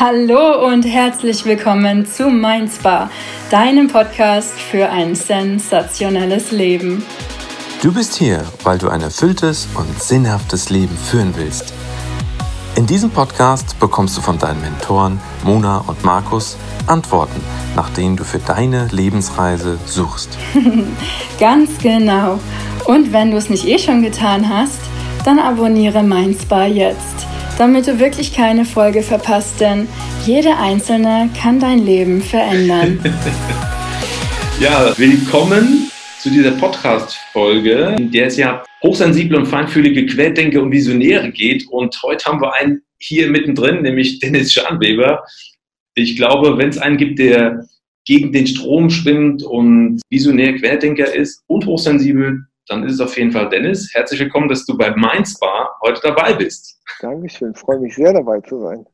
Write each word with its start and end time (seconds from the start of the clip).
Hallo 0.00 0.64
und 0.64 0.84
herzlich 0.84 1.44
willkommen 1.44 2.06
zu 2.06 2.28
Mein 2.28 2.68
Spa, 2.68 3.10
deinem 3.50 3.88
Podcast 3.88 4.52
für 4.52 4.88
ein 4.88 5.16
sensationelles 5.16 6.52
Leben. 6.52 7.04
Du 7.82 7.92
bist 7.92 8.14
hier, 8.14 8.44
weil 8.62 8.78
du 8.78 8.90
ein 8.90 9.00
erfülltes 9.00 9.66
und 9.74 10.00
sinnhaftes 10.00 10.70
Leben 10.70 10.96
führen 10.96 11.34
willst. 11.36 11.74
In 12.76 12.86
diesem 12.86 13.10
Podcast 13.10 13.76
bekommst 13.80 14.16
du 14.16 14.20
von 14.20 14.38
deinen 14.38 14.60
Mentoren 14.60 15.20
Mona 15.42 15.78
und 15.78 16.04
Markus 16.04 16.56
Antworten, 16.86 17.40
nach 17.74 17.90
denen 17.90 18.16
du 18.16 18.22
für 18.22 18.38
deine 18.38 18.86
Lebensreise 18.92 19.80
suchst. 19.84 20.38
Ganz 21.40 21.76
genau. 21.78 22.38
Und 22.84 23.12
wenn 23.12 23.32
du 23.32 23.36
es 23.36 23.50
nicht 23.50 23.66
eh 23.66 23.80
schon 23.80 24.02
getan 24.02 24.48
hast, 24.48 24.78
dann 25.24 25.40
abonniere 25.40 26.04
Mein 26.04 26.36
Spa 26.40 26.66
jetzt 26.66 27.27
damit 27.58 27.88
du 27.88 27.98
wirklich 27.98 28.32
keine 28.32 28.64
Folge 28.64 29.02
verpasst, 29.02 29.60
denn 29.60 29.88
jede 30.24 30.56
einzelne 30.56 31.28
kann 31.38 31.58
dein 31.58 31.84
Leben 31.84 32.22
verändern. 32.22 33.00
ja, 34.60 34.96
willkommen 34.96 35.90
zu 36.20 36.30
dieser 36.30 36.52
Podcast-Folge, 36.52 37.96
in 37.98 38.12
der 38.12 38.28
es 38.28 38.36
ja 38.36 38.62
hochsensible 38.82 39.38
und 39.38 39.46
feinfühlige 39.46 40.06
Querdenker 40.06 40.62
und 40.62 40.70
Visionäre 40.70 41.32
geht. 41.32 41.66
Und 41.68 42.00
heute 42.04 42.24
haben 42.26 42.40
wir 42.40 42.54
einen 42.54 42.82
hier 43.00 43.28
mittendrin, 43.28 43.82
nämlich 43.82 44.20
Dennis 44.20 44.52
Schanweber. 44.52 45.24
Ich 45.94 46.16
glaube, 46.16 46.58
wenn 46.58 46.68
es 46.68 46.78
einen 46.78 46.96
gibt, 46.96 47.18
der 47.18 47.66
gegen 48.04 48.32
den 48.32 48.46
Strom 48.46 48.88
schwimmt 48.88 49.42
und 49.42 50.00
visionär 50.10 50.54
Querdenker 50.54 51.12
ist 51.12 51.42
und 51.48 51.66
hochsensibel, 51.66 52.44
dann 52.68 52.84
ist 52.84 52.94
es 52.94 53.00
auf 53.00 53.18
jeden 53.18 53.32
Fall 53.32 53.48
Dennis. 53.48 53.90
Herzlich 53.92 54.20
willkommen, 54.20 54.48
dass 54.48 54.64
du 54.64 54.76
bei 54.76 54.94
Mainz 54.94 55.38
heute 55.82 56.00
dabei 56.02 56.34
bist. 56.34 56.77
Dankeschön, 57.00 57.54
freue 57.54 57.78
mich 57.80 57.94
sehr 57.94 58.12
dabei 58.12 58.40
zu 58.40 58.60
sein. 58.60 58.86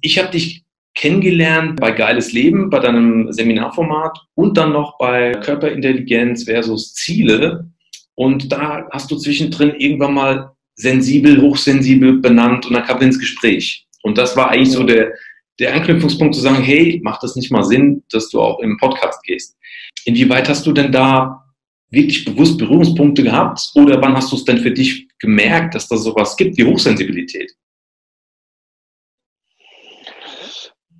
Ich 0.00 0.18
habe 0.18 0.30
dich 0.30 0.64
kennengelernt 0.94 1.80
bei 1.80 1.90
Geiles 1.90 2.32
Leben, 2.32 2.70
bei 2.70 2.78
deinem 2.78 3.32
Seminarformat 3.32 4.18
und 4.34 4.56
dann 4.56 4.72
noch 4.72 4.98
bei 4.98 5.32
Körperintelligenz 5.32 6.44
versus 6.44 6.94
Ziele. 6.94 7.68
Und 8.14 8.52
da 8.52 8.86
hast 8.92 9.10
du 9.10 9.16
zwischendrin 9.16 9.74
irgendwann 9.76 10.14
mal 10.14 10.50
sensibel, 10.76 11.40
hochsensibel 11.40 12.20
benannt 12.20 12.66
und 12.66 12.74
dann 12.74 12.84
kam 12.84 13.00
ins 13.00 13.18
Gespräch. 13.18 13.86
Und 14.02 14.18
das 14.18 14.36
war 14.36 14.50
eigentlich 14.50 14.72
so 14.72 14.84
der, 14.84 15.12
der 15.58 15.74
Anknüpfungspunkt 15.74 16.34
zu 16.34 16.40
sagen, 16.40 16.62
hey, 16.62 17.00
macht 17.02 17.22
das 17.22 17.36
nicht 17.36 17.50
mal 17.50 17.64
Sinn, 17.64 18.02
dass 18.10 18.28
du 18.28 18.40
auch 18.40 18.60
im 18.60 18.76
Podcast 18.78 19.22
gehst? 19.24 19.56
Inwieweit 20.04 20.48
hast 20.48 20.66
du 20.66 20.72
denn 20.72 20.92
da 20.92 21.44
wirklich 21.90 22.24
bewusst 22.24 22.58
Berührungspunkte 22.58 23.22
gehabt? 23.22 23.70
Oder 23.74 24.00
wann 24.02 24.16
hast 24.16 24.30
du 24.32 24.36
es 24.36 24.44
denn 24.44 24.58
für 24.58 24.72
dich 24.72 25.03
gemerkt, 25.20 25.74
dass 25.74 25.88
da 25.88 25.96
sowas 25.96 26.36
gibt 26.36 26.56
wie 26.56 26.64
Hochsensibilität? 26.64 27.54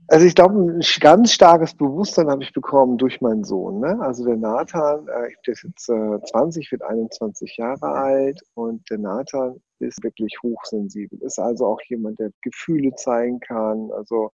Also 0.08 0.26
ich 0.26 0.34
glaube, 0.34 0.54
ein 0.54 0.82
ganz 1.00 1.32
starkes 1.32 1.74
Bewusstsein 1.74 2.28
habe 2.28 2.42
ich 2.42 2.52
bekommen 2.52 2.98
durch 2.98 3.20
meinen 3.20 3.42
Sohn. 3.42 3.80
Ne? 3.80 3.98
Also 4.00 4.24
der 4.24 4.36
Nathan, 4.36 5.08
äh, 5.08 5.30
der 5.46 5.52
ist 5.54 5.64
jetzt 5.64 5.88
äh, 5.88 6.22
20, 6.30 6.70
wird 6.72 6.82
21 6.82 7.56
Jahre 7.56 7.86
alt 7.86 8.40
und 8.54 8.88
der 8.90 8.98
Nathan 8.98 9.60
ist 9.78 10.02
wirklich 10.02 10.36
hochsensibel. 10.42 11.18
Ist 11.22 11.38
also 11.38 11.66
auch 11.66 11.80
jemand, 11.88 12.18
der 12.18 12.30
Gefühle 12.42 12.94
zeigen 12.96 13.40
kann. 13.40 13.90
Also 13.92 14.30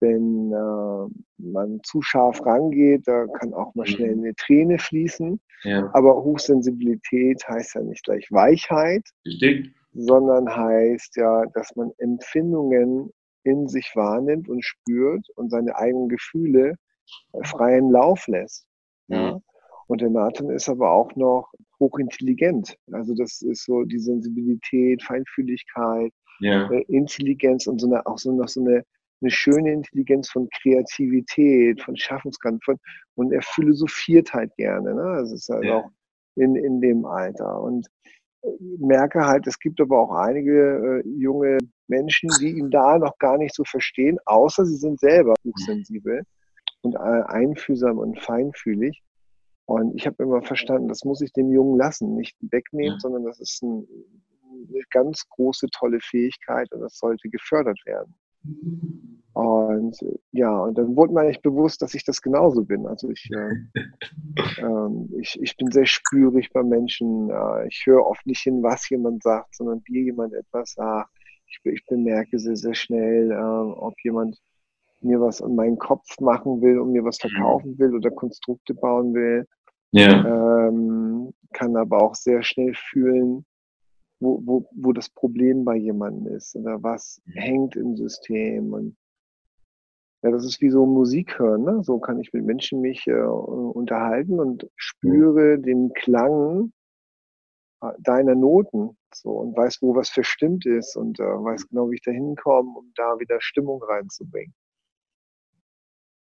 wenn 0.00 0.52
äh, 0.52 1.42
man 1.42 1.80
zu 1.82 2.02
scharf 2.02 2.44
rangeht, 2.44 3.06
da 3.06 3.26
kann 3.26 3.54
auch 3.54 3.74
mal 3.74 3.86
schnell 3.86 4.16
mhm. 4.16 4.24
eine 4.24 4.34
Träne 4.34 4.78
fließen. 4.78 5.40
Ja. 5.62 5.90
Aber 5.92 6.22
Hochsensibilität 6.22 7.46
heißt 7.46 7.74
ja 7.74 7.82
nicht 7.82 8.04
gleich 8.04 8.26
Weichheit, 8.30 9.08
Richtig. 9.26 9.74
sondern 9.92 10.48
heißt 10.54 11.16
ja, 11.16 11.44
dass 11.54 11.74
man 11.76 11.92
Empfindungen 11.98 13.10
in 13.44 13.68
sich 13.68 13.92
wahrnimmt 13.94 14.48
und 14.48 14.64
spürt 14.64 15.26
und 15.36 15.50
seine 15.50 15.76
eigenen 15.76 16.08
Gefühle 16.08 16.76
äh, 17.32 17.44
freien 17.44 17.90
Lauf 17.90 18.26
lässt. 18.26 18.66
Ja. 19.08 19.34
Mhm. 19.34 19.42
Und 19.86 20.00
der 20.02 20.10
Nathan 20.10 20.50
ist 20.50 20.68
aber 20.68 20.92
auch 20.92 21.16
noch 21.16 21.52
hochintelligent. 21.80 22.76
Also 22.92 23.12
das 23.14 23.42
ist 23.42 23.64
so 23.64 23.82
die 23.82 23.98
Sensibilität, 23.98 25.02
Feinfühligkeit, 25.02 26.12
ja. 26.38 26.70
äh, 26.70 26.82
Intelligenz 26.82 27.66
und 27.66 27.80
so 27.80 27.88
eine, 27.88 28.06
auch 28.06 28.18
so 28.18 28.32
noch 28.32 28.46
so 28.46 28.60
eine 28.60 28.84
eine 29.20 29.30
schöne 29.30 29.72
Intelligenz 29.72 30.30
von 30.30 30.48
Kreativität, 30.60 31.82
von 31.82 31.96
Schaffenskraft 31.96 32.64
von, 32.64 32.76
und 33.14 33.32
er 33.32 33.42
philosophiert 33.42 34.32
halt 34.32 34.54
gerne. 34.56 34.94
Ne? 34.94 35.16
Das 35.20 35.32
ist 35.32 35.48
halt 35.48 35.64
ja. 35.64 35.76
auch 35.76 35.90
in, 36.36 36.56
in 36.56 36.80
dem 36.80 37.04
Alter. 37.04 37.60
Und 37.60 37.86
merke 38.78 39.26
halt, 39.26 39.46
es 39.46 39.58
gibt 39.58 39.80
aber 39.80 40.00
auch 40.00 40.12
einige 40.12 41.02
äh, 41.04 41.08
junge 41.08 41.58
Menschen, 41.88 42.30
die 42.40 42.58
ihn 42.58 42.70
da 42.70 42.98
noch 42.98 43.18
gar 43.18 43.36
nicht 43.38 43.54
so 43.54 43.64
verstehen, 43.64 44.18
außer 44.24 44.64
sie 44.64 44.76
sind 44.76 44.98
selber 45.00 45.34
hochsensibel 45.44 46.22
und 46.82 46.94
äh, 46.94 46.98
einfühlsam 46.98 47.98
und 47.98 48.20
feinfühlig. 48.20 49.02
Und 49.66 49.94
ich 49.94 50.06
habe 50.06 50.22
immer 50.22 50.42
verstanden, 50.42 50.88
das 50.88 51.04
muss 51.04 51.20
ich 51.20 51.32
dem 51.32 51.50
Jungen 51.52 51.78
lassen, 51.78 52.16
nicht 52.16 52.36
wegnehmen, 52.40 52.94
ja. 52.94 53.00
sondern 53.00 53.24
das 53.24 53.38
ist 53.40 53.62
ein, 53.62 53.86
eine 54.68 54.82
ganz 54.90 55.28
große, 55.28 55.68
tolle 55.70 56.00
Fähigkeit 56.00 56.72
und 56.72 56.80
das 56.80 56.98
sollte 56.98 57.28
gefördert 57.28 57.78
werden. 57.84 58.14
Und 59.32 59.96
ja, 60.32 60.58
und 60.58 60.76
dann 60.76 60.96
wurde 60.96 61.12
mir 61.12 61.20
eigentlich 61.20 61.42
bewusst, 61.42 61.82
dass 61.82 61.94
ich 61.94 62.04
das 62.04 62.20
genauso 62.20 62.64
bin. 62.64 62.86
Also 62.86 63.10
ich, 63.10 63.30
äh, 63.30 63.54
äh, 64.58 65.20
ich, 65.20 65.40
ich 65.40 65.56
bin 65.56 65.70
sehr 65.70 65.86
spürig 65.86 66.52
bei 66.52 66.62
Menschen. 66.62 67.30
Äh, 67.30 67.68
ich 67.68 67.84
höre 67.86 68.04
oft 68.06 68.26
nicht 68.26 68.40
hin, 68.40 68.62
was 68.62 68.88
jemand 68.88 69.22
sagt, 69.22 69.54
sondern 69.54 69.82
wie 69.86 70.04
jemand 70.04 70.34
etwas 70.34 70.72
sagt. 70.72 71.10
Ich, 71.46 71.60
ich 71.64 71.86
bemerke 71.86 72.38
sehr, 72.38 72.56
sehr 72.56 72.74
schnell, 72.74 73.30
äh, 73.30 73.34
ob 73.34 73.94
jemand 74.02 74.38
mir 75.00 75.20
was 75.20 75.40
an 75.40 75.54
meinen 75.54 75.78
Kopf 75.78 76.20
machen 76.20 76.60
will 76.60 76.78
und 76.78 76.92
mir 76.92 77.04
was 77.04 77.18
verkaufen 77.18 77.78
will 77.78 77.94
oder 77.94 78.10
Konstrukte 78.10 78.74
bauen 78.74 79.14
will. 79.14 79.46
Ja. 79.92 80.68
Ähm, 80.68 81.32
kann 81.52 81.76
aber 81.76 82.02
auch 82.02 82.14
sehr 82.14 82.42
schnell 82.42 82.74
fühlen, 82.74 83.44
wo, 84.20 84.40
wo, 84.44 84.68
wo 84.72 84.92
das 84.92 85.08
Problem 85.08 85.64
bei 85.64 85.76
jemandem 85.76 86.34
ist 86.34 86.54
oder 86.54 86.82
was 86.82 87.20
mhm. 87.24 87.32
hängt 87.32 87.76
im 87.76 87.96
System. 87.96 88.72
Und 88.72 88.96
ja, 90.22 90.30
das 90.30 90.44
ist 90.44 90.60
wie 90.60 90.70
so 90.70 90.86
Musik 90.86 91.38
hören. 91.38 91.64
Ne? 91.64 91.82
So 91.82 91.98
kann 91.98 92.20
ich 92.20 92.32
mit 92.32 92.44
Menschen 92.44 92.80
mich 92.80 93.06
äh, 93.06 93.14
unterhalten 93.14 94.38
und 94.38 94.68
spüre 94.76 95.56
mhm. 95.56 95.62
den 95.62 95.92
Klang 95.94 96.72
äh, 97.82 97.92
deiner 97.98 98.34
Noten 98.34 98.96
so 99.12 99.30
und 99.32 99.56
weiß, 99.56 99.78
wo 99.80 99.96
was 99.96 100.10
verstimmt 100.10 100.66
ist 100.66 100.96
und 100.96 101.18
äh, 101.18 101.24
weiß 101.24 101.68
genau, 101.68 101.90
wie 101.90 101.96
ich 101.96 102.02
da 102.02 102.12
hinkomme, 102.12 102.78
um 102.78 102.92
da 102.94 103.18
wieder 103.18 103.40
Stimmung 103.40 103.82
reinzubringen. 103.82 104.54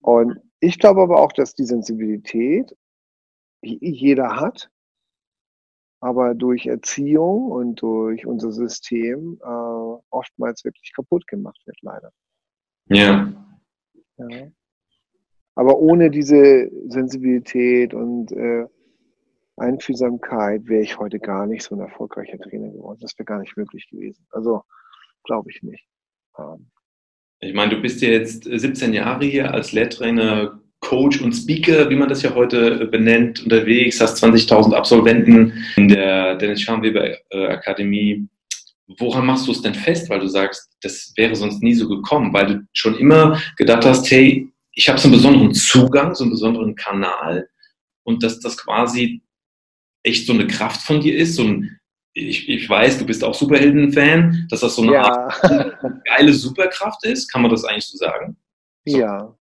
Und 0.00 0.40
ich 0.60 0.78
glaube 0.78 1.02
aber 1.02 1.20
auch, 1.20 1.32
dass 1.32 1.54
die 1.54 1.64
Sensibilität 1.64 2.74
jeder 3.60 4.36
hat 4.36 4.70
aber 6.00 6.34
durch 6.34 6.66
Erziehung 6.66 7.50
und 7.50 7.82
durch 7.82 8.26
unser 8.26 8.52
System 8.52 9.38
äh, 9.42 10.02
oftmals 10.10 10.64
wirklich 10.64 10.92
kaputt 10.94 11.26
gemacht 11.26 11.60
wird, 11.66 11.76
leider. 11.82 12.12
Ja. 12.88 13.32
ja. 14.16 14.48
Aber 15.54 15.78
ohne 15.78 16.10
diese 16.10 16.70
Sensibilität 16.88 17.92
und 17.92 18.30
äh, 18.32 18.66
Einfühlsamkeit 19.56 20.66
wäre 20.66 20.82
ich 20.82 20.98
heute 20.98 21.18
gar 21.18 21.46
nicht 21.46 21.64
so 21.64 21.74
ein 21.74 21.80
erfolgreicher 21.80 22.38
Trainer 22.38 22.70
geworden. 22.70 22.98
Das 23.00 23.18
wäre 23.18 23.24
gar 23.24 23.40
nicht 23.40 23.56
möglich 23.56 23.88
gewesen. 23.90 24.24
Also 24.30 24.62
glaube 25.24 25.50
ich 25.50 25.62
nicht. 25.62 25.84
Ähm. 26.38 26.70
Ich 27.40 27.54
meine, 27.54 27.74
du 27.74 27.82
bist 27.82 28.00
ja 28.02 28.10
jetzt 28.10 28.44
17 28.44 28.92
Jahre 28.92 29.24
hier 29.24 29.52
als 29.52 29.72
Lehrtrainer 29.72 30.60
Coach 30.80 31.20
und 31.20 31.32
Speaker, 31.32 31.90
wie 31.90 31.96
man 31.96 32.08
das 32.08 32.22
ja 32.22 32.34
heute 32.34 32.82
äh, 32.82 32.86
benennt, 32.86 33.42
unterwegs, 33.42 34.00
hast 34.00 34.22
20.000 34.22 34.72
Absolventen 34.74 35.52
in 35.76 35.88
der 35.88 36.36
Dennis 36.36 36.62
Scharnweber 36.62 37.16
äh, 37.30 37.46
Akademie. 37.46 38.28
Woran 38.98 39.26
machst 39.26 39.46
du 39.46 39.52
es 39.52 39.60
denn 39.60 39.74
fest? 39.74 40.08
Weil 40.08 40.20
du 40.20 40.28
sagst, 40.28 40.70
das 40.82 41.12
wäre 41.16 41.34
sonst 41.34 41.62
nie 41.62 41.74
so 41.74 41.88
gekommen, 41.88 42.32
weil 42.32 42.46
du 42.46 42.60
schon 42.72 42.96
immer 42.96 43.40
gedacht 43.56 43.84
hast, 43.84 44.10
hey, 44.10 44.50
ich 44.72 44.88
habe 44.88 44.98
so 44.98 45.08
einen 45.08 45.16
besonderen 45.16 45.54
Zugang, 45.54 46.14
so 46.14 46.24
einen 46.24 46.30
besonderen 46.30 46.74
Kanal 46.74 47.48
und 48.04 48.22
dass 48.22 48.40
das 48.40 48.56
quasi 48.56 49.20
echt 50.04 50.26
so 50.26 50.32
eine 50.32 50.46
Kraft 50.46 50.82
von 50.82 51.00
dir 51.00 51.16
ist, 51.16 51.34
so 51.34 51.42
ein 51.42 51.78
ich, 52.14 52.48
ich 52.48 52.68
weiß, 52.68 52.98
du 52.98 53.06
bist 53.06 53.22
auch 53.22 53.34
Superhelden-Fan, 53.34 54.48
dass 54.50 54.60
das 54.60 54.74
so 54.74 54.82
eine 54.82 54.94
ja. 54.94 55.02
Art 55.02 55.40
geile 56.04 56.32
Superkraft 56.32 57.04
ist. 57.04 57.30
Kann 57.30 57.42
man 57.42 57.50
das 57.50 57.64
eigentlich 57.64 57.86
so 57.86 57.96
sagen? 57.96 58.36
So. 58.84 58.98
Ja, 58.98 59.37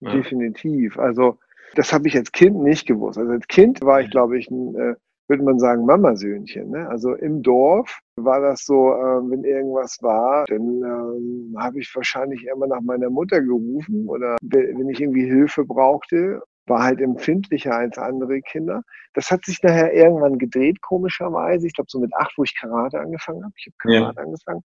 ja. 0.00 0.12
Definitiv. 0.12 0.98
Also 0.98 1.38
das 1.74 1.92
habe 1.92 2.08
ich 2.08 2.16
als 2.16 2.32
Kind 2.32 2.56
nicht 2.62 2.86
gewusst. 2.86 3.18
Also 3.18 3.32
als 3.32 3.46
Kind 3.46 3.80
war 3.82 4.00
ich, 4.00 4.10
glaube 4.10 4.38
ich, 4.38 4.50
ein, 4.50 4.74
äh, 4.74 4.94
würde 5.28 5.44
man 5.44 5.58
sagen, 5.58 5.86
Mamasöhnchen. 5.86 6.70
Ne? 6.70 6.88
Also 6.88 7.14
im 7.14 7.42
Dorf 7.42 8.00
war 8.16 8.40
das 8.40 8.64
so, 8.64 8.92
äh, 8.92 9.30
wenn 9.30 9.44
irgendwas 9.44 9.98
war, 10.02 10.44
dann 10.46 10.82
ähm, 10.82 11.54
habe 11.56 11.78
ich 11.78 11.94
wahrscheinlich 11.94 12.46
immer 12.46 12.66
nach 12.66 12.80
meiner 12.80 13.10
Mutter 13.10 13.40
gerufen 13.40 14.08
oder 14.08 14.36
wenn 14.42 14.88
ich 14.88 15.00
irgendwie 15.00 15.26
Hilfe 15.26 15.64
brauchte, 15.64 16.42
war 16.66 16.82
halt 16.82 17.00
empfindlicher 17.00 17.74
als 17.74 17.98
andere 17.98 18.40
Kinder. 18.40 18.82
Das 19.14 19.30
hat 19.30 19.44
sich 19.44 19.62
nachher 19.62 19.92
irgendwann 19.92 20.38
gedreht, 20.38 20.80
komischerweise. 20.82 21.66
Ich 21.66 21.74
glaube, 21.74 21.90
so 21.90 22.00
mit 22.00 22.14
acht, 22.14 22.32
wo 22.36 22.44
ich 22.44 22.56
Karate 22.56 23.00
angefangen 23.00 23.44
habe. 23.44 23.54
Ich 23.56 23.66
habe 23.66 23.76
Karate 23.78 24.16
ja. 24.16 24.24
angefangen. 24.24 24.62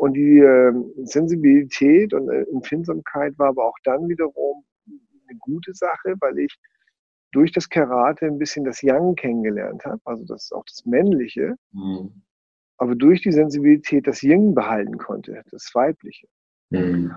Und 0.00 0.14
die 0.14 0.38
äh, 0.38 0.72
Sensibilität 1.04 2.14
und 2.14 2.30
äh, 2.30 2.44
Empfindsamkeit 2.50 3.38
war 3.38 3.48
aber 3.48 3.66
auch 3.66 3.76
dann 3.84 4.08
wiederum 4.08 4.64
eine 4.86 5.38
gute 5.38 5.74
Sache, 5.74 6.14
weil 6.20 6.38
ich 6.38 6.56
durch 7.32 7.52
das 7.52 7.68
Karate 7.68 8.24
ein 8.24 8.38
bisschen 8.38 8.64
das 8.64 8.80
Yang 8.80 9.16
kennengelernt 9.16 9.84
habe, 9.84 10.00
also 10.06 10.24
das 10.24 10.52
auch 10.52 10.64
das 10.64 10.86
Männliche, 10.86 11.54
mhm. 11.72 12.22
aber 12.78 12.94
durch 12.94 13.20
die 13.20 13.30
Sensibilität 13.30 14.06
das 14.06 14.22
Yin 14.22 14.54
behalten 14.54 14.96
konnte, 14.96 15.42
das 15.50 15.70
Weibliche. 15.74 16.28
Mhm. 16.70 17.14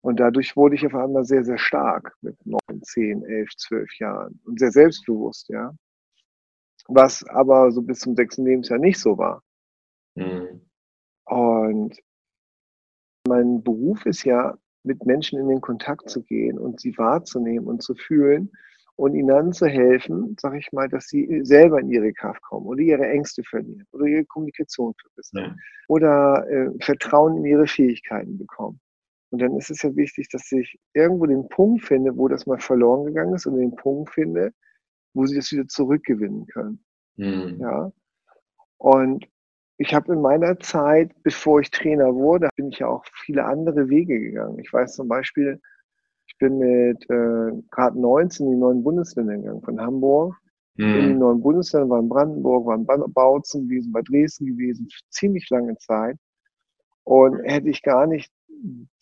Und 0.00 0.18
dadurch 0.18 0.56
wurde 0.56 0.76
ich 0.76 0.86
auf 0.86 0.94
einmal 0.94 1.24
sehr, 1.24 1.44
sehr 1.44 1.58
stark 1.58 2.16
mit 2.22 2.38
neun, 2.46 2.82
zehn, 2.82 3.22
elf, 3.24 3.50
zwölf 3.58 3.90
Jahren 3.98 4.40
und 4.46 4.58
sehr 4.58 4.72
selbstbewusst, 4.72 5.50
ja. 5.50 5.74
Was 6.88 7.22
aber 7.28 7.70
so 7.72 7.82
bis 7.82 7.98
zum 7.98 8.16
sechsten 8.16 8.46
Lebensjahr 8.46 8.78
nicht 8.78 8.98
so 8.98 9.18
war. 9.18 9.42
Mhm. 10.14 10.62
Und 11.26 12.00
mein 13.26 13.62
Beruf 13.62 14.06
ist 14.06 14.24
ja, 14.24 14.56
mit 14.84 15.06
Menschen 15.06 15.38
in 15.38 15.48
den 15.48 15.60
Kontakt 15.60 16.10
zu 16.10 16.22
gehen 16.22 16.58
und 16.58 16.80
sie 16.80 16.96
wahrzunehmen 16.98 17.68
und 17.68 17.82
zu 17.82 17.94
fühlen 17.94 18.50
und 18.96 19.14
ihnen 19.14 19.28
dann 19.28 19.52
zu 19.52 19.66
helfen, 19.66 20.36
sag 20.40 20.54
ich 20.54 20.72
mal, 20.72 20.88
dass 20.88 21.06
sie 21.06 21.40
selber 21.44 21.80
in 21.80 21.90
ihre 21.90 22.12
Kraft 22.12 22.42
kommen 22.42 22.66
oder 22.66 22.80
ihre 22.80 23.08
Ängste 23.08 23.42
verlieren 23.44 23.86
oder 23.92 24.06
ihre 24.06 24.24
Kommunikation 24.24 24.92
verbessern 25.00 25.44
ja. 25.44 25.56
oder 25.88 26.46
äh, 26.50 26.70
Vertrauen 26.80 27.38
in 27.38 27.44
ihre 27.44 27.66
Fähigkeiten 27.66 28.38
bekommen. 28.38 28.80
Und 29.30 29.40
dann 29.40 29.56
ist 29.56 29.70
es 29.70 29.82
ja 29.82 29.94
wichtig, 29.96 30.28
dass 30.28 30.50
ich 30.52 30.78
irgendwo 30.92 31.26
den 31.26 31.48
Punkt 31.48 31.84
finde, 31.84 32.16
wo 32.16 32.28
das 32.28 32.46
mal 32.46 32.58
verloren 32.58 33.06
gegangen 33.06 33.34
ist 33.34 33.46
und 33.46 33.56
den 33.56 33.74
Punkt 33.74 34.10
finde, 34.10 34.52
wo 35.14 35.24
sie 35.24 35.36
das 35.36 35.50
wieder 35.52 35.66
zurückgewinnen 35.66 36.46
können. 36.46 36.84
Mhm. 37.16 37.58
Ja. 37.60 37.92
Und 38.76 39.26
ich 39.78 39.94
habe 39.94 40.12
in 40.12 40.20
meiner 40.20 40.58
Zeit, 40.60 41.10
bevor 41.22 41.60
ich 41.60 41.70
Trainer 41.70 42.14
wurde, 42.14 42.48
bin 42.56 42.68
ich 42.68 42.78
ja 42.78 42.88
auch 42.88 43.04
viele 43.24 43.44
andere 43.44 43.88
Wege 43.88 44.18
gegangen. 44.20 44.58
Ich 44.58 44.72
weiß 44.72 44.94
zum 44.94 45.08
Beispiel, 45.08 45.60
ich 46.26 46.36
bin 46.38 46.58
mit 46.58 47.02
äh, 47.10 47.52
gerade 47.70 48.00
19 48.00 48.46
in 48.46 48.52
die 48.52 48.58
neuen 48.58 48.84
Bundesländer 48.84 49.36
gegangen, 49.36 49.62
von 49.62 49.80
Hamburg 49.80 50.36
mhm. 50.76 50.94
in 50.94 51.08
die 51.08 51.14
neuen 51.14 51.40
Bundesländer, 51.40 51.88
war 51.90 52.00
in 52.00 52.08
Brandenburg, 52.08 52.66
war 52.66 52.76
in 52.76 53.12
Bautzen 53.12 53.68
gewesen, 53.68 53.92
bei 53.92 54.02
Dresden 54.02 54.46
gewesen, 54.46 54.88
ziemlich 55.10 55.48
lange 55.50 55.76
Zeit. 55.78 56.16
Und 57.04 57.42
hätte 57.44 57.68
ich 57.68 57.82
gar 57.82 58.06
nicht 58.06 58.30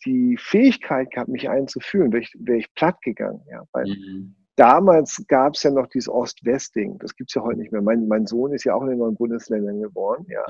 die 0.05 0.37
Fähigkeit 0.37 1.11
gehabt, 1.11 1.29
mich 1.29 1.49
einzufühlen, 1.49 2.11
wäre 2.11 2.23
ich, 2.23 2.35
wär 2.39 2.57
ich 2.57 2.73
platt 2.73 2.99
gegangen. 3.01 3.41
Ja, 3.49 3.63
weil 3.73 3.85
mhm. 3.85 4.35
Damals 4.61 5.23
gab 5.27 5.55
es 5.55 5.63
ja 5.63 5.71
noch 5.71 5.87
dieses 5.87 6.07
Ost-West-Ding. 6.07 6.99
Das 6.99 7.15
gibt 7.15 7.31
es 7.31 7.33
ja 7.33 7.41
heute 7.41 7.59
nicht 7.59 7.71
mehr. 7.71 7.81
Mein, 7.81 8.07
mein 8.07 8.27
Sohn 8.27 8.53
ist 8.53 8.63
ja 8.63 8.75
auch 8.75 8.83
in 8.83 8.89
den 8.89 8.99
neuen 8.99 9.15
Bundesländern 9.15 9.81
geboren. 9.81 10.25
Ja. 10.29 10.45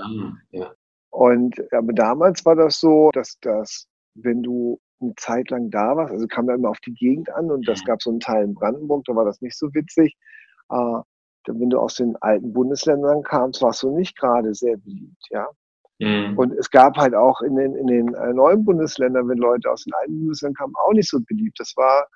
Ja. 0.51 0.71
Und 1.11 1.55
aber 1.73 1.93
damals 1.93 2.45
war 2.45 2.55
das 2.55 2.79
so, 2.79 3.09
dass 3.13 3.37
das, 3.41 3.87
wenn 4.15 4.43
du 4.43 4.79
eine 4.99 5.13
Zeit 5.15 5.49
lang 5.49 5.69
da 5.69 5.95
warst, 5.95 6.11
also 6.11 6.27
kam 6.27 6.47
da 6.47 6.55
immer 6.55 6.69
auf 6.69 6.79
die 6.81 6.93
Gegend 6.93 7.33
an 7.33 7.49
und 7.49 7.67
das 7.67 7.83
gab 7.85 8.01
so 8.01 8.09
einen 8.09 8.19
Teil 8.19 8.43
in 8.43 8.53
Brandenburg, 8.53 9.05
da 9.05 9.15
war 9.15 9.25
das 9.25 9.41
nicht 9.41 9.57
so 9.57 9.73
witzig. 9.73 10.15
Äh, 10.69 11.01
wenn 11.47 11.69
du 11.69 11.79
aus 11.79 11.95
den 11.95 12.15
alten 12.21 12.53
Bundesländern 12.53 13.23
kamst, 13.23 13.61
warst 13.61 13.81
du 13.81 13.95
nicht 13.95 14.17
gerade 14.17 14.53
sehr 14.53 14.77
beliebt, 14.77 15.25
ja. 15.29 15.47
Mhm. 15.99 16.37
Und 16.37 16.53
es 16.53 16.69
gab 16.69 16.97
halt 16.97 17.15
auch 17.15 17.41
in 17.41 17.55
den, 17.55 17.75
in 17.75 17.87
den 17.87 18.13
äh, 18.13 18.33
neuen 18.33 18.65
Bundesländern, 18.65 19.27
wenn 19.29 19.37
Leute 19.37 19.71
aus 19.71 19.83
den 19.83 19.93
alten 19.93 20.19
Bundesländern 20.19 20.55
kamen, 20.55 20.73
auch 20.75 20.93
nicht 20.93 21.09
so 21.09 21.19
beliebt. 21.21 21.59
Das 21.59 21.73
war, 21.77 22.07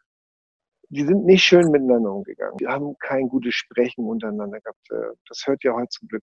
die 0.90 1.04
sind 1.04 1.26
nicht 1.26 1.44
schön 1.44 1.72
miteinander 1.72 2.14
umgegangen. 2.14 2.58
Die 2.58 2.68
haben 2.68 2.96
kein 3.00 3.28
gutes 3.28 3.54
Sprechen 3.54 4.06
untereinander 4.06 4.60
gehabt. 4.60 4.92
Äh, 4.92 5.16
das 5.28 5.44
hört 5.46 5.64
ja 5.64 5.74
heute 5.74 5.90
zum 5.90 6.08
Glück 6.08 6.24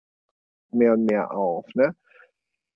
mehr 0.71 0.93
und 0.93 1.05
mehr 1.05 1.31
auf. 1.31 1.65
Ne? 1.75 1.95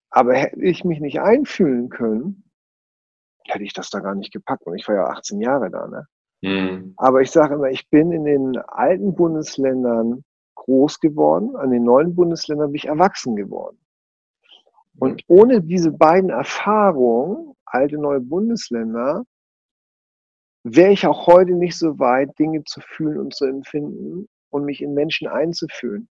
Aber 0.09 0.33
hätte 0.33 0.61
ich 0.61 0.83
mich 0.83 0.99
nicht 0.99 1.19
einfühlen 1.21 1.89
können, 1.89 2.49
hätte 3.47 3.63
ich 3.63 3.73
das 3.73 3.89
da 3.89 3.99
gar 3.99 4.15
nicht 4.15 4.33
gepackt. 4.33 4.65
Und 4.65 4.75
ich 4.75 4.87
war 4.87 4.95
ja 4.95 5.05
18 5.05 5.41
Jahre 5.41 5.69
da. 5.69 5.87
Ne? 5.87 6.07
Mhm. 6.41 6.93
Aber 6.97 7.21
ich 7.21 7.31
sage 7.31 7.55
immer, 7.55 7.69
ich 7.69 7.89
bin 7.89 8.11
in 8.11 8.25
den 8.25 8.57
alten 8.57 9.15
Bundesländern 9.15 10.23
groß 10.55 10.99
geworden, 10.99 11.55
an 11.55 11.71
den 11.71 11.83
neuen 11.83 12.15
Bundesländern 12.15 12.71
bin 12.71 12.75
ich 12.75 12.87
erwachsen 12.87 13.35
geworden. 13.35 13.79
Und 14.97 15.23
ohne 15.27 15.61
diese 15.61 15.91
beiden 15.91 16.29
Erfahrungen, 16.29 17.55
alte, 17.65 17.97
neue 17.97 18.19
Bundesländer, 18.19 19.23
wäre 20.63 20.91
ich 20.91 21.05
auch 21.05 21.27
heute 21.27 21.53
nicht 21.53 21.77
so 21.77 21.99
weit, 21.99 22.37
Dinge 22.37 22.63
zu 22.63 22.81
fühlen 22.81 23.17
und 23.17 23.33
zu 23.33 23.45
empfinden 23.45 24.27
und 24.49 24.65
mich 24.65 24.81
in 24.81 24.93
Menschen 24.93 25.27
einzufühlen. 25.27 26.07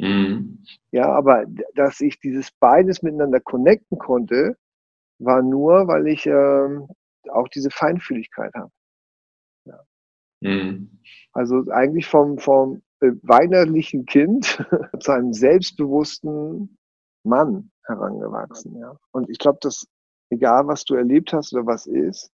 Mhm. 0.00 0.64
Ja, 0.92 1.10
aber 1.12 1.44
dass 1.74 2.00
ich 2.00 2.18
dieses 2.20 2.50
beides 2.52 3.02
miteinander 3.02 3.40
connecten 3.40 3.98
konnte, 3.98 4.56
war 5.18 5.42
nur, 5.42 5.86
weil 5.88 6.08
ich 6.08 6.26
ähm, 6.26 6.88
auch 7.28 7.48
diese 7.48 7.70
Feinfühligkeit 7.70 8.52
habe. 8.54 8.70
Ja. 9.66 9.80
Mhm. 10.40 11.00
Also 11.32 11.64
eigentlich 11.70 12.06
vom, 12.06 12.38
vom 12.38 12.82
äh, 13.00 13.12
weinerlichen 13.22 14.06
Kind 14.06 14.64
zu 15.00 15.12
einem 15.12 15.34
selbstbewussten 15.34 16.78
Mann 17.24 17.70
herangewachsen. 17.84 18.78
Ja. 18.78 18.96
Und 19.12 19.28
ich 19.28 19.38
glaube, 19.38 19.58
dass 19.60 19.86
egal 20.30 20.66
was 20.66 20.84
du 20.84 20.94
erlebt 20.94 21.32
hast 21.32 21.52
oder 21.52 21.66
was 21.66 21.86
ist, 21.86 22.30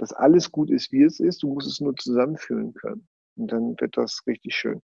dass 0.00 0.12
alles 0.12 0.50
gut 0.50 0.70
ist, 0.70 0.92
wie 0.92 1.02
es 1.02 1.20
ist, 1.20 1.42
du 1.42 1.48
musst 1.52 1.68
es 1.68 1.80
nur 1.80 1.94
zusammenfühlen 1.96 2.72
können. 2.74 3.06
Und 3.36 3.52
dann 3.52 3.74
wird 3.78 3.96
das 3.96 4.22
richtig 4.26 4.54
schön. 4.54 4.80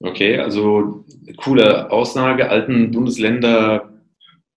Okay, 0.00 0.38
also 0.38 1.04
coole 1.36 1.90
Aussage, 1.90 2.48
alten 2.48 2.90
Bundesländer 2.90 3.92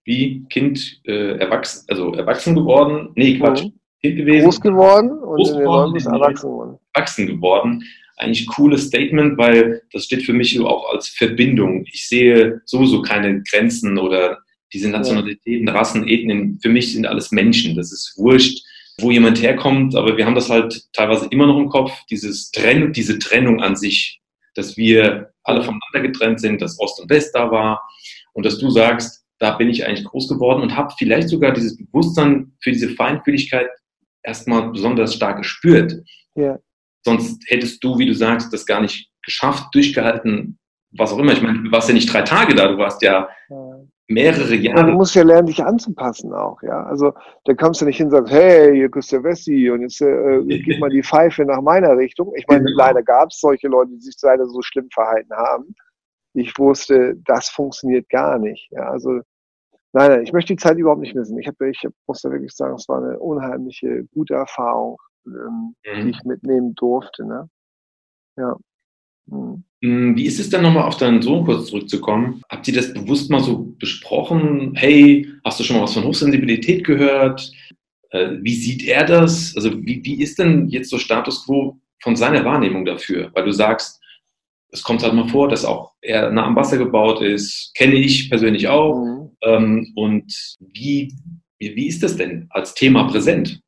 wie 0.06 0.46
Kind 0.50 1.02
äh, 1.06 1.38
erwachsen, 1.38 1.86
also 1.90 2.14
erwachsen 2.14 2.56
geworden, 2.56 3.12
nee, 3.16 3.38
Quatsch, 3.38 3.64
mhm. 3.64 3.74
Kind 4.02 4.18
gewesen. 4.18 4.46
Groß 4.46 4.62
geworden 4.62 5.12
und 5.12 5.38
groß 5.38 5.52
in 5.52 5.58
den 5.58 5.66
neuen 5.66 5.96
erwachsen 5.96 6.48
geworden. 6.48 6.80
Erwachsen 6.94 7.28
geworden 7.28 7.84
eigentlich 8.18 8.48
cooles 8.48 8.88
Statement, 8.88 9.38
weil 9.38 9.82
das 9.92 10.06
steht 10.06 10.24
für 10.24 10.34
mich 10.34 10.60
auch 10.60 10.92
als 10.94 11.10
Verbindung. 11.10 11.86
Ich 11.92 12.08
sehe 12.08 12.62
sowieso 12.66 13.02
keine 13.02 13.42
Grenzen 13.44 13.98
oder 13.98 14.40
diese 14.72 14.90
Nationalitäten, 14.90 15.68
Rassen, 15.70 16.08
Ethnien. 16.08 16.60
Für 16.62 16.70
mich 16.70 16.94
sind 16.94 17.06
alles 17.06 17.32
Menschen. 17.32 17.76
Das 17.76 17.92
ist 17.92 18.16
wurscht, 18.18 18.64
wo 19.00 19.12
jemand 19.12 19.42
herkommt, 19.42 19.96
aber 19.96 20.18
wir 20.18 20.26
haben 20.26 20.36
das 20.36 20.50
halt 20.50 20.84
teilweise 20.94 21.28
immer 21.32 21.48
noch 21.48 21.58
im 21.58 21.70
Kopf, 21.70 21.92
dieses 22.10 22.52
Trenn, 22.52 22.94
diese 22.94 23.20
Trennung 23.20 23.62
an 23.62 23.76
sich, 23.76 24.22
dass 24.56 24.78
wir 24.78 25.32
alle 25.44 25.62
voneinander 25.62 26.02
getrennt 26.02 26.40
sind, 26.40 26.62
dass 26.62 26.80
Ost 26.80 27.02
und 27.02 27.10
West 27.10 27.36
da 27.36 27.52
war 27.52 27.82
und 28.34 28.46
dass 28.46 28.60
du 28.60 28.70
sagst, 28.70 29.24
da 29.40 29.58
bin 29.58 29.70
ich 29.70 29.86
eigentlich 29.86 30.06
groß 30.06 30.30
geworden 30.30 30.62
und 30.62 30.76
habe 30.76 30.94
vielleicht 30.98 31.30
sogar 31.30 31.52
dieses 31.52 31.78
Bewusstsein 31.78 32.54
für 32.62 32.72
diese 32.72 32.90
Feinfühligkeit 32.90 33.68
erstmal 34.22 34.70
besonders 34.70 35.16
stark 35.16 35.40
gespürt. 35.40 36.02
Ja. 36.36 36.60
Sonst 37.04 37.44
hättest 37.48 37.84
du, 37.84 37.98
wie 37.98 38.06
du 38.06 38.14
sagst, 38.14 38.54
das 38.54 38.66
gar 38.66 38.80
nicht 38.80 39.10
geschafft, 39.24 39.74
durchgehalten, 39.74 40.58
was 40.92 41.12
auch 41.12 41.18
immer. 41.18 41.34
Ich 41.34 41.42
meine, 41.42 41.64
du 41.64 41.72
warst 41.72 41.90
ja 41.90 41.94
nicht 41.94 42.12
drei 42.12 42.22
Tage 42.22 42.56
da, 42.56 42.68
du 42.68 42.78
warst 42.78 43.02
ja 43.02 43.28
mehrere 44.14 44.56
Jahre. 44.56 44.80
Ja, 44.80 44.86
du 44.86 44.94
musst 44.94 45.16
ja 45.16 45.24
lernen, 45.24 45.48
dich 45.48 45.64
anzupassen 45.64 46.34
auch, 46.34 46.62
ja. 46.64 46.84
Also 46.84 47.14
da 47.46 47.54
kommst 47.54 47.82
du 47.82 47.86
nicht 47.86 47.98
hin 47.98 48.08
und 48.08 48.12
sagst, 48.12 48.34
hey, 48.34 48.76
hier 48.76 48.96
ist 48.96 49.12
der 49.12 49.24
Wessi 49.24 49.70
und 49.70 49.82
jetzt 49.82 50.02
äh, 50.02 50.42
gib 50.46 50.80
mal 50.80 50.90
die 50.90 51.04
Pfeife 51.04 51.46
nach 51.46 51.62
meiner 51.62 51.98
Richtung. 51.98 52.34
Ich 52.36 52.46
meine, 52.48 52.66
genau. 52.66 52.78
leider 52.78 53.04
gab 53.04 53.30
es 53.30 53.40
solche 53.40 53.68
Leute, 53.68 53.92
die 53.92 54.02
sich 54.02 54.16
leider 54.22 54.46
so 54.46 54.62
schlimm 54.62 54.90
verhalten 54.92 55.34
haben. 55.34 55.76
Ich 56.34 56.58
wusste, 56.58 57.16
das 57.26 57.50
funktioniert 57.50 58.10
gar 58.10 58.40
nicht. 58.40 58.70
Ja, 58.72 58.90
also 58.90 59.22
nein, 59.94 60.12
nein, 60.12 60.24
ich 60.24 60.34
möchte 60.34 60.54
die 60.54 60.62
Zeit 60.62 60.78
überhaupt 60.78 61.02
nicht 61.02 61.16
missen. 61.16 61.38
Ich, 61.38 61.48
hab, 61.48 61.60
ich 61.62 61.88
muss 62.08 62.22
da 62.22 62.32
wirklich 62.32 62.54
sagen, 62.54 62.76
es 62.76 62.88
war 62.90 63.04
eine 63.04 63.20
unheimliche, 63.20 64.06
gute 64.14 64.34
Erfahrung 64.36 64.98
ähm, 65.26 65.76
mhm. 65.86 66.04
die 66.04 66.10
ich 66.10 66.24
mitnehmen 66.24 66.76
durfte. 66.76 67.26
Ne? 67.26 67.50
Ja. 68.38 68.58
Mhm. 69.26 69.64
Mm, 69.84 70.16
wie 70.16 70.26
ist 70.26 70.40
es 70.40 70.50
dann 70.50 70.64
nochmal 70.64 70.88
auf 70.88 70.96
deinen 70.96 71.22
Sohn 71.22 71.44
kurz 71.44 71.68
zurückzukommen? 71.68 72.42
Habt 72.50 72.66
ihr 72.70 72.74
das 72.74 72.94
bewusst 72.94 73.30
mal 73.30 73.42
so 73.42 73.76
besprochen? 73.78 74.74
Hey, 74.76 75.28
hast 75.44 75.60
du 75.60 75.64
schon 75.66 75.76
mal 75.76 75.84
was 75.84 75.94
von 75.94 76.06
Hochsensibilität 76.06 76.86
gehört? 76.86 77.52
Äh, 78.12 78.38
wie 78.42 78.56
sieht 78.56 78.86
er 78.86 79.04
das? 79.04 79.54
Also 79.58 79.74
wie, 79.86 80.02
wie 80.06 80.22
ist 80.22 80.40
denn 80.40 80.70
jetzt 80.70 80.90
so 80.90 80.98
Status 80.98 81.46
quo 81.46 81.78
von 82.02 82.16
seiner 82.16 82.46
Wahrnehmung 82.46 82.86
dafür? 82.86 83.30
Weil 83.34 83.44
du 83.44 83.52
sagst, 83.52 84.00
es 84.72 84.84
kommt 84.84 85.04
halt 85.04 85.14
mal 85.16 85.28
vor, 85.28 85.50
dass 85.50 85.66
auch 85.66 85.92
er 86.02 86.32
nah 86.32 86.46
am 86.46 86.56
Wasser 86.56 86.78
gebaut 86.78 87.22
ist, 87.22 87.74
kenne 87.76 87.96
ich 87.96 88.30
persönlich 88.30 88.70
auch. 88.70 89.04
Mhm. 89.04 89.32
Ähm, 89.42 89.92
und 89.96 90.56
wie, 90.62 91.14
wie 91.60 91.88
ist 91.88 92.02
das 92.04 92.16
denn 92.16 92.48
als 92.52 92.74
Thema 92.74 93.04
präsent? 93.04 93.60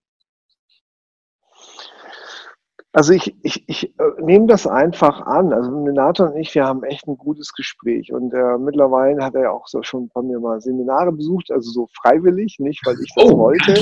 Also 2.96 3.12
ich, 3.12 3.36
ich, 3.44 3.68
ich 3.68 4.00
äh, 4.00 4.22
nehme 4.22 4.48
das 4.48 4.66
einfach 4.66 5.20
an. 5.26 5.52
Also 5.52 5.70
Minato 5.70 6.24
und 6.24 6.38
ich, 6.38 6.56
wir 6.56 6.64
haben 6.64 6.82
echt 6.84 7.06
ein 7.10 7.18
gutes 7.18 7.52
Gespräch. 7.52 8.14
Und 8.14 8.34
äh, 8.34 8.58
mittlerweile 8.58 9.22
hat 9.22 9.36
er 9.36 9.52
auch 9.52 9.68
so 9.68 9.84
schon 9.84 10.10
bei 10.14 10.22
mir 10.22 10.40
mal 10.40 10.62
Seminare 10.62 11.12
besucht, 11.12 11.52
also 11.52 11.70
so 11.70 11.90
freiwillig, 12.02 12.56
nicht 12.60 12.86
weil 12.86 12.96
ich 13.04 13.12
das 13.14 13.26
oh, 13.26 13.38
wollte. 13.38 13.74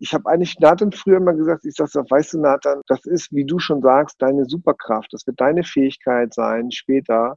ich 0.00 0.12
habe 0.12 0.28
eigentlich 0.28 0.58
Nathan 0.58 0.90
früher 0.90 1.18
immer 1.18 1.34
gesagt, 1.34 1.64
ich 1.64 1.76
sage, 1.76 2.10
weißt 2.10 2.32
du 2.32 2.40
Nathan, 2.40 2.80
das 2.88 3.04
ist, 3.04 3.30
wie 3.30 3.44
du 3.44 3.60
schon 3.60 3.82
sagst, 3.82 4.16
deine 4.20 4.46
Superkraft. 4.46 5.12
Das 5.12 5.24
wird 5.28 5.40
deine 5.40 5.62
Fähigkeit 5.62 6.34
sein, 6.34 6.72
später 6.72 7.36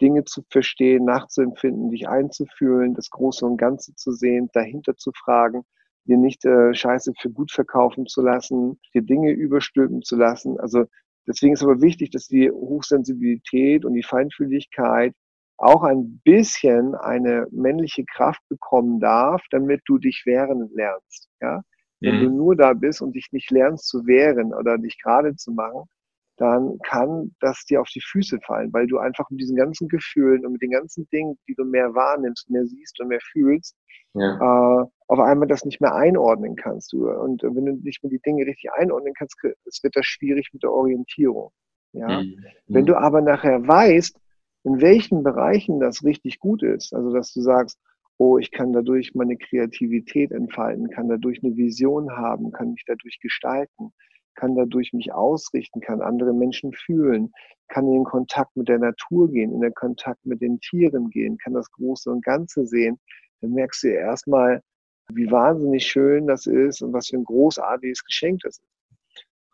Dinge 0.00 0.22
zu 0.22 0.42
verstehen, 0.50 1.04
nachzuempfinden, 1.04 1.90
dich 1.90 2.08
einzufühlen, 2.08 2.94
das 2.94 3.10
Große 3.10 3.44
und 3.44 3.56
Ganze 3.56 3.92
zu 3.96 4.12
sehen, 4.12 4.50
dahinter 4.52 4.94
zu 4.96 5.10
fragen, 5.10 5.64
dir 6.06 6.16
nicht 6.16 6.44
äh, 6.44 6.74
Scheiße 6.74 7.12
für 7.20 7.30
gut 7.30 7.52
verkaufen 7.52 8.06
zu 8.06 8.22
lassen, 8.22 8.80
dir 8.94 9.02
Dinge 9.02 9.32
überstülpen 9.32 10.02
zu 10.02 10.16
lassen. 10.16 10.58
Also 10.58 10.86
deswegen 11.26 11.54
ist 11.54 11.62
aber 11.62 11.80
wichtig, 11.80 12.10
dass 12.10 12.26
die 12.26 12.50
Hochsensibilität 12.50 13.84
und 13.84 13.94
die 13.94 14.02
Feinfühligkeit 14.02 15.14
auch 15.58 15.82
ein 15.82 16.20
bisschen 16.24 16.94
eine 16.94 17.46
männliche 17.50 18.04
Kraft 18.04 18.40
bekommen 18.48 19.00
darf, 19.00 19.42
damit 19.50 19.80
du 19.86 19.98
dich 19.98 20.22
wehren 20.26 20.70
lernst. 20.74 21.28
Ja? 21.40 21.62
Wenn 22.00 22.18
mhm. 22.18 22.24
du 22.24 22.30
nur 22.30 22.56
da 22.56 22.74
bist 22.74 23.00
und 23.00 23.14
dich 23.14 23.28
nicht 23.32 23.50
lernst 23.50 23.88
zu 23.88 24.06
wehren 24.06 24.52
oder 24.52 24.76
dich 24.78 25.00
gerade 25.02 25.34
zu 25.34 25.52
machen, 25.52 25.88
dann 26.36 26.78
kann 26.80 27.34
das 27.40 27.64
dir 27.64 27.80
auf 27.80 27.88
die 27.88 28.02
Füße 28.02 28.38
fallen, 28.46 28.72
weil 28.72 28.86
du 28.86 28.98
einfach 28.98 29.28
mit 29.30 29.40
diesen 29.40 29.56
ganzen 29.56 29.88
Gefühlen 29.88 30.44
und 30.44 30.52
mit 30.52 30.62
den 30.62 30.70
ganzen 30.70 31.08
Dingen, 31.10 31.38
die 31.48 31.54
du 31.54 31.64
mehr 31.64 31.94
wahrnimmst, 31.94 32.50
mehr 32.50 32.66
siehst 32.66 33.00
und 33.00 33.08
mehr 33.08 33.20
fühlst, 33.32 33.74
ja. 34.14 34.36
äh, 34.36 34.86
auf 35.08 35.18
einmal 35.18 35.48
das 35.48 35.64
nicht 35.64 35.80
mehr 35.80 35.94
einordnen 35.94 36.56
kannst. 36.56 36.92
Du. 36.92 37.08
Und 37.08 37.42
wenn 37.42 37.64
du 37.64 37.72
nicht 37.82 38.02
mehr 38.02 38.10
die 38.10 38.20
Dinge 38.20 38.46
richtig 38.46 38.70
einordnen 38.72 39.14
kannst, 39.14 39.36
es 39.64 39.82
wird 39.82 39.96
das 39.96 40.04
schwierig 40.04 40.50
mit 40.52 40.62
der 40.62 40.72
Orientierung. 40.72 41.52
Ja? 41.92 42.22
Mhm. 42.22 42.44
Wenn 42.66 42.86
du 42.86 42.96
aber 42.96 43.22
nachher 43.22 43.66
weißt, 43.66 44.18
in 44.64 44.80
welchen 44.80 45.22
Bereichen 45.22 45.80
das 45.80 46.02
richtig 46.02 46.40
gut 46.40 46.62
ist. 46.62 46.92
Also, 46.92 47.12
dass 47.12 47.32
du 47.32 47.40
sagst, 47.40 47.78
oh, 48.18 48.36
ich 48.36 48.50
kann 48.50 48.72
dadurch 48.72 49.14
meine 49.14 49.36
Kreativität 49.36 50.32
entfalten, 50.32 50.90
kann 50.90 51.08
dadurch 51.08 51.42
eine 51.42 51.56
Vision 51.56 52.10
haben, 52.10 52.50
kann 52.50 52.72
mich 52.72 52.82
dadurch 52.86 53.20
gestalten, 53.20 53.92
kann 54.36 54.54
dadurch 54.54 54.92
mich 54.92 55.12
ausrichten, 55.12 55.80
kann 55.80 56.00
andere 56.00 56.32
Menschen 56.32 56.72
fühlen, 56.72 57.32
kann 57.68 57.86
in 57.86 57.94
den 57.94 58.04
Kontakt 58.04 58.56
mit 58.56 58.68
der 58.68 58.78
Natur 58.78 59.30
gehen, 59.30 59.52
in 59.52 59.60
den 59.60 59.74
Kontakt 59.74 60.24
mit 60.24 60.40
den 60.40 60.60
Tieren 60.60 61.10
gehen, 61.10 61.38
kann 61.38 61.54
das 61.54 61.70
Große 61.72 62.10
und 62.10 62.24
Ganze 62.24 62.66
sehen, 62.66 62.98
dann 63.40 63.52
merkst 63.52 63.82
du 63.82 63.88
erstmal, 63.88 64.62
wie 65.08 65.30
wahnsinnig 65.30 65.86
schön 65.86 66.26
das 66.26 66.46
ist 66.46 66.82
und 66.82 66.92
was 66.92 67.08
für 67.08 67.16
ein 67.16 67.24
großartiges 67.24 68.04
Geschenk 68.04 68.40
das 68.42 68.58
ist. 68.58 68.68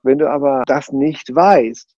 Wenn 0.02 0.18
du 0.18 0.28
aber 0.28 0.62
das 0.66 0.92
nicht 0.92 1.34
weißt, 1.34 1.94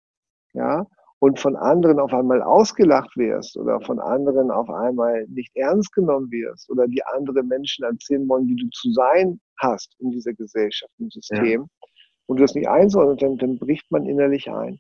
ja, 0.55 0.87
und 1.21 1.39
von 1.39 1.55
anderen 1.55 2.01
auf 2.01 2.13
einmal 2.13 2.43
ausgelacht 2.43 3.17
wirst 3.17 3.57
oder 3.57 3.81
von 3.83 4.01
anderen 4.01 4.51
auf 4.51 4.69
einmal 4.69 5.25
nicht 5.29 5.55
ernst 5.55 5.93
genommen 5.93 6.29
wirst 6.33 6.69
oder 6.69 6.89
die 6.89 7.05
andere 7.05 7.45
Menschen 7.45 7.85
erzählen 7.85 8.29
wollen, 8.29 8.49
wie 8.49 8.57
du 8.57 8.69
zu 8.71 8.91
sein 8.91 9.41
hast 9.61 9.95
in 10.01 10.11
dieser 10.11 10.33
Gesellschaft, 10.33 10.93
im 10.99 11.11
System 11.11 11.61
ja. 11.61 11.89
Und 12.27 12.39
du 12.39 12.43
das 12.43 12.55
nicht 12.55 12.69
einsorgst, 12.69 13.23
dann, 13.23 13.37
dann 13.37 13.59
bricht 13.59 13.91
man 13.91 14.07
innerlich 14.07 14.51
ein. 14.51 14.79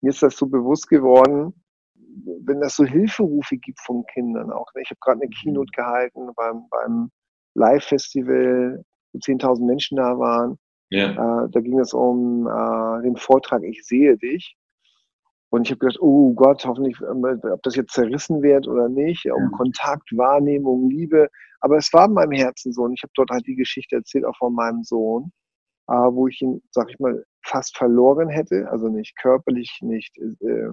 Mir 0.00 0.10
ist 0.10 0.22
das 0.22 0.36
so 0.36 0.46
bewusst 0.46 0.88
geworden, 0.88 1.54
wenn 2.44 2.62
es 2.62 2.76
so 2.76 2.84
Hilferufe 2.84 3.56
gibt 3.56 3.80
von 3.80 4.04
Kindern 4.12 4.50
auch. 4.50 4.66
Ne? 4.74 4.82
Ich 4.82 4.90
habe 4.90 4.98
gerade 5.00 5.20
eine 5.22 5.30
Keynote 5.30 5.70
gehalten 5.72 6.30
beim, 6.36 6.68
beim 6.70 7.10
Live-Festival, 7.54 8.84
wo 9.12 9.18
10.000 9.18 9.64
Menschen 9.64 9.96
da 9.96 10.18
waren. 10.18 10.58
Ja. 10.90 11.12
Äh, 11.44 11.48
da 11.50 11.60
ging 11.60 11.78
es 11.78 11.94
um 11.94 12.46
äh, 12.46 13.02
den 13.02 13.16
Vortrag 13.16 13.62
Ich 13.62 13.86
sehe 13.86 14.16
dich. 14.18 14.56
Und 15.50 15.66
ich 15.66 15.70
habe 15.70 15.80
gedacht, 15.80 16.00
oh 16.00 16.32
Gott, 16.34 16.64
hoffentlich, 16.64 16.98
ähm, 17.02 17.24
ob 17.24 17.62
das 17.62 17.76
jetzt 17.76 17.92
zerrissen 17.92 18.42
wird 18.42 18.66
oder 18.66 18.88
nicht, 18.88 19.26
um 19.30 19.42
ja. 19.42 19.48
Kontakt, 19.56 20.08
Wahrnehmung, 20.16 20.88
Liebe. 20.88 21.28
Aber 21.60 21.76
es 21.76 21.92
war 21.92 22.06
in 22.06 22.14
meinem 22.14 22.32
Herzen 22.32 22.72
so. 22.72 22.82
Und 22.82 22.94
ich 22.94 23.02
habe 23.02 23.12
dort 23.14 23.30
halt 23.30 23.46
die 23.46 23.54
Geschichte 23.54 23.96
erzählt, 23.96 24.24
auch 24.24 24.36
von 24.36 24.54
meinem 24.54 24.82
Sohn, 24.82 25.30
äh, 25.88 25.92
wo 25.92 26.28
ich 26.28 26.40
ihn, 26.42 26.62
sag 26.70 26.90
ich 26.90 26.98
mal, 26.98 27.24
fast 27.44 27.76
verloren 27.76 28.28
hätte. 28.28 28.68
Also 28.70 28.88
nicht 28.88 29.16
körperlich, 29.18 29.78
nicht, 29.82 30.16
äh, 30.18 30.68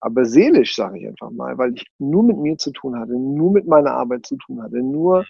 aber 0.00 0.24
seelisch, 0.24 0.74
sage 0.74 0.98
ich 0.98 1.06
einfach 1.06 1.30
mal, 1.30 1.58
weil 1.58 1.74
ich 1.74 1.86
nur 1.98 2.22
mit 2.22 2.38
mir 2.38 2.56
zu 2.56 2.72
tun 2.72 2.98
hatte, 2.98 3.12
nur 3.12 3.52
mit 3.52 3.66
meiner 3.66 3.92
Arbeit 3.92 4.26
zu 4.26 4.36
tun 4.36 4.62
hatte, 4.62 4.78
nur 4.78 5.26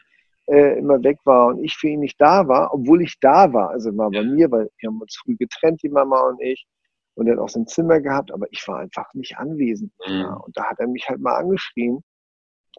äh, 0.46 0.78
immer 0.78 1.02
weg 1.02 1.18
war 1.25 1.49
und 1.49 1.64
ich 1.64 1.76
für 1.76 1.88
ihn 1.88 2.00
nicht 2.00 2.20
da 2.20 2.46
war, 2.46 2.72
obwohl 2.72 3.02
ich 3.02 3.18
da 3.20 3.52
war. 3.52 3.70
Also 3.70 3.96
war 3.96 4.10
bei 4.10 4.22
mir, 4.22 4.50
weil 4.50 4.70
wir 4.78 4.88
haben 4.88 5.00
uns 5.00 5.16
früh 5.16 5.37
getrennt, 5.37 5.82
die 5.82 5.88
Mama 5.88 6.20
und 6.28 6.40
ich. 6.40 6.66
Und 7.14 7.26
er 7.26 7.34
hat 7.34 7.40
auch 7.40 7.49
sein 7.49 7.66
Zimmer 7.66 8.00
gehabt, 8.00 8.32
aber 8.32 8.46
ich 8.50 8.66
war 8.66 8.78
einfach 8.78 9.12
nicht 9.14 9.37
anwesend. 9.37 9.92
Mhm. 10.06 10.26
Und 10.44 10.56
da 10.56 10.64
hat 10.64 10.78
er 10.78 10.87
mich 10.87 11.08
halt 11.08 11.20
mal 11.20 11.37
angeschrien 11.37 12.02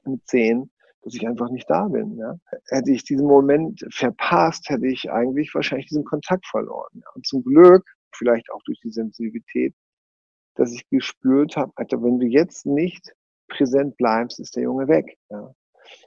mit 0.06 0.26
zehn, 0.28 0.72
dass 1.04 1.16
ich 1.16 1.28
einfach 1.28 1.50
nicht 1.50 1.70
da 1.70 1.88
bin. 1.88 2.18
Ja. 2.18 2.36
Hätte 2.70 2.92
ich 2.92 3.04
diesen 3.04 3.28
Moment 3.28 3.86
verpasst, 3.92 4.70
hätte 4.70 4.88
ich 4.88 5.12
eigentlich 5.12 5.54
wahrscheinlich 5.54 5.88
diesen 5.88 6.06
Kontakt 6.06 6.46
verloren. 6.48 6.92
Ja. 6.94 7.10
Und 7.16 7.26
zum 7.26 7.44
Glück, 7.44 7.84
vielleicht 8.16 8.52
auch 8.52 8.62
durch 8.66 8.80
die 8.82 8.92
Sensibilität, 8.92 9.74
dass 10.56 10.74
ich 10.74 10.88
gespürt 10.90 11.56
habe, 11.56 11.72
Alter, 11.76 12.02
wenn 12.04 12.20
du 12.20 12.28
jetzt 12.28 12.66
nicht 12.66 13.14
präsent 13.48 13.98
bleibst, 13.98 14.40
ist 14.40 14.56
der 14.56 14.64
Junge 14.64 14.88
weg. 14.88 15.18
Ja. 15.30 15.54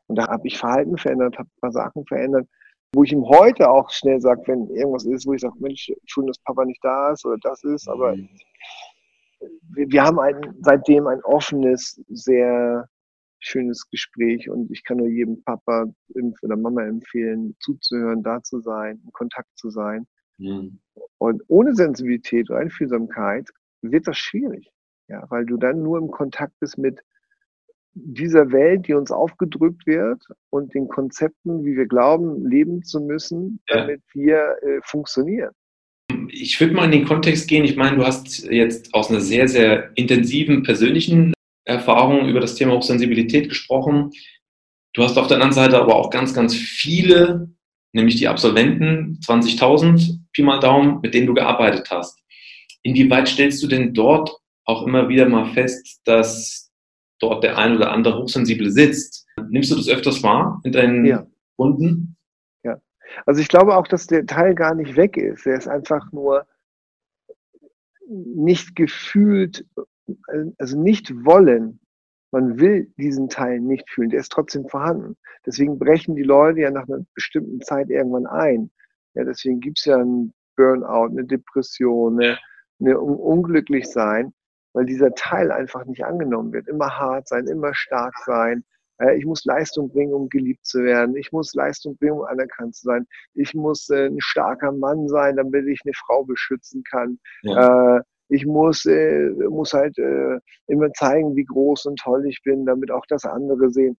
Und 0.06 0.16
da 0.16 0.28
habe 0.28 0.46
ich 0.46 0.58
Verhalten 0.58 0.96
verändert, 0.96 1.38
habe 1.38 1.48
ein 1.48 1.60
paar 1.60 1.72
Sachen 1.72 2.06
verändert, 2.06 2.48
wo 2.94 3.02
ich 3.02 3.12
ihm 3.12 3.28
heute 3.28 3.68
auch 3.68 3.90
schnell 3.90 4.20
sage, 4.20 4.42
wenn 4.46 4.68
irgendwas 4.70 5.04
ist, 5.04 5.26
wo 5.26 5.32
ich 5.32 5.40
sage, 5.40 5.56
Mensch, 5.58 5.90
schön, 6.06 6.26
dass 6.26 6.38
Papa 6.38 6.64
nicht 6.64 6.82
da 6.82 7.12
ist 7.12 7.24
oder 7.26 7.36
das 7.42 7.64
ist, 7.64 7.88
aber 7.88 8.14
mhm. 8.14 8.28
wir, 9.74 9.90
wir, 9.90 10.04
haben 10.04 10.20
ein, 10.20 10.54
seitdem 10.60 11.08
ein 11.08 11.22
offenes, 11.24 12.00
sehr 12.08 12.88
schönes 13.44 13.88
Gespräch 13.90 14.48
und 14.48 14.70
ich 14.70 14.84
kann 14.84 14.98
nur 14.98 15.08
jedem 15.08 15.42
Papa 15.42 15.86
oder 16.42 16.56
Mama 16.56 16.82
empfehlen, 16.84 17.56
zuzuhören, 17.60 18.22
da 18.22 18.42
zu 18.42 18.60
sein, 18.60 19.00
in 19.04 19.12
Kontakt 19.12 19.50
zu 19.56 19.70
sein. 19.70 20.06
Mhm. 20.38 20.80
Und 21.18 21.42
ohne 21.48 21.74
Sensibilität 21.74 22.50
oder 22.50 22.60
Einfühlsamkeit 22.60 23.50
wird 23.82 24.08
das 24.08 24.18
schwierig, 24.18 24.70
ja, 25.08 25.24
weil 25.30 25.44
du 25.46 25.56
dann 25.56 25.82
nur 25.82 25.98
im 25.98 26.10
Kontakt 26.10 26.58
bist 26.60 26.78
mit 26.78 27.00
dieser 27.94 28.50
Welt, 28.50 28.88
die 28.88 28.94
uns 28.94 29.12
aufgedrückt 29.12 29.86
wird 29.86 30.24
und 30.50 30.74
den 30.74 30.88
Konzepten, 30.88 31.64
wie 31.64 31.76
wir 31.76 31.86
glauben, 31.86 32.44
leben 32.46 32.82
zu 32.82 33.00
müssen, 33.00 33.60
damit 33.66 34.02
ja. 34.14 34.20
wir 34.20 34.56
äh, 34.62 34.80
funktionieren. 34.82 35.52
Ich 36.28 36.58
würde 36.60 36.74
mal 36.74 36.86
in 36.86 36.90
den 36.90 37.04
Kontext 37.04 37.48
gehen. 37.48 37.64
Ich 37.64 37.76
meine, 37.76 37.96
du 37.96 38.04
hast 38.04 38.44
jetzt 38.50 38.92
aus 38.94 39.10
einer 39.10 39.20
sehr, 39.20 39.46
sehr 39.46 39.96
intensiven 39.96 40.62
persönlichen 40.64 41.32
Erfahrung 41.64 42.28
über 42.28 42.40
das 42.40 42.54
Thema 42.54 42.74
Hochsensibilität 42.74 43.48
gesprochen. 43.48 44.10
Du 44.92 45.02
hast 45.02 45.16
auf 45.16 45.26
der 45.26 45.36
anderen 45.36 45.52
Seite 45.52 45.78
aber 45.78 45.96
auch 45.96 46.10
ganz, 46.10 46.34
ganz 46.34 46.54
viele, 46.54 47.50
nämlich 47.92 48.16
die 48.16 48.28
Absolventen, 48.28 49.18
20.000, 49.24 50.18
Pi 50.32 50.42
mal 50.42 50.60
Daumen, 50.60 51.00
mit 51.00 51.14
denen 51.14 51.26
du 51.26 51.34
gearbeitet 51.34 51.90
hast. 51.90 52.20
Inwieweit 52.82 53.28
stellst 53.28 53.62
du 53.62 53.66
denn 53.66 53.94
dort 53.94 54.36
auch 54.64 54.86
immer 54.86 55.08
wieder 55.08 55.28
mal 55.28 55.52
fest, 55.52 56.00
dass 56.04 56.72
dort 57.18 57.42
der 57.42 57.58
ein 57.58 57.76
oder 57.76 57.92
andere 57.92 58.18
Hochsensible 58.18 58.70
sitzt. 58.70 59.26
Nimmst 59.48 59.70
du 59.70 59.76
das 59.76 59.88
öfters 59.88 60.22
wahr 60.22 60.60
in 60.64 60.72
deinen 60.72 61.04
ja. 61.04 61.26
Runden? 61.58 62.16
Ja. 62.62 62.80
Also 63.26 63.40
ich 63.40 63.48
glaube 63.48 63.76
auch, 63.76 63.86
dass 63.86 64.06
der 64.06 64.26
Teil 64.26 64.54
gar 64.54 64.74
nicht 64.74 64.96
weg 64.96 65.16
ist. 65.16 65.46
Er 65.46 65.56
ist 65.56 65.68
einfach 65.68 66.12
nur 66.12 66.46
nicht 68.08 68.76
gefühlt, 68.76 69.64
also 70.58 70.80
nicht 70.80 71.24
wollen. 71.24 71.80
Man 72.30 72.58
will 72.58 72.92
diesen 72.96 73.28
Teil 73.28 73.60
nicht 73.60 73.88
fühlen. 73.90 74.10
Der 74.10 74.20
ist 74.20 74.32
trotzdem 74.32 74.68
vorhanden. 74.68 75.16
Deswegen 75.46 75.78
brechen 75.78 76.16
die 76.16 76.22
Leute 76.22 76.60
ja 76.60 76.70
nach 76.70 76.88
einer 76.88 77.04
bestimmten 77.14 77.60
Zeit 77.60 77.90
irgendwann 77.90 78.26
ein. 78.26 78.70
Ja, 79.14 79.24
deswegen 79.24 79.60
gibt 79.60 79.78
es 79.78 79.84
ja 79.84 79.96
einen 79.96 80.34
Burnout, 80.56 81.10
eine 81.10 81.24
Depression, 81.24 82.20
eine, 82.20 82.38
eine 82.80 82.98
Unglücklichsein 83.00 84.32
weil 84.74 84.84
dieser 84.84 85.14
Teil 85.14 85.50
einfach 85.50 85.86
nicht 85.86 86.04
angenommen 86.04 86.52
wird. 86.52 86.68
Immer 86.68 86.98
hart 86.98 87.28
sein, 87.28 87.46
immer 87.46 87.74
stark 87.74 88.14
sein. 88.26 88.64
Äh, 88.98 89.16
ich 89.16 89.24
muss 89.24 89.44
Leistung 89.44 89.90
bringen, 89.90 90.12
um 90.12 90.28
geliebt 90.28 90.66
zu 90.66 90.82
werden. 90.82 91.16
Ich 91.16 91.32
muss 91.32 91.54
Leistung 91.54 91.96
bringen, 91.96 92.18
um 92.18 92.24
anerkannt 92.24 92.74
zu 92.74 92.82
sein. 92.82 93.06
Ich 93.34 93.54
muss 93.54 93.88
äh, 93.88 94.06
ein 94.06 94.20
starker 94.20 94.72
Mann 94.72 95.08
sein, 95.08 95.36
damit 95.36 95.66
ich 95.66 95.80
eine 95.84 95.94
Frau 95.94 96.24
beschützen 96.24 96.82
kann. 96.82 97.18
Ja. 97.42 98.00
Äh, 98.34 98.36
ich 98.36 98.46
muss, 98.46 98.84
muss 99.50 99.72
halt 99.72 99.96
immer 100.66 100.92
zeigen, 100.92 101.36
wie 101.36 101.44
groß 101.44 101.86
und 101.86 101.98
toll 101.98 102.26
ich 102.26 102.42
bin, 102.42 102.66
damit 102.66 102.90
auch 102.90 103.06
das 103.08 103.24
andere 103.24 103.70
sehen. 103.70 103.96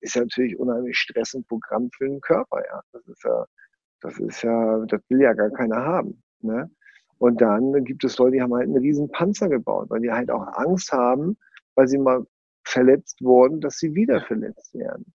Ist 0.00 0.14
ja 0.14 0.22
natürlich 0.22 0.58
unheimlich 0.58 0.96
Stress 0.96 1.34
und 1.34 1.46
Programm 1.48 1.90
für 1.96 2.06
den 2.08 2.20
Körper, 2.20 2.62
ja. 2.64 2.80
Das 2.92 3.06
ist 3.08 3.24
ja, 3.24 3.44
das 4.00 4.18
ist 4.18 4.42
ja, 4.42 4.84
das 4.86 5.00
will 5.08 5.22
ja 5.22 5.32
gar 5.32 5.50
keiner 5.50 5.76
haben. 5.76 6.22
Ne? 6.40 6.70
Und 7.18 7.40
dann 7.40 7.84
gibt 7.84 8.04
es 8.04 8.16
Leute, 8.18 8.32
die 8.32 8.42
haben 8.42 8.54
halt 8.54 8.64
einen 8.68 8.78
riesen 8.78 9.10
Panzer 9.10 9.48
gebaut, 9.48 9.90
weil 9.90 10.00
die 10.00 10.12
halt 10.12 10.30
auch 10.30 10.46
Angst 10.54 10.92
haben, 10.92 11.36
weil 11.74 11.88
sie 11.88 11.98
mal 11.98 12.24
verletzt 12.64 13.22
wurden, 13.22 13.60
dass 13.60 13.78
sie 13.78 13.94
wieder 13.94 14.20
verletzt 14.20 14.74
werden. 14.74 15.12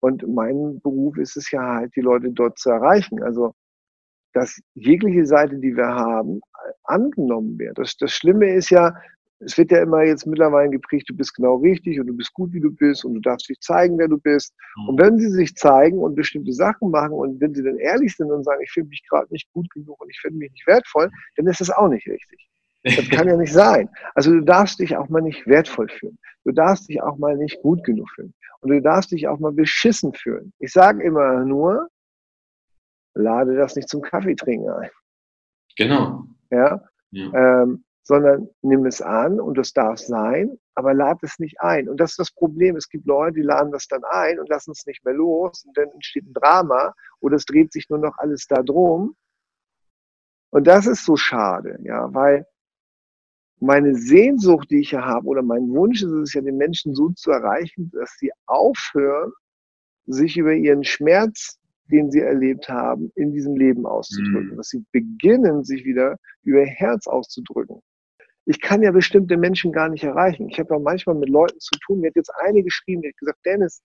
Und 0.00 0.26
mein 0.26 0.80
Beruf 0.80 1.16
ist 1.18 1.36
es 1.36 1.50
ja 1.50 1.76
halt, 1.76 1.94
die 1.94 2.00
Leute 2.00 2.30
dort 2.32 2.58
zu 2.58 2.70
erreichen. 2.70 3.22
Also, 3.22 3.54
dass 4.36 4.60
jegliche 4.74 5.24
Seite, 5.24 5.56
die 5.56 5.74
wir 5.74 5.86
haben, 5.86 6.40
angenommen 6.84 7.58
wird. 7.58 7.78
Das, 7.78 7.96
das 7.96 8.12
Schlimme 8.12 8.52
ist 8.52 8.68
ja, 8.68 8.94
es 9.40 9.56
wird 9.56 9.70
ja 9.70 9.82
immer 9.82 10.02
jetzt 10.02 10.26
mittlerweile 10.26 10.70
geprägt, 10.70 11.08
du 11.08 11.16
bist 11.16 11.34
genau 11.34 11.56
richtig 11.56 11.98
und 12.00 12.06
du 12.06 12.14
bist 12.14 12.34
gut, 12.34 12.52
wie 12.52 12.60
du 12.60 12.70
bist 12.70 13.04
und 13.04 13.14
du 13.14 13.20
darfst 13.20 13.48
dich 13.48 13.58
zeigen, 13.60 13.96
wer 13.98 14.08
du 14.08 14.18
bist. 14.18 14.54
Mhm. 14.76 14.88
Und 14.88 15.00
wenn 15.00 15.18
sie 15.18 15.30
sich 15.30 15.54
zeigen 15.54 15.98
und 15.98 16.14
bestimmte 16.14 16.52
Sachen 16.52 16.90
machen 16.90 17.12
und 17.12 17.40
wenn 17.40 17.54
sie 17.54 17.62
dann 17.62 17.78
ehrlich 17.78 18.14
sind 18.14 18.30
und 18.30 18.44
sagen, 18.44 18.60
ich 18.62 18.70
fühle 18.70 18.86
mich 18.86 19.02
gerade 19.08 19.26
nicht 19.30 19.50
gut 19.52 19.70
genug 19.70 20.00
und 20.00 20.10
ich 20.10 20.20
finde 20.20 20.38
mich 20.38 20.52
nicht 20.52 20.66
wertvoll, 20.66 21.10
dann 21.36 21.46
ist 21.46 21.60
das 21.60 21.70
auch 21.70 21.88
nicht 21.88 22.06
richtig. 22.06 22.46
Das 22.84 23.08
kann 23.08 23.26
ja 23.26 23.36
nicht 23.36 23.52
sein. 23.52 23.88
Also 24.14 24.30
du 24.32 24.42
darfst 24.42 24.78
dich 24.78 24.96
auch 24.96 25.08
mal 25.08 25.22
nicht 25.22 25.46
wertvoll 25.46 25.88
fühlen. 25.88 26.18
Du 26.44 26.52
darfst 26.52 26.88
dich 26.88 27.02
auch 27.02 27.16
mal 27.16 27.36
nicht 27.36 27.60
gut 27.62 27.82
genug 27.84 28.08
fühlen. 28.14 28.32
Und 28.60 28.70
du 28.70 28.80
darfst 28.80 29.10
dich 29.12 29.26
auch 29.28 29.38
mal 29.38 29.52
beschissen 29.52 30.12
fühlen. 30.12 30.52
Ich 30.58 30.72
sage 30.72 31.02
immer 31.02 31.44
nur, 31.44 31.88
lade 33.16 33.56
das 33.56 33.76
nicht 33.76 33.88
zum 33.88 34.02
Kaffeetrinken 34.02 34.70
ein. 34.70 34.90
Genau. 35.76 36.24
Ja. 36.50 36.82
ja. 37.10 37.62
Ähm, 37.62 37.84
sondern 38.02 38.48
nimm 38.62 38.86
es 38.86 39.02
an 39.02 39.40
und 39.40 39.58
es 39.58 39.72
darf 39.72 39.98
sein, 39.98 40.56
aber 40.76 40.94
lad 40.94 41.18
es 41.22 41.40
nicht 41.40 41.60
ein. 41.60 41.88
Und 41.88 41.98
das 41.98 42.12
ist 42.12 42.20
das 42.20 42.30
Problem. 42.30 42.76
Es 42.76 42.88
gibt 42.88 43.04
Leute, 43.06 43.34
die 43.34 43.42
laden 43.42 43.72
das 43.72 43.88
dann 43.88 44.04
ein 44.04 44.38
und 44.38 44.48
lassen 44.48 44.70
es 44.70 44.86
nicht 44.86 45.04
mehr 45.04 45.14
los 45.14 45.64
und 45.64 45.76
dann 45.76 45.88
entsteht 45.90 46.24
ein 46.24 46.34
Drama 46.34 46.94
oder 47.20 47.34
es 47.34 47.46
dreht 47.46 47.72
sich 47.72 47.88
nur 47.90 47.98
noch 47.98 48.16
alles 48.18 48.46
da 48.46 48.62
drum. 48.62 49.16
Und 50.50 50.68
das 50.68 50.86
ist 50.86 51.04
so 51.04 51.16
schade, 51.16 51.78
ja, 51.82 52.14
weil 52.14 52.46
meine 53.58 53.96
Sehnsucht, 53.96 54.70
die 54.70 54.80
ich 54.80 54.92
ja 54.92 55.04
habe, 55.04 55.26
oder 55.26 55.42
mein 55.42 55.68
Wunsch 55.70 56.02
ist 56.02 56.12
es 56.12 56.34
ja, 56.34 56.42
den 56.42 56.58
Menschen 56.58 56.94
so 56.94 57.10
zu 57.10 57.32
erreichen, 57.32 57.90
dass 57.92 58.14
sie 58.18 58.30
aufhören, 58.46 59.32
sich 60.06 60.36
über 60.36 60.52
ihren 60.52 60.84
Schmerz 60.84 61.58
den 61.88 62.10
sie 62.10 62.20
erlebt 62.20 62.68
haben, 62.68 63.10
in 63.14 63.32
diesem 63.32 63.56
Leben 63.56 63.86
auszudrücken. 63.86 64.52
Mhm. 64.52 64.56
Dass 64.56 64.68
sie 64.68 64.84
beginnen, 64.92 65.64
sich 65.64 65.84
wieder 65.84 66.16
über 66.42 66.60
ihr 66.60 66.66
Herz 66.66 67.06
auszudrücken 67.06 67.80
ich 68.46 68.60
kann 68.60 68.82
ja 68.82 68.92
bestimmte 68.92 69.36
Menschen 69.36 69.72
gar 69.72 69.88
nicht 69.88 70.04
erreichen. 70.04 70.48
Ich 70.48 70.58
habe 70.60 70.74
ja 70.74 70.78
manchmal 70.78 71.16
mit 71.16 71.28
Leuten 71.28 71.58
zu 71.58 71.76
tun. 71.84 72.00
Mir 72.00 72.08
hat 72.08 72.16
jetzt 72.16 72.32
eine 72.38 72.62
geschrieben, 72.62 73.02
die 73.02 73.08
hat 73.08 73.16
gesagt, 73.16 73.40
Dennis, 73.44 73.82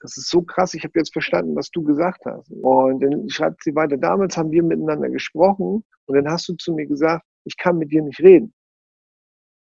das 0.00 0.16
ist 0.16 0.30
so 0.30 0.42
krass, 0.42 0.74
ich 0.74 0.84
habe 0.84 0.96
jetzt 0.96 1.12
verstanden, 1.12 1.56
was 1.56 1.70
du 1.70 1.82
gesagt 1.82 2.24
hast. 2.24 2.50
Und 2.52 3.02
dann 3.02 3.28
schreibt 3.28 3.64
sie 3.64 3.74
weiter, 3.74 3.96
damals 3.96 4.36
haben 4.36 4.52
wir 4.52 4.62
miteinander 4.62 5.10
gesprochen 5.10 5.84
und 6.06 6.14
dann 6.14 6.30
hast 6.30 6.48
du 6.48 6.54
zu 6.54 6.72
mir 6.72 6.86
gesagt, 6.86 7.24
ich 7.44 7.56
kann 7.56 7.78
mit 7.78 7.90
dir 7.90 8.02
nicht 8.02 8.20
reden. 8.20 8.54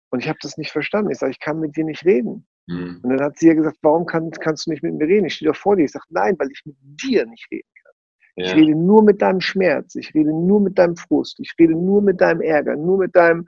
Und 0.10 0.24
ich 0.24 0.30
habe 0.30 0.40
das 0.42 0.58
nicht 0.58 0.72
verstanden. 0.72 1.12
Ich 1.12 1.20
sage, 1.20 1.32
ich 1.32 1.40
kann 1.40 1.60
mit 1.60 1.78
dir 1.78 1.86
nicht 1.86 2.04
reden. 2.04 2.48
Mhm. 2.68 3.00
Und 3.02 3.10
dann 3.10 3.22
hat 3.22 3.38
sie 3.38 3.48
ja 3.48 3.54
gesagt, 3.54 3.78
warum 3.82 4.06
kann, 4.06 4.32
kannst 4.32 4.66
du 4.66 4.72
nicht 4.72 4.84
mit 4.84 4.94
mir 4.94 5.08
reden? 5.08 5.26
Ich 5.26 5.36
stehe 5.36 5.52
doch 5.52 5.58
vor 5.58 5.76
dir. 5.76 5.86
Ich 5.86 5.92
sage, 5.92 6.06
nein, 6.10 6.36
weil 6.40 6.50
ich 6.52 6.62
mit 6.66 6.76
dir 7.04 7.26
nicht 7.26 7.48
reden 7.52 7.68
kann. 7.84 7.94
Ja. 8.36 8.46
Ich 8.46 8.56
rede 8.56 8.76
nur 8.76 9.04
mit 9.04 9.22
deinem 9.22 9.42
Schmerz. 9.42 9.96
Ich 9.96 10.14
rede 10.14 10.30
nur 10.30 10.62
mit 10.62 10.78
deinem 10.78 10.96
Frust. 10.96 11.40
Ich 11.40 11.54
rede 11.60 11.74
nur 11.74 12.02
mit 12.02 12.22
deinem 12.22 12.42
Ärger, 12.42 12.76
nur 12.76 13.00
mit 13.00 13.16
deinem, 13.16 13.48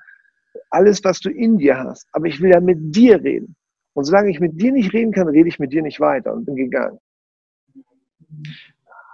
alles, 0.69 1.03
was 1.03 1.19
du 1.19 1.29
in 1.29 1.57
dir 1.57 1.77
hast. 1.77 2.07
Aber 2.12 2.27
ich 2.27 2.41
will 2.41 2.51
ja 2.51 2.60
mit 2.60 2.95
dir 2.95 3.22
reden. 3.24 3.55
Und 3.93 4.03
solange 4.03 4.29
ich 4.29 4.39
mit 4.39 4.60
dir 4.60 4.74
nicht 4.74 4.93
reden 4.93 5.13
kann, 5.13 5.29
rede 5.29 5.48
ich 5.48 5.60
mit 5.60 5.72
dir 5.72 5.81
nicht 5.81 6.01
weiter 6.01 6.34
und 6.34 6.45
bin 6.45 6.55
gegangen. 6.55 7.00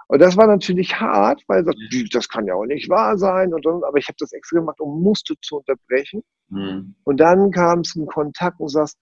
Und 0.08 0.20
das 0.20 0.36
war 0.36 0.46
natürlich 0.46 1.00
hart, 1.00 1.42
weil 1.46 1.64
das, 1.64 1.74
das 2.10 2.28
kann 2.28 2.46
ja 2.46 2.54
auch 2.54 2.66
nicht 2.66 2.90
wahr 2.90 3.16
sein. 3.16 3.54
Und, 3.54 3.64
und 3.64 3.84
aber 3.84 3.96
ich 3.96 4.08
habe 4.08 4.16
das 4.18 4.32
extra 4.32 4.58
gemacht, 4.58 4.80
um 4.80 5.00
Muster 5.00 5.34
zu 5.40 5.58
unterbrechen. 5.58 6.22
Mhm. 6.48 6.96
Und 7.04 7.20
dann 7.20 7.50
kam 7.50 7.80
es 7.80 7.94
in 7.94 8.06
Kontakt 8.06 8.60
und 8.60 8.68
sagst, 8.68 8.98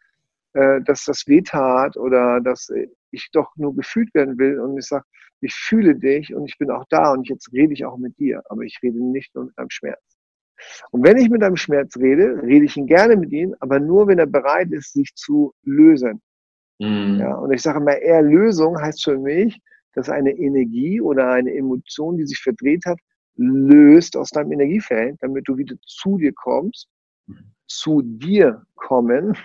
äh, 0.52 0.80
dass 0.83 1.04
das 1.04 1.26
weh 1.26 1.42
tat 1.42 1.97
oder 1.97 2.40
dass 2.40 2.71
ich 3.11 3.30
doch 3.33 3.50
nur 3.57 3.75
gefühlt 3.75 4.12
werden 4.14 4.38
will. 4.38 4.61
Und 4.61 4.78
ich 4.78 4.87
sage, 4.87 5.04
ich 5.40 5.54
fühle 5.54 5.95
dich 5.95 6.35
und 6.35 6.47
ich 6.47 6.59
bin 6.59 6.71
auch 6.71 6.85
da 6.90 7.12
und 7.12 7.28
jetzt 7.28 7.52
rede 7.52 7.73
ich 7.73 7.85
auch 7.85 7.97
mit 7.97 8.19
dir. 8.19 8.42
Aber 8.49 8.62
ich 8.62 8.78
rede 8.83 9.02
nicht 9.02 9.35
nur 9.35 9.45
mit 9.47 9.59
deinem 9.59 9.71
Schmerz. 9.71 10.00
Und 10.90 11.04
wenn 11.04 11.16
ich 11.16 11.30
mit 11.30 11.42
einem 11.42 11.57
Schmerz 11.57 11.97
rede, 11.97 12.42
rede 12.42 12.66
ich 12.66 12.76
ihn 12.76 12.87
gerne 12.87 13.16
mit 13.16 13.33
ihm, 13.33 13.54
aber 13.61 13.80
nur, 13.80 14.09
wenn 14.09 14.19
er 14.19 14.26
bereit 14.26 14.71
ist, 14.73 14.92
sich 14.92 15.14
zu 15.14 15.54
lösen. 15.62 16.21
Mhm. 16.78 17.19
Ja, 17.21 17.35
und 17.37 17.52
ich 17.52 17.62
sage 17.62 17.78
immer, 17.78 17.97
eher 17.97 18.23
Lösung 18.23 18.78
heißt 18.80 19.04
für 19.04 19.19
mich, 19.19 19.59
dass 19.95 20.09
eine 20.09 20.33
Energie 20.33 21.00
oder 21.00 21.30
eine 21.30 21.54
Emotion, 21.54 22.16
die 22.16 22.26
sich 22.26 22.38
verdreht 22.38 22.85
hat, 22.87 22.99
löst 23.37 24.16
aus 24.16 24.30
deinem 24.30 24.52
Energiefeld, 24.52 25.16
damit 25.21 25.49
du 25.49 25.57
wieder 25.57 25.76
zu 25.83 26.19
dir 26.19 26.33
kommst, 26.35 26.88
mhm. 27.26 27.52
zu 27.66 28.02
dir 28.02 28.62
kommen, 28.75 29.37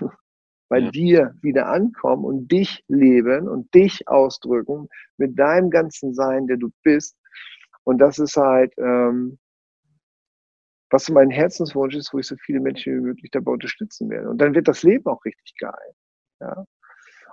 bei 0.67 0.79
ja. 0.79 0.91
dir 0.91 1.35
wieder 1.41 1.67
ankommen 1.67 2.25
und 2.25 2.51
dich 2.51 2.83
leben 2.87 3.47
und 3.47 3.73
dich 3.73 4.07
ausdrücken 4.07 4.89
mit 5.17 5.37
deinem 5.37 5.69
ganzen 5.69 6.13
Sein, 6.13 6.47
der 6.47 6.57
du 6.57 6.69
bist. 6.83 7.17
Und 7.83 7.99
das 7.99 8.17
ist 8.19 8.35
halt 8.35 8.73
ähm, 8.77 9.37
was 10.89 11.09
mein 11.09 11.29
Herzenswunsch 11.29 11.95
ist, 11.95 12.13
wo 12.13 12.19
ich 12.19 12.27
so 12.27 12.35
viele 12.37 12.59
Menschen 12.59 12.95
wie 12.95 13.07
möglich 13.07 13.31
dabei 13.31 13.51
unterstützen 13.51 14.09
werde. 14.09 14.29
Und 14.29 14.39
dann 14.39 14.53
wird 14.55 14.67
das 14.67 14.83
Leben 14.83 15.05
auch 15.07 15.23
richtig 15.25 15.53
geil. 15.57 15.93
Ja? 16.39 16.65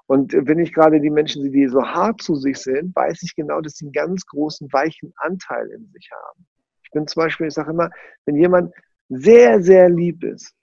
Und 0.07 0.33
wenn 0.33 0.59
ich 0.59 0.73
gerade 0.73 1.01
die 1.01 1.11
Menschen 1.11 1.43
sehe, 1.43 1.53
die 1.53 1.69
so 1.69 1.83
hart 1.83 2.21
zu 2.23 2.35
sich 2.35 2.59
sind, 2.59 2.95
weiß 2.97 3.23
ich 3.23 3.37
genau, 3.37 3.61
dass 3.61 3.75
sie 3.75 3.87
einen 3.87 3.93
ganz 3.93 4.27
großen, 4.27 4.73
weichen 4.73 5.13
Anteil 5.17 5.69
in 5.69 5.87
sich 5.93 6.11
haben. 6.11 6.47
Ich 6.83 6.91
bin 6.91 7.07
zum 7.07 7.23
Beispiel, 7.23 7.47
ich 7.47 7.55
sage 7.55 7.71
immer, 7.71 7.91
wenn 8.27 8.37
jemand 8.37 8.75
sehr, 9.09 9.63
sehr 9.63 9.89
lieb 9.89 10.25
ist, 10.25 10.55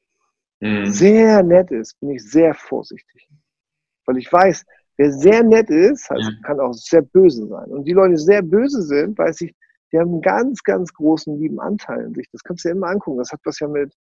mhm. 0.60 0.86
sehr 0.86 1.44
nett 1.44 1.72
ist, 1.72 2.00
bin 2.00 2.12
ich 2.12 2.24
sehr 2.30 2.54
vorsichtig. 2.54 3.30
Weil 4.06 4.18
ich 4.18 4.32
weiß, 4.32 4.66
wer 4.98 5.12
sehr 5.12 5.44
nett 5.44 5.70
ist, 5.70 6.10
also 6.12 6.30
kann 6.44 6.60
auch 6.60 6.74
sehr 6.74 7.02
böse 7.02 7.48
sein. 7.48 7.70
Und 7.70 7.86
die 7.86 7.94
Leute, 7.94 8.16
die 8.16 8.22
sehr 8.22 8.42
böse 8.42 8.82
sind, 8.82 9.18
weiß 9.18 9.42
ich, 9.42 9.56
die 9.92 9.98
haben 9.98 10.12
einen 10.12 10.22
ganz, 10.22 10.62
ganz 10.64 10.94
großen 10.94 11.40
lieben 11.40 11.60
Anteil 11.60 12.06
in 12.06 12.14
sich. 12.14 12.28
Das 12.32 12.44
kannst 12.44 12.64
du 12.64 12.70
dir 12.70 12.76
immer 12.76 12.90
angucken. 12.90 13.18
Das 13.18 13.32
hat 13.32 13.40
was 13.44 13.60
ja 13.60 13.68
mit 13.68 13.94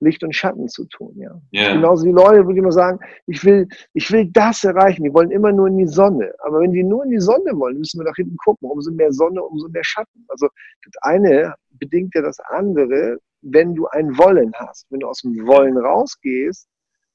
Licht 0.00 0.22
und 0.22 0.34
Schatten 0.34 0.68
zu 0.68 0.84
tun, 0.86 1.14
ja. 1.16 1.40
Yeah. 1.54 1.74
Genauso 1.74 2.04
die 2.04 2.12
Leute, 2.12 2.46
die 2.46 2.58
immer 2.58 2.72
sagen, 2.72 2.98
ich 3.26 3.44
will, 3.44 3.66
ich 3.94 4.10
will 4.10 4.28
das 4.30 4.62
erreichen. 4.64 5.04
Die 5.04 5.12
wollen 5.12 5.30
immer 5.30 5.52
nur 5.52 5.68
in 5.68 5.78
die 5.78 5.86
Sonne. 5.86 6.34
Aber 6.40 6.60
wenn 6.60 6.72
die 6.72 6.82
nur 6.82 7.04
in 7.04 7.10
die 7.10 7.20
Sonne 7.20 7.52
wollen, 7.54 7.78
müssen 7.78 8.00
wir 8.00 8.04
nach 8.04 8.16
hinten 8.16 8.36
gucken. 8.36 8.68
Umso 8.70 8.90
mehr 8.90 9.12
Sonne, 9.12 9.42
umso 9.42 9.68
mehr 9.68 9.84
Schatten. 9.84 10.24
Also 10.28 10.48
das 10.84 11.02
eine 11.02 11.54
bedingt 11.70 12.14
ja 12.14 12.22
das 12.22 12.38
andere, 12.40 13.18
wenn 13.40 13.74
du 13.74 13.86
ein 13.86 14.16
Wollen 14.18 14.52
hast. 14.54 14.86
Wenn 14.90 15.00
du 15.00 15.08
aus 15.08 15.22
dem 15.22 15.46
Wollen 15.46 15.78
rausgehst 15.78 16.68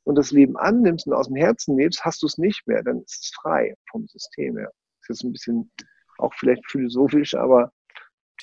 und 0.04 0.18
das 0.18 0.32
Leben 0.32 0.58
annimmst 0.58 1.06
und 1.06 1.14
aus 1.14 1.28
dem 1.28 1.36
Herzen 1.36 1.78
lebst, 1.78 2.04
hast 2.04 2.24
du 2.24 2.26
es 2.26 2.38
nicht 2.38 2.66
mehr. 2.66 2.82
Dann 2.84 3.02
ist 3.02 3.26
es 3.26 3.32
frei 3.42 3.76
vom 3.92 4.08
System 4.08 4.58
her. 4.58 4.72
Das 5.08 5.18
ist 5.18 5.24
ein 5.24 5.32
bisschen 5.32 5.72
auch 6.18 6.34
vielleicht 6.36 6.66
philosophisch, 6.70 7.36
aber 7.36 7.72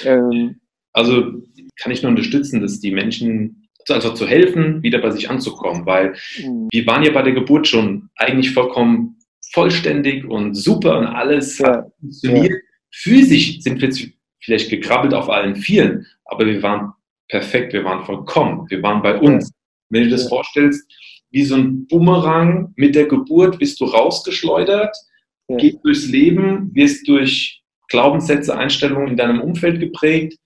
ähm, 0.05 0.61
also 0.92 1.42
kann 1.81 1.92
ich 1.92 2.03
nur 2.03 2.11
unterstützen, 2.11 2.61
dass 2.61 2.81
die 2.81 2.90
Menschen 2.90 3.58
einfach 3.94 4.14
zu 4.14 4.27
helfen, 4.27 4.83
wieder 4.83 4.98
bei 4.98 5.11
sich 5.11 5.31
anzukommen, 5.31 5.87
weil 5.87 6.14
mhm. 6.38 6.68
wir 6.70 6.87
waren 6.87 7.03
ja 7.03 7.12
bei 7.12 7.22
der 7.22 7.33
Geburt 7.33 7.66
schon 7.66 8.09
eigentlich 8.16 8.53
vollkommen 8.53 9.16
vollständig 9.53 10.24
und 10.24 10.55
super 10.55 10.98
und 10.98 11.07
alles 11.07 11.59
ja. 11.59 11.68
hat 11.68 11.92
funktioniert. 12.01 12.53
Ja. 12.53 12.59
Physisch 12.90 13.61
sind 13.61 13.81
wir 13.81 13.90
vielleicht 14.40 14.70
gekrabbelt 14.70 15.14
auf 15.14 15.29
allen 15.29 15.57
Vieren, 15.57 16.07
aber 16.24 16.46
wir 16.46 16.62
waren 16.62 16.92
perfekt, 17.29 17.72
wir 17.72 17.85
waren 17.85 18.05
vollkommen, 18.05 18.66
wir 18.68 18.83
waren 18.83 19.03
bei 19.03 19.18
uns. 19.18 19.51
Wenn 19.90 20.05
du 20.05 20.11
das 20.11 20.24
ja. 20.24 20.29
vorstellst, 20.29 20.90
wie 21.31 21.44
so 21.44 21.57
ein 21.57 21.87
Bumerang 21.87 22.72
mit 22.77 22.94
der 22.94 23.07
Geburt 23.07 23.59
bist 23.59 23.81
du 23.81 23.85
rausgeschleudert, 23.85 24.94
ja. 25.48 25.57
gehst 25.57 25.79
durchs 25.85 26.07
Leben, 26.09 26.70
wirst 26.74 27.07
durch 27.09 27.62
Glaubenssätze, 27.88 28.57
Einstellungen 28.57 29.09
in 29.09 29.16
deinem 29.16 29.40
Umfeld 29.40 29.81
geprägt 29.81 30.38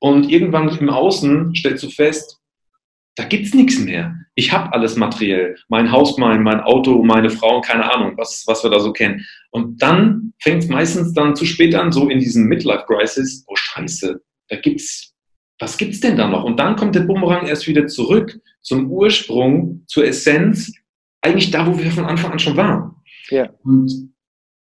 und 0.00 0.30
irgendwann 0.30 0.68
im 0.78 0.90
Außen 0.90 1.54
stellst 1.54 1.84
du 1.84 1.90
fest, 1.90 2.38
da 3.16 3.24
gibt's 3.24 3.54
nichts 3.54 3.78
mehr. 3.78 4.16
Ich 4.34 4.52
habe 4.52 4.72
alles 4.72 4.96
materiell. 4.96 5.56
Mein 5.68 5.92
Haus, 5.92 6.18
mein, 6.18 6.42
mein 6.42 6.60
Auto, 6.60 7.02
meine 7.04 7.30
Frau, 7.30 7.60
keine 7.60 7.92
Ahnung, 7.92 8.14
was, 8.16 8.44
was 8.46 8.64
wir 8.64 8.70
da 8.70 8.80
so 8.80 8.92
kennen. 8.92 9.24
Und 9.50 9.80
dann 9.80 10.32
fängt 10.40 10.64
es 10.64 10.68
meistens 10.68 11.12
dann 11.12 11.36
zu 11.36 11.44
spät 11.44 11.74
an, 11.74 11.92
so 11.92 12.08
in 12.08 12.18
diesem 12.18 12.46
Midlife-Crisis, 12.46 13.44
oh 13.46 13.54
Scheiße, 13.56 14.20
da 14.48 14.56
gibt's, 14.56 15.14
was 15.60 15.78
gibt's 15.78 16.00
denn 16.00 16.16
da 16.16 16.26
noch? 16.28 16.42
Und 16.42 16.58
dann 16.58 16.74
kommt 16.74 16.96
der 16.96 17.02
Bumerang 17.02 17.46
erst 17.46 17.68
wieder 17.68 17.86
zurück 17.86 18.36
zum 18.60 18.90
Ursprung, 18.90 19.84
zur 19.86 20.04
Essenz, 20.04 20.72
eigentlich 21.20 21.50
da, 21.50 21.66
wo 21.66 21.78
wir 21.78 21.90
von 21.92 22.06
Anfang 22.06 22.32
an 22.32 22.38
schon 22.38 22.56
waren. 22.56 22.96
Ja. 23.30 23.50
Und 23.62 24.12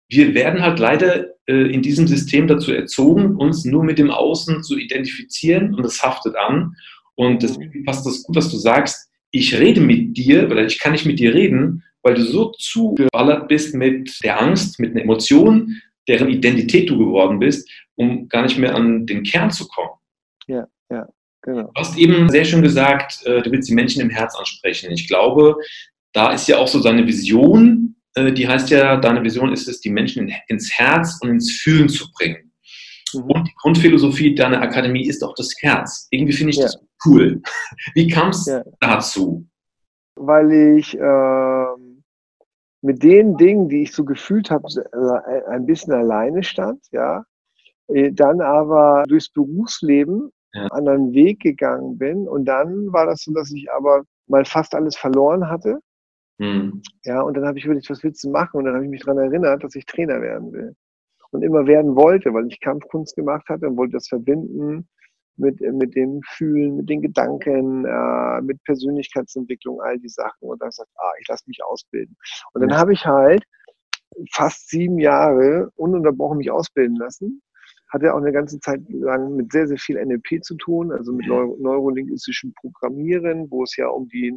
wir 0.09 0.33
werden 0.35 0.61
halt 0.61 0.79
leider 0.79 1.25
äh, 1.47 1.73
in 1.73 1.81
diesem 1.81 2.07
System 2.07 2.47
dazu 2.47 2.71
erzogen, 2.71 3.35
uns 3.35 3.65
nur 3.65 3.83
mit 3.83 3.97
dem 3.97 4.11
Außen 4.11 4.63
zu 4.63 4.77
identifizieren 4.77 5.73
und 5.73 5.83
das 5.83 6.01
haftet 6.03 6.35
an. 6.35 6.75
Und 7.15 7.43
deswegen 7.43 7.83
passt 7.85 8.05
das 8.05 8.23
gut, 8.23 8.35
was 8.35 8.49
du 8.49 8.57
sagst. 8.57 9.09
Ich 9.31 9.57
rede 9.57 9.81
mit 9.81 10.17
dir, 10.17 10.49
oder 10.49 10.65
ich 10.65 10.79
kann 10.79 10.91
nicht 10.91 11.05
mit 11.05 11.19
dir 11.19 11.33
reden, 11.33 11.83
weil 12.03 12.15
du 12.15 12.23
so 12.23 12.51
zugeballert 12.51 13.47
bist 13.47 13.73
mit 13.73 14.19
der 14.23 14.41
Angst, 14.41 14.79
mit 14.79 14.91
einer 14.91 15.01
Emotion, 15.01 15.81
deren 16.07 16.29
Identität 16.29 16.89
du 16.89 16.97
geworden 16.97 17.39
bist, 17.39 17.69
um 17.95 18.27
gar 18.27 18.43
nicht 18.43 18.57
mehr 18.57 18.75
an 18.75 19.05
den 19.05 19.23
Kern 19.23 19.51
zu 19.51 19.67
kommen. 19.67 19.91
Ja, 20.47 20.67
ja, 20.89 21.07
genau. 21.41 21.71
Du 21.73 21.73
hast 21.75 21.97
eben 21.97 22.29
sehr 22.29 22.45
schön 22.45 22.61
gesagt, 22.61 23.25
äh, 23.25 23.41
du 23.41 23.51
willst 23.51 23.69
die 23.69 23.73
Menschen 23.73 24.01
im 24.01 24.09
Herz 24.09 24.35
ansprechen. 24.35 24.91
Ich 24.91 25.07
glaube, 25.07 25.55
da 26.11 26.33
ist 26.33 26.47
ja 26.47 26.57
auch 26.57 26.67
so 26.67 26.81
deine 26.81 27.07
Vision, 27.07 27.95
äh, 28.15 28.33
die 28.33 28.47
heißt 28.47 28.69
ja, 28.69 28.97
deine 28.97 29.23
Vision 29.23 29.53
ist 29.53 29.67
es, 29.67 29.79
die 29.79 29.89
Menschen 29.89 30.31
ins 30.47 30.71
Herz 30.77 31.19
und 31.21 31.29
ins 31.29 31.51
Fühlen 31.51 31.87
zu 31.87 32.11
bringen. 32.11 32.51
Mhm. 33.13 33.21
Und 33.21 33.47
die 33.47 33.53
Grundphilosophie 33.61 34.35
deiner 34.35 34.61
Akademie 34.61 35.07
ist 35.07 35.23
auch 35.23 35.35
das 35.35 35.53
Herz. 35.59 36.07
Irgendwie 36.11 36.33
finde 36.33 36.51
ich 36.51 36.57
ja. 36.57 36.63
das 36.63 36.79
cool. 37.05 37.41
Wie 37.93 38.07
kam 38.07 38.29
es 38.29 38.45
ja. 38.45 38.63
dazu? 38.79 39.45
Weil 40.15 40.51
ich 40.77 40.97
äh, 40.97 41.65
mit 42.81 43.01
den 43.01 43.37
Dingen, 43.37 43.69
die 43.69 43.83
ich 43.83 43.93
so 43.93 44.03
gefühlt 44.03 44.51
habe, 44.51 44.67
äh, 44.67 45.49
ein 45.49 45.65
bisschen 45.65 45.93
alleine 45.93 46.43
stand, 46.43 46.81
ja. 46.91 47.23
Äh, 47.87 48.11
dann 48.11 48.41
aber 48.41 49.03
durchs 49.07 49.29
Berufsleben 49.29 50.31
ja. 50.53 50.67
anderen 50.67 51.13
Weg 51.13 51.39
gegangen 51.39 51.97
bin. 51.97 52.27
Und 52.27 52.45
dann 52.45 52.91
war 52.93 53.05
das 53.05 53.23
so, 53.23 53.33
dass 53.33 53.51
ich 53.51 53.71
aber 53.71 54.03
mal 54.27 54.45
fast 54.45 54.75
alles 54.75 54.95
verloren 54.95 55.49
hatte. 55.49 55.79
Mhm. 56.39 56.81
Ja, 57.03 57.21
und 57.21 57.35
dann 57.35 57.45
habe 57.45 57.57
ich 57.57 57.65
überlegt, 57.65 57.89
was 57.89 58.03
willst 58.03 58.23
du 58.23 58.29
machen? 58.29 58.57
Und 58.57 58.65
dann 58.65 58.75
habe 58.75 58.85
ich 58.85 58.91
mich 58.91 59.03
daran 59.03 59.17
erinnert, 59.17 59.63
dass 59.63 59.75
ich 59.75 59.85
Trainer 59.85 60.21
werden 60.21 60.51
will. 60.51 60.75
Und 61.31 61.41
immer 61.41 61.65
werden 61.65 61.95
wollte, 61.95 62.33
weil 62.33 62.47
ich 62.47 62.59
Kampfkunst 62.59 63.15
gemacht 63.15 63.47
hatte 63.49 63.67
und 63.67 63.77
wollte 63.77 63.93
das 63.93 64.07
verbinden 64.07 64.87
mit, 65.37 65.59
mit 65.61 65.95
dem 65.95 66.21
Fühlen, 66.29 66.77
mit 66.77 66.89
den 66.89 67.01
Gedanken, 67.01 67.85
äh, 67.85 68.41
mit 68.41 68.63
Persönlichkeitsentwicklung, 68.63 69.81
all 69.81 69.97
die 69.99 70.09
Sachen. 70.09 70.49
Und 70.49 70.61
dann 70.61 70.71
sagt, 70.71 70.89
ah, 70.95 71.11
ich 71.19 71.27
lasse 71.27 71.43
mich 71.47 71.63
ausbilden. 71.63 72.15
Und 72.53 72.61
dann 72.61 72.77
habe 72.77 72.93
ich 72.93 73.05
halt 73.05 73.43
fast 74.31 74.69
sieben 74.69 74.99
Jahre 74.99 75.71
ununterbrochen 75.75 76.37
mich 76.37 76.51
ausbilden 76.51 76.95
lassen. 76.97 77.41
Hatte 77.89 78.13
auch 78.13 78.17
eine 78.17 78.31
ganze 78.31 78.59
Zeit 78.59 78.81
lang 78.89 79.35
mit 79.35 79.51
sehr, 79.51 79.67
sehr 79.67 79.77
viel 79.77 80.03
NLP 80.03 80.43
zu 80.43 80.55
tun, 80.55 80.91
also 80.91 81.13
mit 81.13 81.27
Neuro 81.27 81.55
neurolinguistischem 81.59 82.53
Programmieren, 82.59 83.49
wo 83.51 83.63
es 83.63 83.75
ja 83.75 83.87
um 83.87 84.07
die, 84.07 84.33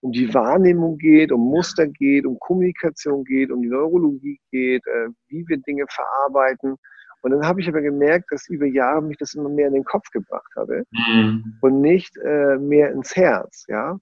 um 0.00 0.12
die 0.12 0.32
Wahrnehmung 0.32 0.96
geht, 0.96 1.30
um 1.30 1.50
Muster 1.50 1.86
geht, 1.86 2.24
um 2.24 2.38
Kommunikation 2.38 3.24
geht, 3.24 3.50
um 3.50 3.60
die 3.62 3.68
Neurologie 3.68 4.40
geht, 4.50 4.86
äh, 4.86 5.08
wie 5.28 5.46
wir 5.48 5.58
Dinge 5.58 5.84
verarbeiten. 5.88 6.76
Und 7.22 7.32
dann 7.32 7.46
habe 7.46 7.60
ich 7.60 7.68
aber 7.68 7.80
gemerkt, 7.80 8.30
dass 8.30 8.48
über 8.48 8.66
Jahre 8.66 9.02
mich 9.02 9.16
das 9.18 9.34
immer 9.34 9.48
mehr 9.48 9.68
in 9.68 9.74
den 9.74 9.84
Kopf 9.84 10.10
gebracht 10.10 10.50
hatte 10.56 10.84
mhm. 10.90 11.56
und 11.60 11.80
nicht 11.80 12.16
äh, 12.18 12.56
mehr 12.58 12.90
ins 12.92 13.16
Herz, 13.16 13.64
ja. 13.68 13.98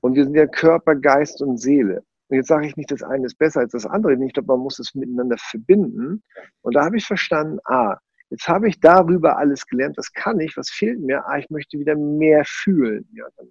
Und 0.00 0.14
wir 0.14 0.24
sind 0.24 0.34
ja 0.34 0.46
Körper, 0.46 0.94
Geist 0.96 1.42
und 1.42 1.58
Seele. 1.58 2.02
Und 2.28 2.36
jetzt 2.36 2.48
sage 2.48 2.66
ich 2.66 2.76
nicht, 2.76 2.90
das 2.90 3.02
eine 3.02 3.26
ist 3.26 3.38
besser 3.38 3.60
als 3.60 3.72
das 3.72 3.86
andere. 3.86 4.14
Ich 4.24 4.32
glaube, 4.32 4.46
man 4.46 4.60
muss 4.60 4.78
es 4.78 4.94
miteinander 4.94 5.36
verbinden. 5.38 6.22
Und 6.62 6.76
da 6.76 6.84
habe 6.84 6.96
ich 6.96 7.04
verstanden, 7.04 7.58
ah, 7.64 7.98
jetzt 8.30 8.48
habe 8.48 8.68
ich 8.68 8.80
darüber 8.80 9.36
alles 9.36 9.66
gelernt, 9.66 9.98
das 9.98 10.12
kann 10.12 10.38
ich, 10.38 10.56
was 10.56 10.70
fehlt 10.70 11.00
mir? 11.00 11.26
Ah, 11.26 11.38
ich 11.38 11.50
möchte 11.50 11.78
wieder 11.78 11.96
mehr 11.96 12.44
fühlen. 12.46 13.08
Ja, 13.12 13.26
dann 13.36 13.48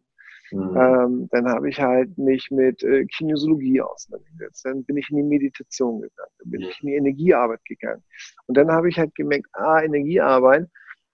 Mhm. 0.52 0.78
Ähm, 0.78 1.30
dann 1.32 1.48
habe 1.48 1.70
ich 1.70 1.80
halt 1.80 2.18
mich 2.18 2.50
mit 2.52 2.84
äh, 2.84 3.06
Kinesiologie 3.06 3.82
auseinandergesetzt. 3.82 4.66
Dann 4.66 4.84
bin 4.84 4.98
ich 4.98 5.10
in 5.10 5.18
die 5.18 5.24
Meditation 5.24 6.02
gegangen. 6.02 6.32
Dann 6.40 6.52
bin 6.52 6.62
ich 6.62 6.82
in 6.82 6.88
die 6.88 6.96
Energiearbeit 6.96 7.64
gegangen. 7.66 8.04
Und 8.48 8.58
dann 8.58 8.72
habe 8.72 8.90
ich 8.90 8.98
halt 8.98 9.14
gemerkt, 9.16 9.48
ah, 9.54 9.82
Energiearbeit, 9.82 10.68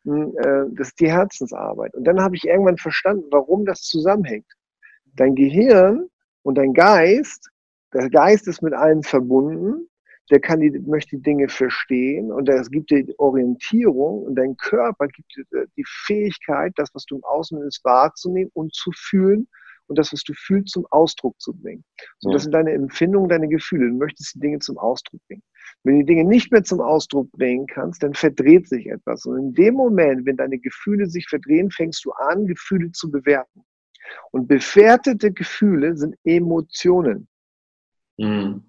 mh, 0.04 0.16
hm, 0.16 0.38
äh, 0.38 0.76
das 0.76 0.90
ist 0.90 1.00
die 1.00 1.12
Herzensarbeit. 1.12 1.94
Und 1.96 2.06
dann 2.06 2.22
habe 2.22 2.36
ich 2.36 2.46
irgendwann 2.46 2.78
verstanden, 2.78 3.26
warum 3.32 3.66
das 3.66 3.82
zusammenhängt. 3.82 4.52
Dein 5.16 5.36
Gehirn 5.36 6.08
und 6.44 6.58
dein 6.58 6.74
Geist 6.74 7.50
der 7.96 8.10
Geist 8.10 8.48
ist 8.48 8.62
mit 8.62 8.74
allem 8.74 9.04
verbunden, 9.04 9.88
der 10.32 10.40
kann 10.40 10.60
die, 10.60 10.72
möchte 10.72 11.18
die 11.18 11.22
Dinge 11.22 11.50
verstehen 11.50 12.32
und 12.32 12.50
es 12.50 12.72
gibt 12.72 12.90
dir 12.90 13.06
Orientierung 13.18 14.24
und 14.24 14.36
dein 14.36 14.58
Körper 14.58 15.08
gibt 15.08 15.36
dir 15.36 15.68
die 15.78 15.86
Fähigkeit, 15.86 16.74
das, 16.78 16.90
was 16.94 17.06
du 17.06 17.18
im 17.18 17.24
Außen 17.24 17.62
ist, 17.64 17.84
wahrzunehmen 17.84 18.52
und 18.54 18.74
zu 18.74 18.92
fühlen 18.94 19.48
und 19.88 20.00
das, 20.00 20.12
was 20.14 20.24
du 20.24 20.34
fühlst, 20.34 20.74
zum 20.74 20.86
Ausdruck 20.90 21.40
zu 21.40 21.54
bringen. 21.54 21.84
So, 22.20 22.32
das 22.32 22.44
sind 22.44 22.54
deine 22.54 22.72
Empfindungen, 22.72 23.30
deine 23.30 23.48
Gefühle. 23.48 23.90
Du 23.90 23.96
möchtest 23.96 24.36
die 24.36 24.40
Dinge 24.40 24.60
zum 24.60 24.78
Ausdruck 24.78 25.22
bringen. 25.28 25.44
Wenn 25.84 25.96
du 25.96 26.00
die 26.00 26.14
Dinge 26.14 26.28
nicht 26.28 26.52
mehr 26.52 26.64
zum 26.64 26.82
Ausdruck 26.82 27.32
bringen 27.32 27.68
kannst, 27.68 28.02
dann 28.02 28.14
verdreht 28.14 28.68
sich 28.68 28.88
etwas. 28.88 29.26
Und 29.26 29.38
in 29.38 29.54
dem 29.54 29.76
Moment, 29.76 30.26
wenn 30.26 30.38
deine 30.38 30.58
Gefühle 30.58 31.08
sich 31.08 31.28
verdrehen, 31.28 31.70
fängst 31.70 32.04
du 32.06 32.12
an, 32.12 32.48
Gefühle 32.48 32.92
zu 32.92 33.12
bewerten. 33.12 33.64
Und 34.32 34.48
bewertete 34.48 35.32
Gefühle 35.32 35.98
sind 35.98 36.16
Emotionen. 36.24 37.28
Mhm. 38.18 38.64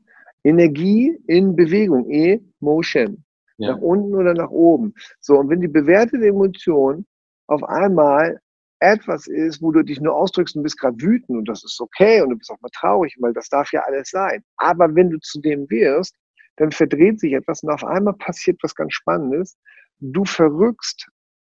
Energie 0.47 1.19
in 1.27 1.57
Bewegung, 1.57 2.09
E-Motion. 2.11 3.25
Ja. 3.59 3.73
Nach 3.73 3.79
unten 3.79 4.15
oder 4.15 4.35
nach 4.35 4.51
oben. 4.51 4.95
So, 5.21 5.39
und 5.39 5.49
wenn 5.49 5.61
die 5.61 5.69
bewertete 5.69 6.27
Emotion 6.27 7.07
auf 7.47 7.65
einmal 7.65 8.39
etwas 8.81 9.27
ist, 9.27 9.63
wo 9.63 9.73
du 9.73 9.83
dich 9.83 10.01
nur 10.01 10.15
ausdrückst 10.15 10.57
und 10.57 10.63
bist 10.63 10.79
gerade 10.79 11.01
wütend 11.01 11.39
und 11.39 11.49
das 11.49 11.65
ist 11.65 11.81
okay 11.81 12.21
und 12.21 12.31
du 12.31 12.37
bist 12.37 12.51
auch 12.51 12.61
mal 12.61 12.69
traurig, 12.75 13.17
weil 13.21 13.33
das 13.33 13.49
darf 13.49 13.73
ja 13.73 13.81
alles 13.85 14.11
sein. 14.11 14.45
Aber 14.59 14.95
wenn 14.95 15.11
du 15.11 15.19
zu 15.21 15.41
dem 15.41 15.69
wirst, 15.71 16.15
dann 16.57 16.71
verdreht 16.71 17.19
sich 17.19 17.33
etwas 17.33 17.63
und 17.63 17.71
auf 17.71 17.85
einmal 17.85 18.15
passiert 18.15 18.59
was 18.63 18.75
ganz 18.75 18.93
Spannendes. 18.93 19.57
Du 20.01 20.25
verrückst 20.25 21.07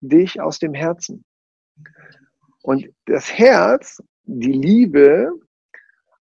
dich 0.00 0.40
aus 0.40 0.58
dem 0.58 0.72
Herzen. 0.72 1.24
Und 2.62 2.88
das 3.06 3.38
Herz, 3.38 4.02
die 4.24 4.52
Liebe, 4.52 5.30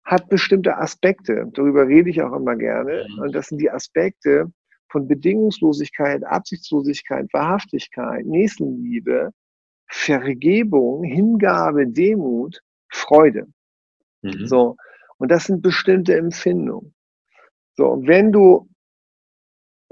hat 0.05 0.29
bestimmte 0.29 0.77
Aspekte. 0.77 1.47
Darüber 1.53 1.87
rede 1.87 2.11
ich 2.11 2.23
auch 2.23 2.33
immer 2.35 2.57
gerne. 2.57 3.07
Mhm. 3.09 3.23
Und 3.23 3.35
das 3.35 3.49
sind 3.49 3.59
die 3.59 3.71
Aspekte 3.71 4.53
von 4.90 5.09
Bedingungslosigkeit, 5.09 6.25
Absichtslosigkeit, 6.25 7.27
Wahrhaftigkeit, 7.33 8.27
Nächstenliebe, 8.27 9.31
Vergebung, 9.88 11.03
Hingabe, 11.05 11.87
Demut, 11.87 12.61
Freude. 12.90 13.47
Mhm. 14.23 14.47
So. 14.47 14.77
Und 15.19 15.31
das 15.31 15.45
sind 15.45 15.62
bestimmte 15.62 16.17
Empfindungen. 16.17 16.95
So. 17.77 17.87
Und 17.88 18.07
wenn 18.07 18.31
du 18.31 18.69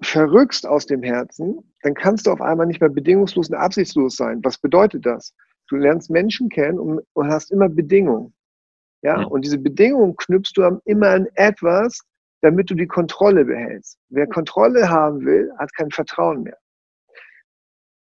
verrückst 0.02 0.66
aus 0.66 0.86
dem 0.86 1.02
Herzen, 1.02 1.60
dann 1.82 1.94
kannst 1.94 2.26
du 2.26 2.32
auf 2.32 2.40
einmal 2.40 2.66
nicht 2.66 2.80
mehr 2.80 2.90
bedingungslos 2.90 3.48
und 3.48 3.56
absichtslos 3.56 4.16
sein. 4.16 4.40
Was 4.42 4.58
bedeutet 4.58 5.06
das? 5.06 5.34
Du 5.68 5.76
lernst 5.76 6.10
Menschen 6.10 6.48
kennen 6.48 6.78
und, 6.78 7.00
und 7.14 7.28
hast 7.28 7.50
immer 7.50 7.68
Bedingungen. 7.68 8.34
Ja, 9.02 9.18
mhm. 9.18 9.26
und 9.26 9.44
diese 9.44 9.58
Bedingungen 9.58 10.16
knüpfst 10.16 10.52
du 10.56 10.80
immer 10.84 11.10
an 11.10 11.26
etwas, 11.34 12.00
damit 12.40 12.70
du 12.70 12.74
die 12.74 12.86
Kontrolle 12.86 13.44
behältst. 13.44 13.98
Wer 14.08 14.26
Kontrolle 14.26 14.88
haben 14.88 15.24
will, 15.24 15.52
hat 15.58 15.74
kein 15.74 15.90
Vertrauen 15.90 16.42
mehr. 16.42 16.58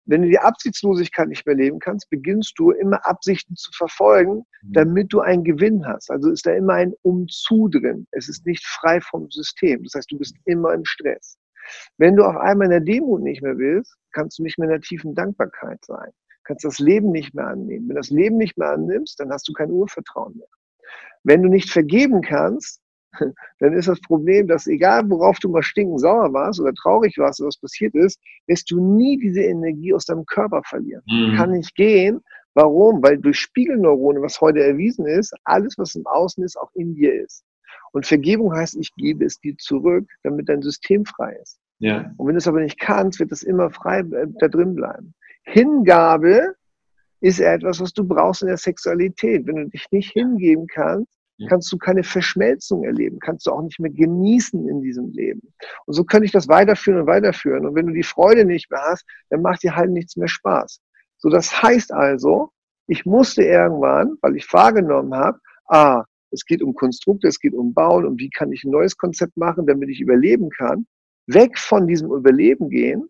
Wenn 0.09 0.23
du 0.23 0.29
die 0.29 0.39
Absichtslosigkeit 0.39 1.29
nicht 1.29 1.45
mehr 1.47 1.57
leben 1.57 1.81
kannst, 1.81 2.09
beginnst 2.11 2.55
du 2.59 2.71
immer 2.71 3.05
Absichten 3.05 3.57
zu 3.57 3.73
verfolgen, 3.73 4.45
mhm. 4.63 4.73
damit 4.73 5.13
du 5.13 5.21
einen 5.21 5.43
Gewinn 5.43 5.85
hast. 5.85 6.11
Also 6.11 6.31
ist 6.31 6.47
da 6.47 6.53
immer 6.53 6.75
ein 6.75 6.95
Umzu 7.03 7.69
drin. 7.69 8.07
Es 8.13 8.29
ist 8.29 8.47
nicht 8.47 8.65
frei 8.65 9.01
vom 9.01 9.29
System. 9.31 9.83
Das 9.83 9.95
heißt, 9.95 10.11
du 10.13 10.19
bist 10.19 10.37
immer 10.45 10.73
im 10.75 10.85
Stress. 10.85 11.37
Wenn 11.99 12.15
du 12.15 12.25
auf 12.25 12.37
einmal 12.37 12.67
in 12.67 12.71
der 12.71 12.81
Demut 12.81 13.23
nicht 13.23 13.43
mehr 13.43 13.59
willst, 13.59 13.97
kannst 14.13 14.39
du 14.39 14.45
nicht 14.45 14.59
mehr 14.59 14.69
in 14.69 14.75
der 14.75 14.81
tiefen 14.81 15.15
Dankbarkeit 15.15 15.85
sein. 15.85 16.13
Kannst 16.45 16.65
das 16.65 16.79
Leben 16.79 17.11
nicht 17.11 17.35
mehr 17.35 17.49
annehmen. 17.49 17.89
Wenn 17.89 17.97
du 17.97 18.01
das 18.01 18.11
Leben 18.11 18.37
nicht 18.37 18.57
mehr 18.57 18.71
annimmst, 18.71 19.19
dann 19.19 19.33
hast 19.33 19.49
du 19.49 19.53
kein 19.53 19.73
Urvertrauen 19.73 20.37
mehr. 20.37 20.47
Wenn 21.27 21.43
du 21.43 21.49
nicht 21.49 21.71
vergeben 21.71 22.23
kannst, 22.23 22.81
dann 23.59 23.73
ist 23.73 23.89
das 23.89 24.01
Problem, 24.01 24.47
dass 24.47 24.67
egal 24.67 25.11
worauf 25.11 25.39
du 25.41 25.49
mal 25.49 25.63
stinken 25.63 25.99
sauer 25.99 26.33
warst 26.33 26.61
oder 26.61 26.73
traurig 26.73 27.19
warst 27.19 27.41
oder 27.41 27.49
was 27.49 27.59
passiert 27.59 27.95
ist, 27.95 28.21
wirst 28.47 28.71
du 28.71 28.81
nie 28.81 29.19
diese 29.19 29.43
Energie 29.43 29.93
aus 29.93 30.05
deinem 30.05 30.25
Körper 30.27 30.63
verlieren. 30.65 31.03
Mhm. 31.07 31.37
Kann 31.37 31.51
nicht 31.51 31.75
gehen. 31.75 32.21
Warum? 32.55 33.03
Weil 33.03 33.19
durch 33.19 33.41
Spiegelneurone, 33.41 34.23
was 34.23 34.41
heute 34.41 34.63
erwiesen 34.63 35.07
ist, 35.07 35.35
alles, 35.45 35.77
was 35.79 35.95
im 35.95 36.07
Außen 36.07 36.45
ist, 36.45 36.57
auch 36.57 36.71
in 36.75 36.95
dir 36.95 37.13
ist. 37.23 37.45
Und 37.93 38.07
Vergebung 38.07 38.55
heißt, 38.55 38.77
ich 38.77 38.95
gebe 38.95 39.25
es 39.25 39.41
dir 39.41 39.57
zurück, 39.59 40.09
damit 40.23 40.49
dein 40.49 40.63
System 40.63 41.05
frei 41.05 41.37
ist. 41.43 41.59
Ja. 41.81 42.11
Und 42.17 42.27
wenn 42.27 42.35
du 42.35 42.39
es 42.39 42.49
aber 42.49 42.61
nicht 42.61 42.79
kannst, 42.79 43.19
wird 43.19 43.33
es 43.33 43.43
immer 43.43 43.71
frei 43.71 44.01
äh, 44.01 44.27
da 44.39 44.49
drin 44.49 44.75
bleiben. 44.75 45.13
Hingabe 45.43 46.55
ist 47.21 47.41
etwas, 47.41 47.81
was 47.81 47.93
du 47.93 48.05
brauchst 48.05 48.43
in 48.43 48.49
der 48.49 48.57
Sexualität. 48.57 49.47
Wenn 49.47 49.57
du 49.57 49.69
dich 49.69 49.87
nicht 49.91 50.13
hingeben 50.13 50.67
kannst, 50.67 51.16
kannst 51.49 51.71
du 51.73 51.79
keine 51.79 52.03
Verschmelzung 52.03 52.85
erleben, 52.85 53.19
kannst 53.21 53.47
du 53.47 53.53
auch 53.53 53.63
nicht 53.63 53.79
mehr 53.79 53.91
genießen 53.91 54.69
in 54.69 54.81
diesem 54.81 55.11
Leben. 55.11 55.53
Und 55.85 55.95
so 55.95 56.05
könnte 56.05 56.27
ich 56.27 56.33
das 56.33 56.49
weiterführen 56.49 57.01
und 57.01 57.07
weiterführen. 57.07 57.67
Und 57.67 57.75
wenn 57.75 57.87
du 57.87 57.93
die 57.93 58.03
Freude 58.03 58.45
nicht 58.45 58.71
mehr 58.71 58.81
hast, 58.83 59.05
dann 59.31 59.43
macht 59.43 59.63
dir 59.63 59.77
halt 59.77 59.91
nichts 59.91 60.17
mehr 60.17 60.29
Spaß. 60.29 60.81
So, 61.19 61.29
das 61.29 61.63
heißt 61.63 61.93
also, 61.93 62.51
ich 62.87 63.05
musste 63.05 63.43
irgendwann, 63.43 64.17
weil 64.23 64.37
ich 64.37 64.51
wahrgenommen 64.53 65.15
habe, 65.15 65.39
ah, 65.67 66.05
es 66.31 66.45
geht 66.45 66.63
um 66.63 66.75
Konstrukte, 66.75 67.29
es 67.29 67.39
geht 67.39 67.55
um 67.55 67.75
Bauen 67.75 68.05
und 68.05 68.21
wie 68.21 68.31
kann 68.31 68.53
ich 68.53 68.65
ein 68.65 68.71
neues 68.71 68.97
Konzept 68.97 69.37
machen, 69.37 69.67
damit 69.67 69.89
ich 69.89 70.01
überleben 70.01 70.51
kann, 70.51 70.87
weg 71.27 71.59
von 71.59 71.87
diesem 71.87 72.11
Überleben 72.13 72.69
gehen 72.69 73.09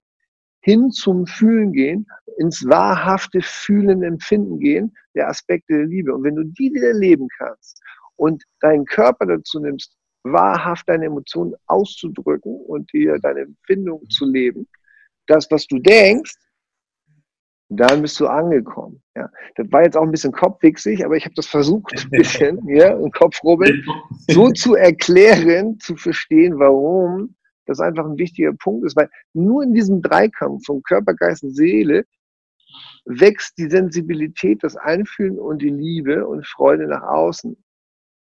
hin 0.67 0.91
zum 0.91 1.29
Fühlen 1.29 1.73
gehen, 1.73 2.07
ins 2.39 2.67
wahrhafte 2.67 3.41
Fühlen, 3.41 4.03
Empfinden 4.03 4.59
gehen, 4.59 4.93
der 5.15 5.29
Aspekte 5.29 5.75
der 5.75 5.87
Liebe. 5.87 6.13
Und 6.13 6.25
wenn 6.25 6.35
du 6.35 6.43
die 6.43 6.75
wieder 6.75 6.93
leben 6.93 7.29
kannst 7.39 7.81
und 8.17 8.43
deinen 8.61 8.85
Körper 8.85 9.27
dazu 9.27 9.61
nimmst, 9.61 9.97
wahrhaft 10.23 10.89
deine 10.89 11.07
Emotionen 11.07 11.55
auszudrücken 11.67 12.57
und 12.67 12.93
dir 12.93 13.19
deine 13.19 13.41
Empfindung 13.41 14.09
zu 14.11 14.27
leben, 14.27 14.67
das, 15.27 15.51
was 15.51 15.67
du 15.67 15.79
denkst, 15.79 16.35
dann 17.69 18.03
bist 18.03 18.19
du 18.21 18.27
angekommen. 18.27 19.03
Ja, 19.17 19.29
das 19.57 19.71
war 19.73 19.83
jetzt 19.83 19.97
auch 19.97 20.03
ein 20.03 20.11
bisschen 20.11 20.33
kopfwichsig, 20.33 21.05
aber 21.05 21.17
ich 21.17 21.25
habe 21.25 21.35
das 21.35 21.47
versucht, 21.47 21.93
ein 21.97 22.11
bisschen, 22.11 22.61
ja, 22.69 22.95
und 22.95 23.15
Kopfrubbeln, 23.15 23.85
so 24.29 24.51
zu 24.51 24.75
erklären, 24.75 25.79
zu 25.81 25.97
verstehen, 25.97 26.59
warum 26.59 27.35
das 27.67 27.81
einfach 27.81 28.05
ein 28.05 28.19
wichtiger 28.19 28.53
Punkt 28.53 28.87
ist, 28.87 28.97
weil 28.97 29.11
nur 29.33 29.65
in 29.65 29.75
diesem 29.75 30.01
Dreikampf 30.01 30.65
von 30.67 30.83
Körper, 30.83 31.15
Geist 31.15 31.43
und 31.43 31.55
Seele 31.55 32.05
wächst 33.05 33.59
die 33.59 33.69
Sensibilität, 33.69 34.63
das 34.63 34.77
Einfühlen 34.77 35.39
und 35.39 35.63
die 35.63 35.71
Liebe 35.71 36.27
und 36.27 36.47
Freude 36.47 36.87
nach 36.87 37.03
außen. 37.03 37.57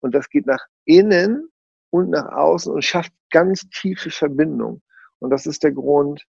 Und 0.00 0.14
das 0.14 0.28
geht 0.28 0.46
nach 0.46 0.64
innen 0.84 1.48
und 1.90 2.10
nach 2.10 2.30
außen 2.32 2.72
und 2.72 2.84
schafft 2.84 3.12
ganz 3.30 3.68
tiefe 3.70 4.10
Verbindung. 4.10 4.82
Und 5.18 5.30
das 5.30 5.46
ist 5.46 5.62
der 5.62 5.72
Grund, 5.72 6.24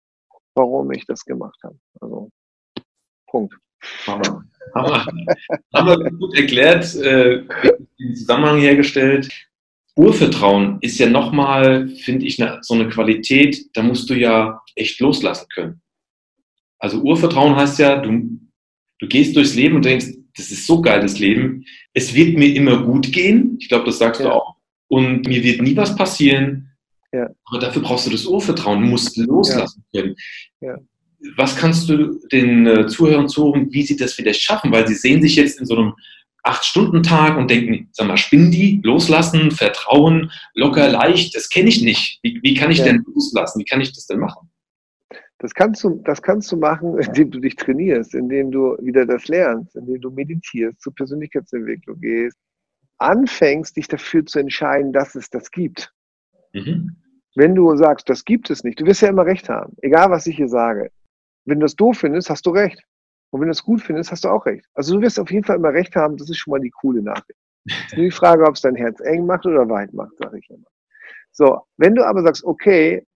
warum 0.54 0.90
ich 0.92 1.06
das 1.06 1.24
gemacht 1.24 1.58
habe. 1.62 1.78
Also, 2.00 2.30
Punkt. 3.26 3.54
Hammer. 4.06 4.44
Hammer. 4.74 5.06
Wir 5.98 6.10
gut 6.10 6.36
erklärt, 6.36 6.94
äh, 6.96 7.44
den 7.98 8.14
Zusammenhang 8.14 8.58
hergestellt. 8.58 9.28
Urvertrauen 9.96 10.78
ist 10.82 10.98
ja 10.98 11.08
nochmal, 11.08 11.88
finde 11.88 12.26
ich, 12.26 12.36
so 12.60 12.74
eine 12.74 12.88
Qualität, 12.88 13.64
da 13.74 13.82
musst 13.82 14.10
du 14.10 14.14
ja 14.14 14.60
echt 14.74 15.00
loslassen 15.00 15.46
können. 15.54 15.80
Also 16.78 17.00
Urvertrauen 17.00 17.56
heißt 17.56 17.78
ja, 17.78 17.96
du, 17.96 18.38
du 18.98 19.08
gehst 19.08 19.34
durchs 19.34 19.54
Leben 19.54 19.76
und 19.76 19.84
denkst, 19.84 20.08
das 20.36 20.50
ist 20.50 20.66
so 20.66 20.82
geil, 20.82 21.00
das 21.00 21.18
Leben. 21.18 21.64
Es 21.96 22.14
wird 22.14 22.36
mir 22.36 22.54
immer 22.54 22.82
gut 22.82 23.10
gehen. 23.10 23.56
Ich 23.58 23.70
glaube, 23.70 23.86
das 23.86 23.98
sagst 23.98 24.20
ja. 24.20 24.26
du 24.26 24.34
auch. 24.34 24.56
Und 24.88 25.26
mir 25.26 25.42
wird 25.42 25.62
nie 25.62 25.74
was 25.74 25.96
passieren. 25.96 26.70
Ja. 27.10 27.30
Aber 27.46 27.58
dafür 27.58 27.80
brauchst 27.80 28.06
du 28.06 28.10
das 28.10 28.26
Urvertrauen. 28.26 28.82
Du 28.82 28.86
musst 28.88 29.16
loslassen 29.16 29.82
können. 29.94 30.14
Was 31.36 31.56
kannst 31.56 31.88
du 31.88 32.20
den 32.30 32.66
äh, 32.66 32.86
Zuhörern 32.86 33.30
zuhören, 33.30 33.72
wie 33.72 33.82
sie 33.82 33.96
das 33.96 34.12
vielleicht 34.12 34.42
schaffen? 34.42 34.70
Weil 34.72 34.86
sie 34.86 34.94
sehen 34.94 35.22
sich 35.22 35.36
jetzt 35.36 35.58
in 35.58 35.64
so 35.64 35.74
einem 35.74 35.94
Acht-Stunden-Tag 36.42 37.38
und 37.38 37.50
denken, 37.50 37.88
sag 37.92 38.08
mal, 38.08 38.18
spinnen 38.18 38.50
die? 38.50 38.82
Loslassen, 38.84 39.50
Vertrauen, 39.50 40.30
locker, 40.54 40.90
leicht, 40.90 41.34
das 41.34 41.48
kenne 41.48 41.70
ich 41.70 41.80
nicht. 41.80 42.18
Wie, 42.22 42.38
wie 42.42 42.52
kann 42.52 42.70
ich 42.70 42.82
denn 42.82 43.02
loslassen? 43.06 43.60
Wie 43.60 43.64
kann 43.64 43.80
ich 43.80 43.92
das 43.94 44.06
denn 44.06 44.20
machen? 44.20 44.50
Das 45.46 45.54
kannst 45.54 45.84
du, 45.84 46.02
das 46.02 46.20
kannst 46.22 46.50
du 46.50 46.56
machen, 46.56 46.98
indem 46.98 47.30
du 47.30 47.38
dich 47.38 47.54
trainierst, 47.54 48.16
indem 48.16 48.50
du 48.50 48.76
wieder 48.80 49.06
das 49.06 49.28
lernst, 49.28 49.76
indem 49.76 50.00
du 50.00 50.10
meditierst, 50.10 50.80
zur 50.80 50.92
Persönlichkeitsentwicklung 50.92 52.00
gehst, 52.00 52.36
anfängst, 52.98 53.76
dich 53.76 53.86
dafür 53.86 54.26
zu 54.26 54.40
entscheiden, 54.40 54.92
dass 54.92 55.14
es 55.14 55.30
das 55.30 55.52
gibt. 55.52 55.94
Mhm. 56.52 56.96
Wenn 57.36 57.54
du 57.54 57.76
sagst, 57.76 58.10
das 58.10 58.24
gibt 58.24 58.50
es 58.50 58.64
nicht, 58.64 58.80
du 58.80 58.86
wirst 58.86 59.02
ja 59.02 59.08
immer 59.08 59.24
recht 59.24 59.48
haben, 59.48 59.76
egal 59.82 60.10
was 60.10 60.26
ich 60.26 60.34
hier 60.34 60.48
sage. 60.48 60.90
Wenn 61.44 61.60
du 61.60 61.64
das 61.64 61.76
doof 61.76 61.98
findest, 61.98 62.28
hast 62.28 62.44
du 62.44 62.50
recht. 62.50 62.82
Und 63.30 63.40
wenn 63.40 63.46
du 63.46 63.52
es 63.52 63.62
gut 63.62 63.80
findest, 63.80 64.10
hast 64.10 64.24
du 64.24 64.28
auch 64.28 64.46
recht. 64.46 64.66
Also 64.74 64.96
du 64.96 65.00
wirst 65.00 65.20
auf 65.20 65.30
jeden 65.30 65.44
Fall 65.44 65.56
immer 65.56 65.72
recht 65.72 65.94
haben, 65.94 66.16
das 66.16 66.28
ist 66.28 66.38
schon 66.38 66.50
mal 66.50 66.60
die 66.60 66.70
coole 66.70 67.02
Nachricht. 67.02 67.38
Es 67.66 67.74
ist 67.92 67.96
nur 67.96 68.06
die 68.06 68.10
Frage, 68.10 68.44
ob 68.44 68.56
es 68.56 68.62
dein 68.62 68.74
Herz 68.74 68.98
eng 68.98 69.26
macht 69.26 69.46
oder 69.46 69.68
weit 69.68 69.92
macht, 69.92 70.16
sage 70.18 70.40
ich 70.40 70.50
immer. 70.50 70.66
So, 71.30 71.60
wenn 71.76 71.94
du 71.94 72.04
aber 72.04 72.22
sagst, 72.22 72.42
okay, 72.42 73.06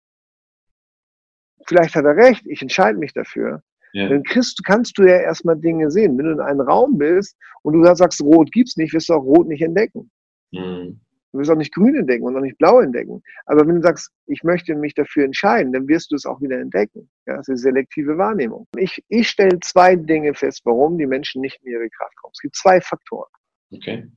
vielleicht 1.71 1.95
hat 1.95 2.05
er 2.05 2.17
recht, 2.17 2.45
ich 2.47 2.61
entscheide 2.61 2.99
mich 2.99 3.13
dafür, 3.13 3.63
ja. 3.93 4.09
dann 4.09 4.25
kriegst, 4.25 4.63
kannst 4.65 4.99
du 4.99 5.05
ja 5.05 5.19
erstmal 5.19 5.57
Dinge 5.57 5.91
sehen. 5.91 6.19
Wenn 6.19 6.27
du 6.27 6.33
in 6.33 6.41
einem 6.41 6.61
Raum 6.61 6.99
bist 6.99 7.37
und 7.63 7.75
du 7.75 7.95
sagst, 7.95 8.21
Rot 8.21 8.51
gibt's 8.51 8.77
nicht, 8.77 8.93
wirst 8.93 9.09
du 9.09 9.15
auch 9.15 9.23
Rot 9.23 9.47
nicht 9.47 9.63
entdecken. 9.63 10.11
Mhm. 10.51 11.01
Du 11.33 11.39
wirst 11.39 11.51
auch 11.51 11.57
nicht 11.57 11.73
Grün 11.73 11.95
entdecken 11.95 12.25
und 12.25 12.37
auch 12.37 12.41
nicht 12.41 12.59
Blau 12.59 12.81
entdecken. 12.81 13.23
Aber 13.47 13.65
wenn 13.65 13.77
du 13.77 13.83
sagst, 13.83 14.11
ich 14.27 14.43
möchte 14.43 14.75
mich 14.75 14.95
dafür 14.95 15.25
entscheiden, 15.25 15.73
dann 15.73 15.87
wirst 15.87 16.11
du 16.11 16.17
es 16.17 16.27
auch 16.27 16.41
wieder 16.41 16.59
entdecken. 16.59 17.09
Ja, 17.27 17.37
das 17.37 17.47
ist 17.47 17.63
selektive 17.63 18.19
Wahrnehmung. 18.19 18.67
Ich, 18.77 19.01
ich 19.09 19.29
stelle 19.29 19.61
zwei 19.61 19.95
Dinge 19.95 20.35
fest, 20.35 20.63
warum 20.65 20.99
die 20.99 21.07
Menschen 21.07 21.41
nicht 21.41 21.61
in 21.63 21.71
ihre 21.71 21.89
Kraft 21.91 22.17
kommen. 22.17 22.33
Es 22.35 22.41
gibt 22.41 22.57
zwei 22.57 22.81
Faktoren. 22.81 23.31
Okay. 23.73 24.09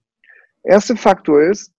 Erster 0.63 0.95
Faktor 0.95 1.43
ist, 1.43 1.71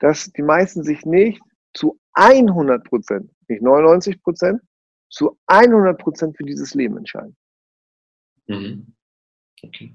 dass 0.00 0.32
die 0.32 0.42
meisten 0.42 0.82
sich 0.82 1.06
nicht 1.06 1.40
zu 1.72 2.00
100 2.14 2.82
Prozent, 2.84 3.30
nicht 3.48 3.62
99 3.62 4.20
Prozent, 4.22 4.60
zu 5.10 5.38
100 5.46 5.98
Prozent 5.98 6.36
für 6.36 6.44
dieses 6.44 6.74
Leben 6.74 6.96
entscheiden. 6.96 7.36
Mhm. 8.46 8.94
Okay. 9.62 9.94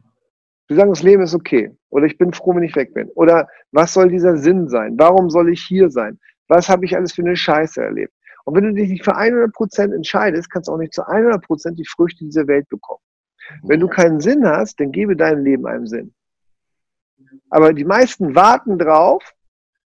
Sie 0.67 0.75
sagen, 0.75 0.89
das 0.89 1.03
Leben 1.03 1.23
ist 1.23 1.35
okay. 1.35 1.75
Oder 1.89 2.05
ich 2.05 2.17
bin 2.17 2.33
froh, 2.33 2.55
wenn 2.55 2.63
ich 2.63 2.75
weg 2.75 2.93
bin. 2.93 3.09
Oder 3.15 3.47
was 3.71 3.93
soll 3.93 4.09
dieser 4.09 4.37
Sinn 4.37 4.67
sein? 4.67 4.95
Warum 4.97 5.29
soll 5.29 5.49
ich 5.51 5.61
hier 5.61 5.89
sein? 5.89 6.19
Was 6.47 6.69
habe 6.69 6.85
ich 6.85 6.95
alles 6.95 7.13
für 7.13 7.21
eine 7.21 7.35
Scheiße 7.35 7.81
erlebt? 7.81 8.13
Und 8.45 8.55
wenn 8.55 8.63
du 8.63 8.73
dich 8.73 8.89
nicht 8.89 9.03
für 9.03 9.15
100 9.15 9.53
Prozent 9.53 9.93
entscheidest, 9.93 10.49
kannst 10.51 10.67
du 10.67 10.73
auch 10.73 10.77
nicht 10.77 10.93
zu 10.93 11.07
100 11.07 11.43
Prozent 11.43 11.79
die 11.79 11.87
Früchte 11.87 12.23
dieser 12.23 12.47
Welt 12.47 12.67
bekommen. 12.69 13.01
Wenn 13.63 13.79
du 13.79 13.87
keinen 13.87 14.19
Sinn 14.19 14.45
hast, 14.47 14.79
dann 14.79 14.91
gebe 14.91 15.15
deinem 15.15 15.43
Leben 15.43 15.67
einen 15.67 15.87
Sinn. 15.87 16.13
Aber 17.49 17.73
die 17.73 17.85
meisten 17.85 18.35
warten 18.35 18.77
drauf, 18.77 19.23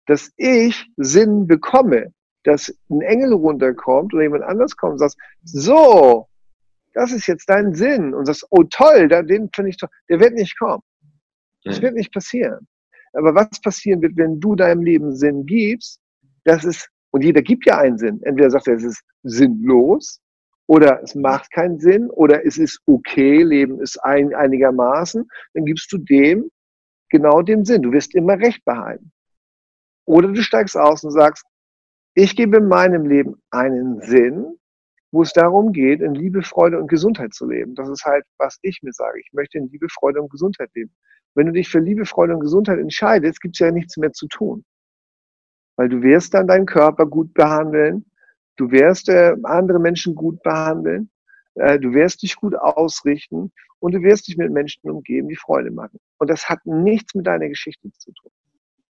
dass 0.06 0.32
ich 0.36 0.90
Sinn 0.96 1.46
bekomme 1.46 2.12
dass 2.44 2.74
ein 2.90 3.00
Engel 3.00 3.32
runterkommt 3.32 4.14
oder 4.14 4.22
jemand 4.22 4.44
anders 4.44 4.76
kommt 4.76 4.92
und 4.92 4.98
sagt, 4.98 5.16
so, 5.44 6.28
das 6.94 7.12
ist 7.12 7.26
jetzt 7.26 7.48
dein 7.48 7.74
Sinn. 7.74 8.14
Und 8.14 8.26
sagst, 8.26 8.46
oh 8.50 8.64
toll, 8.64 9.08
den 9.08 9.50
finde 9.54 9.70
ich 9.70 9.76
toll. 9.76 9.90
Der 10.08 10.20
wird 10.20 10.34
nicht 10.34 10.58
kommen. 10.58 10.82
Das 11.64 11.82
wird 11.82 11.94
nicht 11.94 12.12
passieren. 12.12 12.66
Aber 13.12 13.34
was 13.34 13.60
passieren 13.60 14.00
wird, 14.02 14.16
wenn 14.16 14.40
du 14.40 14.54
deinem 14.54 14.82
Leben 14.82 15.14
Sinn 15.14 15.44
gibst, 15.44 16.00
das 16.44 16.64
ist, 16.64 16.88
und 17.10 17.22
jeder 17.22 17.42
gibt 17.42 17.66
ja 17.66 17.78
einen 17.78 17.98
Sinn. 17.98 18.20
Entweder 18.22 18.50
sagt 18.50 18.68
er, 18.68 18.74
es 18.74 18.84
ist 18.84 19.02
sinnlos, 19.22 20.20
oder 20.66 21.02
es 21.02 21.14
macht 21.14 21.50
keinen 21.50 21.78
Sinn, 21.80 22.10
oder 22.10 22.44
es 22.44 22.58
ist 22.58 22.80
okay, 22.86 23.42
Leben 23.42 23.80
ist 23.80 23.98
ein, 24.04 24.34
einigermaßen, 24.34 25.26
dann 25.54 25.64
gibst 25.64 25.90
du 25.92 25.98
dem 25.98 26.50
genau 27.10 27.42
den 27.42 27.64
Sinn. 27.64 27.82
Du 27.82 27.92
wirst 27.92 28.14
immer 28.14 28.38
Recht 28.38 28.64
behalten. 28.64 29.10
Oder 30.04 30.28
du 30.28 30.42
steigst 30.42 30.76
aus 30.76 31.04
und 31.04 31.10
sagst, 31.10 31.44
ich 32.14 32.36
gebe 32.36 32.60
meinem 32.60 33.06
Leben 33.06 33.40
einen 33.50 34.00
Sinn, 34.00 34.58
wo 35.10 35.22
es 35.22 35.32
darum 35.32 35.72
geht, 35.72 36.00
in 36.00 36.14
Liebe, 36.14 36.42
Freude 36.42 36.78
und 36.78 36.88
Gesundheit 36.88 37.32
zu 37.32 37.46
leben. 37.46 37.74
Das 37.74 37.88
ist 37.88 38.04
halt, 38.04 38.24
was 38.36 38.58
ich 38.62 38.82
mir 38.82 38.92
sage. 38.92 39.20
Ich 39.20 39.32
möchte 39.32 39.58
in 39.58 39.68
Liebe, 39.68 39.88
Freude 39.88 40.20
und 40.20 40.30
Gesundheit 40.30 40.70
leben. 40.74 40.92
Wenn 41.34 41.46
du 41.46 41.52
dich 41.52 41.68
für 41.68 41.78
Liebe, 41.78 42.04
Freude 42.04 42.34
und 42.34 42.40
Gesundheit 42.40 42.78
entscheidest, 42.78 43.40
gibt 43.40 43.56
es 43.56 43.60
ja 43.60 43.70
nichts 43.70 43.96
mehr 43.96 44.12
zu 44.12 44.26
tun. 44.28 44.64
Weil 45.76 45.88
du 45.88 46.02
wirst 46.02 46.34
dann 46.34 46.48
deinen 46.48 46.66
Körper 46.66 47.06
gut 47.06 47.32
behandeln, 47.34 48.04
du 48.56 48.70
wirst 48.70 49.08
äh, 49.08 49.34
andere 49.44 49.78
Menschen 49.78 50.14
gut 50.14 50.42
behandeln, 50.42 51.10
äh, 51.54 51.78
du 51.78 51.94
wirst 51.94 52.22
dich 52.22 52.36
gut 52.36 52.54
ausrichten 52.56 53.52
und 53.78 53.94
du 53.94 54.02
wirst 54.02 54.28
dich 54.28 54.36
mit 54.36 54.50
Menschen 54.50 54.90
umgeben, 54.90 55.28
die 55.28 55.36
Freude 55.36 55.70
machen. 55.70 56.00
Und 56.18 56.28
das 56.28 56.48
hat 56.48 56.66
nichts 56.66 57.14
mit 57.14 57.26
deiner 57.26 57.48
Geschichte 57.48 57.90
zu 57.92 58.12
tun. 58.12 58.32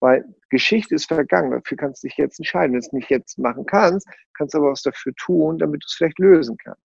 Weil 0.01 0.25
Geschichte 0.51 0.95
ist 0.95 1.07
vergangen. 1.07 1.51
Dafür 1.51 1.77
kannst 1.77 2.03
du 2.03 2.09
dich 2.09 2.17
jetzt 2.17 2.39
entscheiden. 2.39 2.73
Wenn 2.73 2.81
du 2.81 2.87
es 2.87 2.93
nicht 2.93 3.11
jetzt 3.11 3.39
machen 3.39 3.65
kannst, 3.67 4.07
kannst 4.35 4.55
du 4.55 4.59
aber 4.59 4.71
was 4.71 4.83
dafür 4.83 5.15
tun, 5.15 5.59
damit 5.59 5.83
du 5.83 5.87
es 5.87 5.95
vielleicht 5.95 6.19
lösen 6.19 6.57
kannst. 6.63 6.83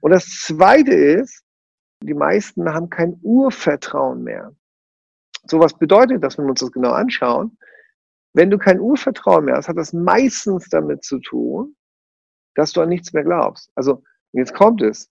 Und 0.00 0.10
das 0.10 0.26
Zweite 0.26 0.92
ist, 0.92 1.44
die 2.02 2.14
meisten 2.14 2.68
haben 2.68 2.90
kein 2.90 3.18
Urvertrauen 3.22 4.24
mehr. 4.24 4.52
So 5.46 5.60
was 5.60 5.78
bedeutet 5.78 6.22
das, 6.22 6.36
wenn 6.36 6.46
wir 6.46 6.50
uns 6.50 6.60
das 6.60 6.72
genau 6.72 6.90
anschauen? 6.90 7.56
Wenn 8.34 8.50
du 8.50 8.58
kein 8.58 8.80
Urvertrauen 8.80 9.44
mehr 9.44 9.56
hast, 9.56 9.68
hat 9.68 9.76
das 9.76 9.92
meistens 9.92 10.68
damit 10.68 11.04
zu 11.04 11.20
tun, 11.20 11.76
dass 12.54 12.72
du 12.72 12.80
an 12.80 12.88
nichts 12.88 13.12
mehr 13.12 13.24
glaubst. 13.24 13.70
Also, 13.74 14.02
jetzt 14.32 14.54
kommt 14.54 14.82
es. 14.82 15.10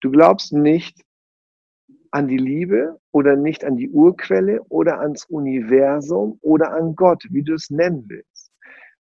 Du 0.00 0.10
glaubst 0.10 0.52
nicht 0.52 1.02
an 2.12 2.28
die 2.28 2.38
Liebe 2.38 2.98
oder 3.12 3.36
nicht 3.36 3.64
an 3.64 3.76
die 3.76 3.88
Urquelle 3.88 4.62
oder 4.64 5.00
ans 5.00 5.24
Universum 5.26 6.38
oder 6.42 6.72
an 6.72 6.94
Gott, 6.94 7.24
wie 7.30 7.42
du 7.42 7.54
es 7.54 7.70
nennen 7.70 8.04
willst. 8.08 8.50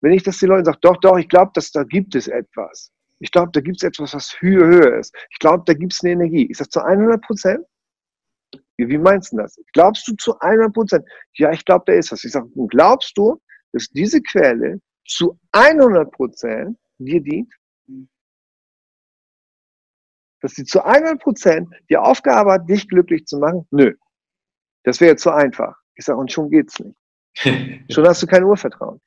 Wenn 0.00 0.12
ich 0.12 0.22
das 0.22 0.38
den 0.38 0.50
Leuten 0.50 0.64
sage, 0.64 0.78
doch, 0.80 0.96
doch, 0.98 1.16
ich 1.16 1.28
glaube, 1.28 1.52
dass 1.54 1.70
da 1.70 1.84
gibt 1.84 2.14
es 2.14 2.28
etwas. 2.28 2.92
Ich 3.18 3.30
glaube, 3.30 3.50
da 3.52 3.60
gibt 3.60 3.78
es 3.78 3.82
etwas, 3.82 4.12
was 4.14 4.40
höher, 4.40 4.66
höher 4.66 4.98
ist. 4.98 5.14
Ich 5.30 5.38
glaube, 5.38 5.62
da 5.66 5.72
gibt 5.72 5.92
es 5.94 6.02
eine 6.02 6.12
Energie. 6.12 6.46
Ist 6.46 6.60
das 6.60 6.68
zu 6.68 6.80
100 6.80 7.22
Prozent? 7.22 7.64
Wie, 8.76 8.88
wie 8.88 8.98
meinst 8.98 9.32
du 9.32 9.38
das? 9.38 9.58
Glaubst 9.72 10.06
du 10.06 10.14
zu 10.16 10.38
100 10.38 10.72
Prozent? 10.72 11.04
Ja, 11.34 11.50
ich 11.50 11.64
glaube, 11.64 11.84
da 11.86 11.94
ist 11.94 12.12
was. 12.12 12.24
Ich 12.24 12.32
sage, 12.32 12.48
glaubst 12.68 13.16
du, 13.16 13.40
dass 13.72 13.88
diese 13.88 14.20
Quelle 14.20 14.80
zu 15.06 15.38
100 15.52 16.10
Prozent 16.10 16.76
dir 16.98 17.22
dient? 17.22 17.52
Dass 20.46 20.54
sie 20.54 20.64
zu 20.64 20.84
100 20.84 21.20
Prozent 21.20 21.68
die 21.90 21.96
Aufgabe 21.96 22.52
hat, 22.52 22.70
dich 22.70 22.88
glücklich 22.88 23.26
zu 23.26 23.38
machen? 23.38 23.66
Nö. 23.72 23.94
Das 24.84 25.00
wäre 25.00 25.16
zu 25.16 25.32
einfach. 25.32 25.74
Ich 25.96 26.04
sage, 26.04 26.20
und 26.20 26.30
schon 26.30 26.50
geht's 26.50 26.78
nicht. 26.78 26.96
schon 27.92 28.06
hast 28.06 28.22
du 28.22 28.28
kein 28.28 28.44
Urvertrauen. 28.44 29.00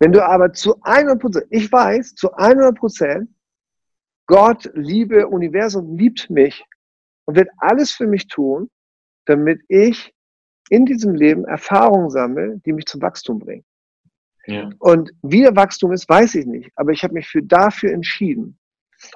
Wenn 0.00 0.12
du 0.12 0.22
aber 0.22 0.52
zu 0.52 0.78
100 0.82 1.18
Prozent, 1.18 1.46
ich 1.48 1.72
weiß, 1.72 2.14
zu 2.14 2.34
100 2.34 2.76
Prozent, 2.76 3.30
Gott, 4.26 4.70
Liebe, 4.74 5.28
Universum 5.28 5.96
liebt 5.96 6.28
mich 6.28 6.62
und 7.24 7.36
wird 7.36 7.48
alles 7.56 7.92
für 7.92 8.06
mich 8.06 8.28
tun, 8.28 8.68
damit 9.24 9.62
ich 9.68 10.12
in 10.68 10.84
diesem 10.84 11.14
Leben 11.14 11.46
Erfahrungen 11.46 12.10
sammle, 12.10 12.60
die 12.66 12.74
mich 12.74 12.84
zum 12.84 13.00
Wachstum 13.00 13.38
bringen. 13.38 13.64
Ja. 14.46 14.68
Und 14.78 15.10
wie 15.22 15.40
der 15.40 15.56
Wachstum 15.56 15.92
ist, 15.92 16.06
weiß 16.06 16.34
ich 16.34 16.44
nicht. 16.44 16.70
Aber 16.76 16.90
ich 16.90 17.02
habe 17.02 17.14
mich 17.14 17.28
für 17.28 17.42
dafür 17.42 17.92
entschieden. 17.92 18.58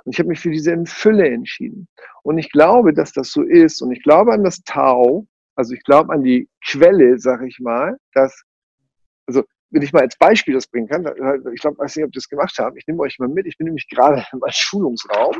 Und 0.04 0.12
ich 0.12 0.18
habe 0.18 0.28
mich 0.28 0.40
für 0.40 0.50
diese 0.50 0.76
Fülle 0.86 1.28
entschieden. 1.28 1.88
Und 2.22 2.38
ich 2.38 2.50
glaube, 2.50 2.92
dass 2.92 3.12
das 3.12 3.30
so 3.30 3.42
ist. 3.42 3.82
Und 3.82 3.92
ich 3.92 4.02
glaube 4.02 4.32
an 4.32 4.44
das 4.44 4.62
Tau, 4.64 5.26
also 5.54 5.74
ich 5.74 5.82
glaube 5.82 6.12
an 6.12 6.22
die 6.22 6.48
Quelle, 6.66 7.18
sag 7.18 7.42
ich 7.42 7.58
mal, 7.60 7.96
dass, 8.12 8.42
also 9.26 9.42
wenn 9.70 9.82
ich 9.82 9.92
mal 9.92 10.02
als 10.02 10.16
Beispiel 10.16 10.54
das 10.54 10.66
bringen 10.66 10.88
kann, 10.88 11.04
ich 11.52 11.60
glaube, 11.60 11.78
weiß 11.78 11.96
nicht, 11.96 12.04
ob 12.04 12.12
das 12.12 12.28
gemacht 12.28 12.56
habe, 12.58 12.78
ich 12.78 12.86
nehme 12.86 13.00
euch 13.00 13.18
mal 13.18 13.28
mit, 13.28 13.46
ich 13.46 13.56
bin 13.56 13.66
nämlich 13.66 13.88
gerade 13.88 14.24
im 14.32 14.40
Schulungsraum, 14.48 15.34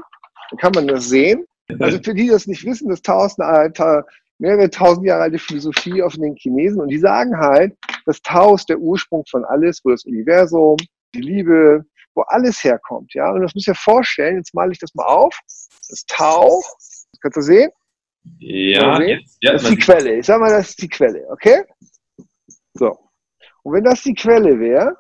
dann 0.50 0.58
kann 0.58 0.72
man 0.74 0.88
das 0.88 1.08
sehen. 1.08 1.44
Also 1.80 1.98
für 1.98 2.14
die, 2.14 2.24
die 2.24 2.28
das 2.28 2.46
nicht 2.46 2.64
wissen, 2.64 2.88
das 2.88 3.02
Tao 3.02 3.26
ist 3.26 3.40
eine 3.40 4.04
mehrere 4.38 4.70
tausend 4.70 5.06
Jahre 5.06 5.22
alte 5.22 5.38
Philosophie 5.38 6.02
auf 6.02 6.14
den 6.14 6.36
Chinesen 6.36 6.80
und 6.80 6.88
die 6.88 6.98
sagen 6.98 7.36
halt, 7.36 7.76
das 8.04 8.20
Tao 8.22 8.54
ist 8.54 8.68
der 8.68 8.78
Ursprung 8.78 9.24
von 9.28 9.44
alles, 9.44 9.80
wo 9.84 9.90
das 9.90 10.04
Universum, 10.04 10.76
die 11.14 11.22
Liebe, 11.22 11.84
wo 12.16 12.22
alles 12.22 12.64
herkommt. 12.64 13.14
Ja? 13.14 13.30
Und 13.30 13.42
das 13.42 13.54
muss 13.54 13.64
ich 13.64 13.68
mir 13.68 13.74
vorstellen, 13.74 14.36
jetzt 14.36 14.54
male 14.54 14.72
ich 14.72 14.78
das 14.78 14.94
mal 14.94 15.04
auf. 15.04 15.38
Das 15.88 16.04
Tau, 16.06 16.62
das 16.62 17.20
kannst 17.20 17.36
du 17.36 17.42
sehen. 17.42 17.70
Ja, 18.38 19.00
jetzt, 19.00 19.38
ja, 19.40 19.52
das 19.52 19.62
ist 19.62 19.70
die 19.70 19.76
Quelle. 19.76 20.16
Ich 20.16 20.26
sag 20.26 20.40
mal, 20.40 20.50
das 20.50 20.70
ist 20.70 20.82
die 20.82 20.88
Quelle, 20.88 21.24
okay? 21.30 21.62
So. 22.74 22.98
Und 23.62 23.72
wenn 23.72 23.84
das 23.84 24.02
die 24.02 24.14
Quelle 24.14 24.58
wäre, 24.58 24.96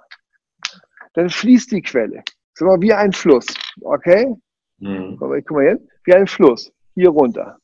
dann 1.14 1.28
fließt 1.28 1.72
die 1.72 1.82
Quelle. 1.82 2.22
Sag 2.54 2.68
mal, 2.68 2.80
wie 2.80 2.92
ein 2.92 3.12
Fluss, 3.12 3.46
okay? 3.80 4.32
Mhm. 4.78 5.16
Guck 5.18 5.50
mal 5.50 5.66
hin. 5.66 5.88
Wie 6.04 6.14
ein 6.14 6.26
Fluss. 6.26 6.72
Hier 6.94 7.08
runter. 7.08 7.58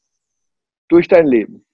Durch 0.88 1.06
dein 1.06 1.26
Leben. 1.26 1.64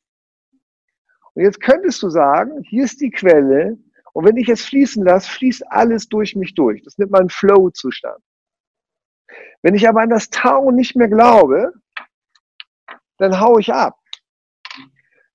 Und 1.34 1.44
jetzt 1.44 1.60
könntest 1.60 2.02
du 2.02 2.10
sagen, 2.10 2.62
hier 2.64 2.84
ist 2.84 3.00
die 3.00 3.10
Quelle. 3.10 3.78
Und 4.18 4.24
wenn 4.24 4.36
ich 4.36 4.48
es 4.48 4.64
fließen 4.64 5.04
lasse, 5.04 5.30
fließt 5.30 5.70
alles 5.70 6.08
durch 6.08 6.34
mich 6.34 6.52
durch. 6.56 6.82
Das 6.82 6.98
nennt 6.98 7.12
man 7.12 7.28
Flow-Zustand. 7.28 8.20
Wenn 9.62 9.76
ich 9.76 9.88
aber 9.88 10.00
an 10.00 10.10
das 10.10 10.28
Tau 10.28 10.72
nicht 10.72 10.96
mehr 10.96 11.06
glaube, 11.06 11.72
dann 13.18 13.38
hau 13.38 13.60
ich 13.60 13.72
ab. 13.72 13.96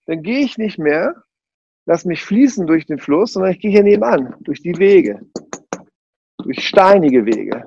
Dann 0.05 0.21
gehe 0.21 0.39
ich 0.39 0.57
nicht 0.57 0.79
mehr, 0.79 1.15
lass 1.85 2.03
mich 2.03 2.25
fließen 2.25 2.67
durch 2.67 2.85
den 2.85 2.99
Fluss, 2.99 3.31
sondern 3.31 3.53
ich 3.53 3.61
gehe 3.61 3.71
hier 3.71 3.83
nebenan, 3.83 4.35
durch 4.41 4.61
die 4.61 4.77
Wege, 4.77 5.21
durch 6.39 6.67
steinige 6.67 7.25
Wege. 7.25 7.65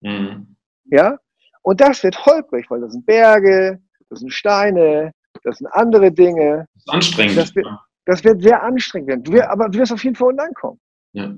Mhm. 0.00 0.54
Ja? 0.84 1.18
Und 1.62 1.80
das 1.80 2.04
wird 2.04 2.24
holprig, 2.24 2.70
weil 2.70 2.82
das 2.82 2.92
sind 2.92 3.04
Berge, 3.04 3.82
das 4.10 4.20
sind 4.20 4.32
Steine, 4.32 5.12
das 5.42 5.58
sind 5.58 5.66
andere 5.72 6.12
Dinge. 6.12 6.68
Das 6.74 6.84
ist 6.84 6.88
anstrengend. 6.88 7.36
Das 7.36 7.54
wird, 7.56 7.66
das 8.08 8.24
wird 8.24 8.40
sehr 8.42 8.62
anstrengend. 8.62 9.28
Du 9.28 9.32
wirst, 9.32 9.48
aber 9.48 9.68
du 9.68 9.78
wirst 9.78 9.92
auf 9.92 10.02
jeden 10.02 10.16
Fall 10.16 10.28
unten 10.28 10.40
ankommen. 10.40 10.80
Ja. 11.12 11.36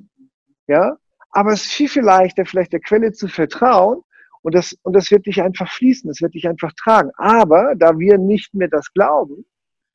ja? 0.68 0.96
Aber 1.32 1.52
es 1.52 1.62
ist 1.62 1.72
viel, 1.72 1.88
viel 1.88 2.04
leichter, 2.04 2.46
vielleicht 2.46 2.72
der 2.72 2.78
Quelle 2.78 3.10
zu 3.10 3.26
vertrauen 3.26 4.02
und 4.42 4.54
das, 4.54 4.76
und 4.82 4.94
das 4.94 5.10
wird 5.10 5.26
dich 5.26 5.42
einfach 5.42 5.68
fließen, 5.68 6.06
das 6.06 6.20
wird 6.20 6.34
dich 6.34 6.46
einfach 6.48 6.72
tragen. 6.80 7.10
Aber 7.16 7.74
da 7.74 7.98
wir 7.98 8.18
nicht 8.18 8.54
mehr 8.54 8.68
das 8.68 8.92
glauben 8.92 9.44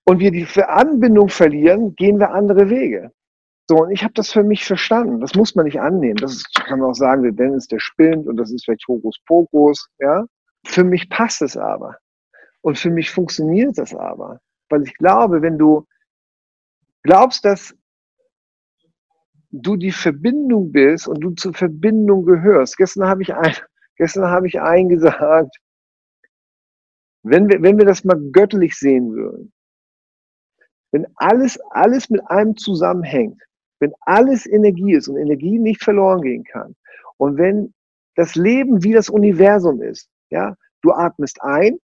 und 0.04 0.20
wir 0.20 0.32
die 0.32 0.46
Anbindung 0.64 1.30
verlieren, 1.30 1.96
gehen 1.96 2.20
wir 2.20 2.32
andere 2.32 2.70
Wege. 2.70 3.14
So, 3.70 3.78
und 3.78 3.92
ich 3.92 4.04
habe 4.04 4.14
das 4.14 4.34
für 4.34 4.44
mich 4.44 4.66
verstanden. 4.66 5.22
Das 5.22 5.34
muss 5.34 5.56
man 5.56 5.64
nicht 5.64 5.80
annehmen. 5.80 6.18
Das 6.18 6.34
ist, 6.34 6.54
kann 6.56 6.80
man 6.80 6.90
auch 6.90 6.96
sagen, 6.96 7.24
der 7.24 7.32
Dennis, 7.32 7.68
der 7.68 7.80
spinnt 7.80 8.28
und 8.28 8.36
das 8.36 8.52
ist 8.52 8.66
vielleicht 8.66 8.86
Hokus 8.90 9.18
Pokus, 9.26 9.88
ja. 10.00 10.26
Für 10.66 10.84
mich 10.84 11.10
passt 11.10 11.42
es 11.42 11.56
aber. 11.56 11.96
Und 12.60 12.78
für 12.78 12.90
mich 12.90 13.12
funktioniert 13.12 13.78
das 13.78 13.96
aber. 13.96 14.42
Weil 14.68 14.84
ich 14.84 14.94
glaube, 14.96 15.42
wenn 15.42 15.58
du 15.58 15.86
glaubst, 17.06 17.46
dass 17.46 17.76
du 19.52 19.78
die 19.78 19.92
Verbindung 19.92 20.72
bist 20.72 21.08
und 21.08 21.22
du 21.22 21.32
zur 21.32 21.54
Verbindung 21.54 22.26
gehörst. 22.26 22.78
Gestern 22.78 23.08
habe 23.08 23.22
ich 23.22 23.34
ein, 23.34 23.56
gestern 23.96 24.26
habe 24.26 24.48
ich 24.48 24.60
einen 24.60 24.90
gesagt, 24.90 25.56
wenn 27.24 27.48
wir, 27.48 27.62
wenn 27.62 27.78
wir 27.78 27.86
das 27.86 28.04
mal 28.04 28.20
göttlich 28.32 28.76
sehen 28.76 29.14
würden, 29.14 29.54
wenn 30.92 31.06
alles, 31.16 31.60
alles 31.72 32.10
mit 32.10 32.22
einem 32.30 32.58
zusammenhängt, 32.58 33.42
wenn 33.80 33.94
alles 34.02 34.46
Energie 34.46 34.94
ist 34.94 35.08
und 35.08 35.18
Energie 35.18 35.60
nicht 35.60 35.84
verloren 35.84 36.22
gehen 36.22 36.44
kann 36.44 36.76
und 37.18 37.38
wenn 37.38 37.74
das 38.16 38.36
Leben 38.36 38.84
wie 38.84 38.94
das 38.94 39.10
Universum 39.10 39.82
ist, 39.82 40.10
ja, 40.32 40.56
du 40.82 40.92
atmest 40.92 41.42
ein 41.42 41.78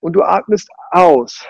und 0.00 0.14
du 0.14 0.22
atmest 0.22 0.68
aus 0.90 1.46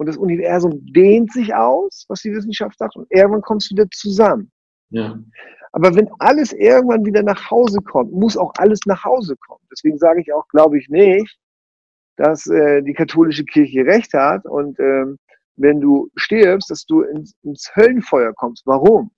und 0.00 0.06
das 0.06 0.16
Universum 0.16 0.80
dehnt 0.94 1.30
sich 1.30 1.54
aus, 1.54 2.06
was 2.08 2.22
die 2.22 2.32
Wissenschaft 2.32 2.78
sagt, 2.78 2.96
und 2.96 3.06
irgendwann 3.10 3.42
kommst 3.42 3.70
du 3.70 3.74
wieder 3.74 3.86
zusammen. 3.90 4.50
Ja. 4.88 5.18
Aber 5.72 5.94
wenn 5.94 6.08
alles 6.20 6.54
irgendwann 6.54 7.04
wieder 7.04 7.22
nach 7.22 7.50
Hause 7.50 7.80
kommt, 7.82 8.10
muss 8.10 8.34
auch 8.34 8.50
alles 8.56 8.80
nach 8.86 9.04
Hause 9.04 9.36
kommen. 9.36 9.60
Deswegen 9.70 9.98
sage 9.98 10.22
ich 10.22 10.32
auch, 10.32 10.48
glaube 10.48 10.78
ich 10.78 10.88
nicht, 10.88 11.38
dass 12.16 12.46
äh, 12.46 12.80
die 12.80 12.94
katholische 12.94 13.44
Kirche 13.44 13.84
recht 13.84 14.14
hat 14.14 14.46
und 14.46 14.80
ähm, 14.80 15.18
wenn 15.56 15.82
du 15.82 16.08
stirbst, 16.16 16.70
dass 16.70 16.86
du 16.86 17.02
ins, 17.02 17.34
ins 17.42 17.70
Höllenfeuer 17.76 18.32
kommst. 18.32 18.62
Warum? 18.64 19.10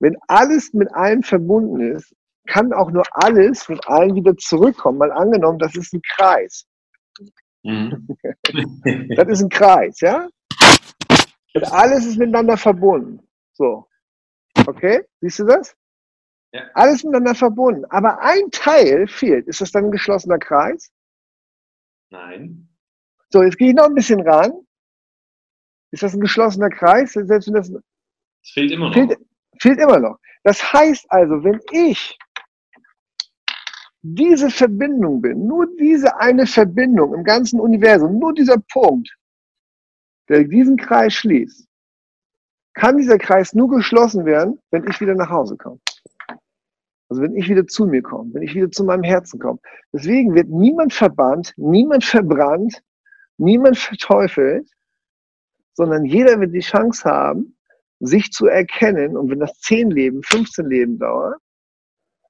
Wenn 0.00 0.16
alles 0.26 0.72
mit 0.72 0.92
allem 0.92 1.22
verbunden 1.22 1.80
ist, 1.80 2.12
kann 2.48 2.72
auch 2.72 2.90
nur 2.90 3.04
alles 3.12 3.68
mit 3.68 3.86
allen 3.86 4.16
wieder 4.16 4.36
zurückkommen. 4.38 4.98
Mal 4.98 5.12
angenommen, 5.12 5.60
das 5.60 5.76
ist 5.76 5.94
ein 5.94 6.02
Kreis. 6.16 6.66
Mhm. 7.62 8.08
das 9.16 9.28
ist 9.28 9.42
ein 9.42 9.48
Kreis, 9.48 10.00
ja? 10.00 10.28
Und 11.54 11.72
alles 11.72 12.06
ist 12.06 12.18
miteinander 12.18 12.56
verbunden. 12.56 13.20
So. 13.52 13.86
Okay? 14.66 15.02
Siehst 15.20 15.38
du 15.40 15.44
das? 15.44 15.76
Ja. 16.52 16.62
Alles 16.74 17.04
miteinander 17.04 17.34
verbunden. 17.34 17.84
Aber 17.86 18.20
ein 18.20 18.50
Teil 18.50 19.06
fehlt. 19.06 19.46
Ist 19.46 19.60
das 19.60 19.70
dann 19.70 19.86
ein 19.86 19.90
geschlossener 19.90 20.38
Kreis? 20.38 20.92
Nein. 22.10 22.68
So, 23.30 23.42
jetzt 23.42 23.56
gehe 23.56 23.68
ich 23.68 23.74
noch 23.74 23.86
ein 23.86 23.94
bisschen 23.94 24.20
ran. 24.20 24.52
Ist 25.92 26.02
das 26.02 26.14
ein 26.14 26.20
geschlossener 26.20 26.70
Kreis? 26.70 27.12
Selbst 27.12 27.46
wenn 27.46 27.54
das. 27.54 27.70
Es 27.70 28.50
fehlt 28.50 28.72
immer 28.72 28.88
noch. 28.88 28.94
Fehlt, 28.94 29.18
fehlt 29.60 29.78
immer 29.78 29.98
noch. 29.98 30.18
Das 30.42 30.72
heißt 30.72 31.06
also, 31.10 31.42
wenn 31.44 31.60
ich 31.70 32.18
diese 34.02 34.50
Verbindung 34.50 35.22
bin, 35.22 35.46
nur 35.46 35.68
diese 35.76 36.18
eine 36.18 36.46
Verbindung 36.46 37.14
im 37.14 37.24
ganzen 37.24 37.60
Universum, 37.60 38.18
nur 38.18 38.34
dieser 38.34 38.58
Punkt, 38.72 39.16
der 40.28 40.44
diesen 40.44 40.76
Kreis 40.76 41.14
schließt, 41.14 41.66
kann 42.74 42.96
dieser 42.96 43.18
Kreis 43.18 43.54
nur 43.54 43.68
geschlossen 43.68 44.24
werden, 44.24 44.58
wenn 44.70 44.88
ich 44.88 45.00
wieder 45.00 45.14
nach 45.14 45.30
Hause 45.30 45.56
komme. 45.56 45.78
Also 47.08 47.22
wenn 47.22 47.36
ich 47.36 47.48
wieder 47.48 47.66
zu 47.66 47.86
mir 47.86 48.02
komme, 48.02 48.32
wenn 48.34 48.42
ich 48.42 48.54
wieder 48.54 48.70
zu 48.70 48.84
meinem 48.84 49.02
Herzen 49.02 49.38
komme. 49.38 49.60
Deswegen 49.92 50.34
wird 50.34 50.48
niemand 50.48 50.94
verbannt, 50.94 51.52
niemand 51.56 52.04
verbrannt, 52.04 52.82
niemand 53.36 53.76
verteufelt, 53.76 54.68
sondern 55.74 56.04
jeder 56.06 56.40
wird 56.40 56.54
die 56.54 56.60
Chance 56.60 57.04
haben, 57.04 57.56
sich 58.00 58.32
zu 58.32 58.46
erkennen. 58.46 59.16
Und 59.16 59.30
wenn 59.30 59.40
das 59.40 59.58
zehn 59.60 59.90
Leben, 59.90 60.22
15 60.22 60.66
Leben 60.66 60.98
dauert, 60.98 61.38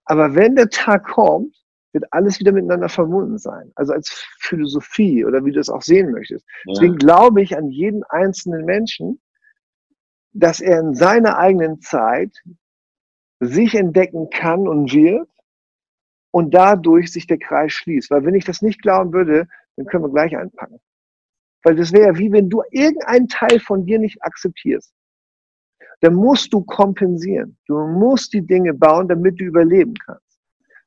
aber 0.05 0.35
wenn 0.35 0.57
der 0.57 0.69
Tag 0.69 1.07
kommt, 1.07 1.62
wird 1.93 2.05
alles 2.11 2.41
wieder 2.41 2.53
miteinander 2.53 2.89
verbunden 2.89 3.39
sein. 3.39 3.73
Also 3.75 3.93
als 3.93 4.09
Philosophie 4.39 5.25
oder 5.25 5.45
wie 5.45 5.53
du 5.53 5.61
es 5.61 5.69
auch 5.69 5.83
sehen 5.83 6.11
möchtest. 6.11 6.47
Ja. 6.65 6.73
Deswegen 6.73 6.97
glaube 6.97 7.43
ich 7.43 7.57
an 7.57 7.69
jeden 7.69 8.03
einzelnen 8.05 8.65
Menschen, 8.65 9.21
dass 10.33 10.61
er 10.61 10.81
in 10.81 10.95
seiner 10.95 11.39
eigenen 11.39 11.81
Zeit 11.81 12.35
sich 13.41 13.75
entdecken 13.75 14.31
kann 14.31 14.67
und 14.67 14.93
wird 14.93 15.29
und 16.31 16.55
dadurch 16.55 17.13
sich 17.13 17.27
der 17.27 17.39
Kreis 17.39 17.73
schließt. 17.73 18.11
Weil 18.11 18.25
wenn 18.25 18.35
ich 18.35 18.45
das 18.45 18.63
nicht 18.63 18.81
glauben 18.81 19.13
würde, 19.13 19.49
dann 19.77 19.87
können 19.87 20.05
wir 20.05 20.11
gleich 20.11 20.37
einpacken. 20.37 20.81
Weil 21.63 21.77
das 21.77 21.93
wäre 21.93 22.19
wie 22.19 22.33
wenn 22.33 22.49
du 22.49 22.63
irgendeinen 22.71 23.29
Teil 23.29 23.61
von 23.61 23.85
dir 23.85 23.99
nicht 23.99 24.23
akzeptierst. 24.23 24.93
Dann 26.01 26.15
musst 26.15 26.53
du 26.53 26.63
kompensieren. 26.65 27.57
Du 27.67 27.79
musst 27.79 28.33
die 28.33 28.45
Dinge 28.45 28.75
bauen, 28.75 29.07
damit 29.07 29.39
du 29.39 29.45
überleben 29.45 29.95
kannst. 30.05 30.32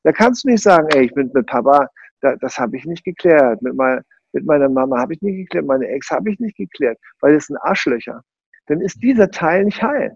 Da 0.06 0.12
kannst 0.12 0.44
du 0.44 0.50
nicht 0.50 0.62
sagen, 0.62 0.86
ey, 0.94 1.06
ich 1.06 1.14
bin 1.14 1.32
mit 1.34 1.46
Papa, 1.46 1.88
da, 2.20 2.36
das 2.36 2.56
habe 2.60 2.76
ich 2.76 2.84
nicht 2.84 3.02
geklärt. 3.02 3.60
Mit, 3.60 3.74
mein, 3.74 4.00
mit 4.32 4.46
meiner 4.46 4.68
Mama 4.68 5.00
habe 5.00 5.14
ich 5.14 5.20
nicht 5.20 5.36
geklärt, 5.36 5.66
meine 5.66 5.88
Ex 5.88 6.10
habe 6.10 6.30
ich 6.30 6.38
nicht 6.38 6.56
geklärt, 6.56 6.96
weil 7.20 7.34
es 7.34 7.46
sind 7.46 7.56
Arschlöcher. 7.56 8.22
Dann 8.66 8.80
ist 8.80 9.02
dieser 9.02 9.28
Teil 9.32 9.64
nicht 9.64 9.82
heil. 9.82 10.14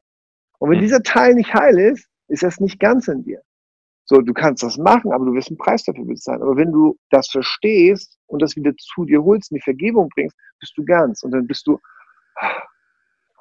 Und 0.60 0.70
wenn 0.70 0.78
mhm. 0.78 0.82
dieser 0.82 1.02
Teil 1.02 1.34
nicht 1.34 1.52
heil 1.52 1.76
ist, 1.76 2.06
ist 2.28 2.44
das 2.44 2.60
nicht 2.60 2.78
ganz 2.78 3.08
in 3.08 3.24
dir. 3.24 3.42
So, 4.04 4.20
du 4.20 4.32
kannst 4.32 4.62
das 4.62 4.78
machen, 4.78 5.12
aber 5.12 5.24
du 5.24 5.34
wirst 5.34 5.48
einen 5.48 5.58
Preis 5.58 5.82
dafür 5.82 6.04
bezahlen. 6.04 6.40
Aber 6.40 6.56
wenn 6.56 6.70
du 6.70 6.96
das 7.10 7.28
verstehst 7.28 8.16
und 8.28 8.42
das 8.42 8.54
wieder 8.54 8.72
zu 8.76 9.04
dir 9.06 9.24
holst 9.24 9.50
und 9.50 9.56
die 9.56 9.64
Vergebung 9.64 10.08
bringst, 10.14 10.36
bist 10.60 10.72
du 10.78 10.84
ganz. 10.84 11.24
Und 11.24 11.32
dann 11.32 11.48
bist 11.48 11.66
du, 11.66 11.80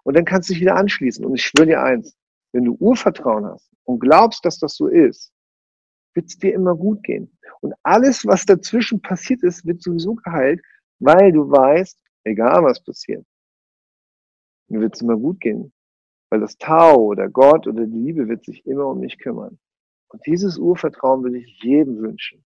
und 0.01 0.17
dann 0.17 0.25
kannst 0.25 0.49
du 0.49 0.53
dich 0.53 0.61
wieder 0.63 0.75
anschließen. 0.75 1.23
Und 1.23 1.35
ich 1.35 1.45
schwöre 1.45 1.67
dir 1.67 1.83
eins, 1.83 2.17
wenn 2.53 2.65
du 2.65 2.75
Urvertrauen 2.79 3.45
hast 3.45 3.69
und 3.83 3.99
glaubst, 3.99 4.43
dass 4.43 4.57
das 4.57 4.75
so 4.75 4.87
ist, 4.87 5.31
wird 6.19 6.29
es 6.29 6.37
dir 6.37 6.53
immer 6.53 6.75
gut 6.75 7.01
gehen. 7.03 7.31
Und 7.61 7.73
alles, 7.83 8.25
was 8.25 8.45
dazwischen 8.45 9.01
passiert 9.01 9.41
ist, 9.43 9.65
wird 9.65 9.81
sowieso 9.81 10.15
geheilt, 10.15 10.61
weil 10.99 11.31
du 11.31 11.49
weißt, 11.49 11.97
egal 12.25 12.63
was 12.63 12.83
passiert, 12.83 13.25
mir 14.67 14.81
wird 14.81 14.95
es 14.95 15.01
immer 15.01 15.15
gut 15.15 15.39
gehen. 15.39 15.71
Weil 16.29 16.41
das 16.41 16.57
Tau 16.57 16.97
oder 17.05 17.29
Gott 17.29 17.67
oder 17.67 17.85
die 17.85 17.97
Liebe 17.97 18.27
wird 18.27 18.43
sich 18.43 18.65
immer 18.65 18.87
um 18.87 18.99
mich 18.99 19.17
kümmern. 19.17 19.57
Und 20.09 20.25
dieses 20.25 20.57
Urvertrauen 20.57 21.23
will 21.23 21.35
ich 21.35 21.59
jedem 21.63 21.99
wünschen. 21.99 22.43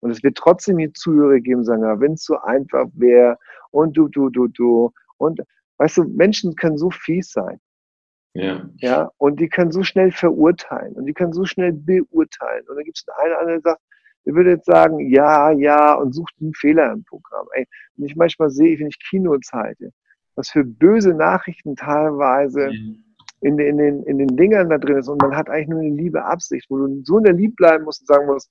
Und 0.00 0.10
es 0.10 0.22
wird 0.22 0.36
trotzdem 0.36 0.78
hier 0.78 0.92
Zuhörer 0.92 1.40
geben, 1.40 1.64
sagen, 1.64 1.82
wenn 2.00 2.12
es 2.12 2.24
so 2.24 2.36
einfach 2.38 2.86
wäre 2.94 3.38
und 3.70 3.96
du, 3.96 4.08
du, 4.08 4.28
du, 4.28 4.48
du. 4.48 4.92
Und 5.16 5.40
weißt 5.78 5.98
du, 5.98 6.04
Menschen 6.04 6.54
können 6.56 6.76
so 6.76 6.90
fies 6.90 7.30
sein. 7.30 7.60
Ja. 8.34 8.68
ja. 8.76 9.10
Und 9.18 9.40
die 9.40 9.48
können 9.48 9.72
so 9.72 9.82
schnell 9.82 10.12
verurteilen 10.12 10.94
und 10.94 11.06
die 11.06 11.14
können 11.14 11.32
so 11.32 11.44
schnell 11.44 11.72
beurteilen. 11.72 12.64
Und 12.68 12.76
dann 12.76 12.84
gibt 12.84 12.98
es 12.98 13.08
einen, 13.08 13.30
der 13.30 13.40
andere 13.40 13.60
sagt, 13.60 13.80
der 14.26 14.34
würde 14.34 14.50
jetzt 14.50 14.66
sagen, 14.66 14.98
ja, 15.10 15.50
ja, 15.52 15.94
und 15.94 16.14
sucht 16.14 16.34
einen 16.40 16.54
Fehler 16.54 16.92
im 16.92 17.04
Programm. 17.04 17.46
Ey, 17.52 17.66
wenn 17.96 18.06
ich 18.06 18.16
manchmal 18.16 18.50
sehe, 18.50 18.78
wenn 18.78 18.88
ich 18.88 18.98
Kinos 18.98 19.50
halte, 19.52 19.90
was 20.34 20.50
für 20.50 20.64
böse 20.64 21.14
Nachrichten 21.14 21.76
teilweise 21.76 22.68
mhm. 22.68 23.04
in, 23.40 23.58
in, 23.58 23.78
den, 23.78 24.02
in 24.02 24.18
den 24.18 24.36
Dingern 24.36 24.68
da 24.68 24.78
drin 24.78 24.98
ist 24.98 25.08
und 25.08 25.20
man 25.22 25.34
hat 25.34 25.48
eigentlich 25.48 25.68
nur 25.68 25.80
eine 25.80 25.94
liebe 25.94 26.24
Absicht, 26.24 26.66
wo 26.68 26.76
du 26.76 27.02
so 27.04 27.18
in 27.18 27.24
der 27.24 27.32
Lieb 27.32 27.56
bleiben 27.56 27.84
musst 27.84 28.02
und 28.02 28.06
sagen 28.06 28.26
musst, 28.26 28.50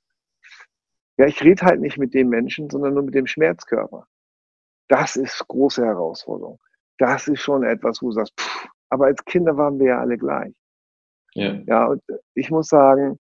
Ja, 1.17 1.27
ich 1.27 1.43
rede 1.43 1.65
halt 1.65 1.79
nicht 1.79 1.97
mit 1.97 2.13
dem 2.13 2.29
Menschen, 2.29 2.69
sondern 2.69 2.93
nur 2.95 3.03
mit 3.03 3.15
dem 3.15 3.27
Schmerzkörper. 3.27 4.07
Das 4.87 5.15
ist 5.15 5.47
große 5.47 5.85
Herausforderung. 5.85 6.59
Das 6.97 7.27
ist 7.27 7.41
schon 7.41 7.63
etwas, 7.63 8.01
wo 8.01 8.07
du 8.07 8.13
sagst, 8.13 8.33
pff, 8.39 8.67
aber 8.89 9.05
als 9.05 9.23
Kinder 9.25 9.57
waren 9.57 9.79
wir 9.79 9.87
ja 9.87 9.99
alle 9.99 10.17
gleich. 10.17 10.53
Ja, 11.33 11.53
ja 11.65 11.85
und 11.87 12.01
ich 12.33 12.49
muss 12.49 12.67
sagen, 12.67 13.19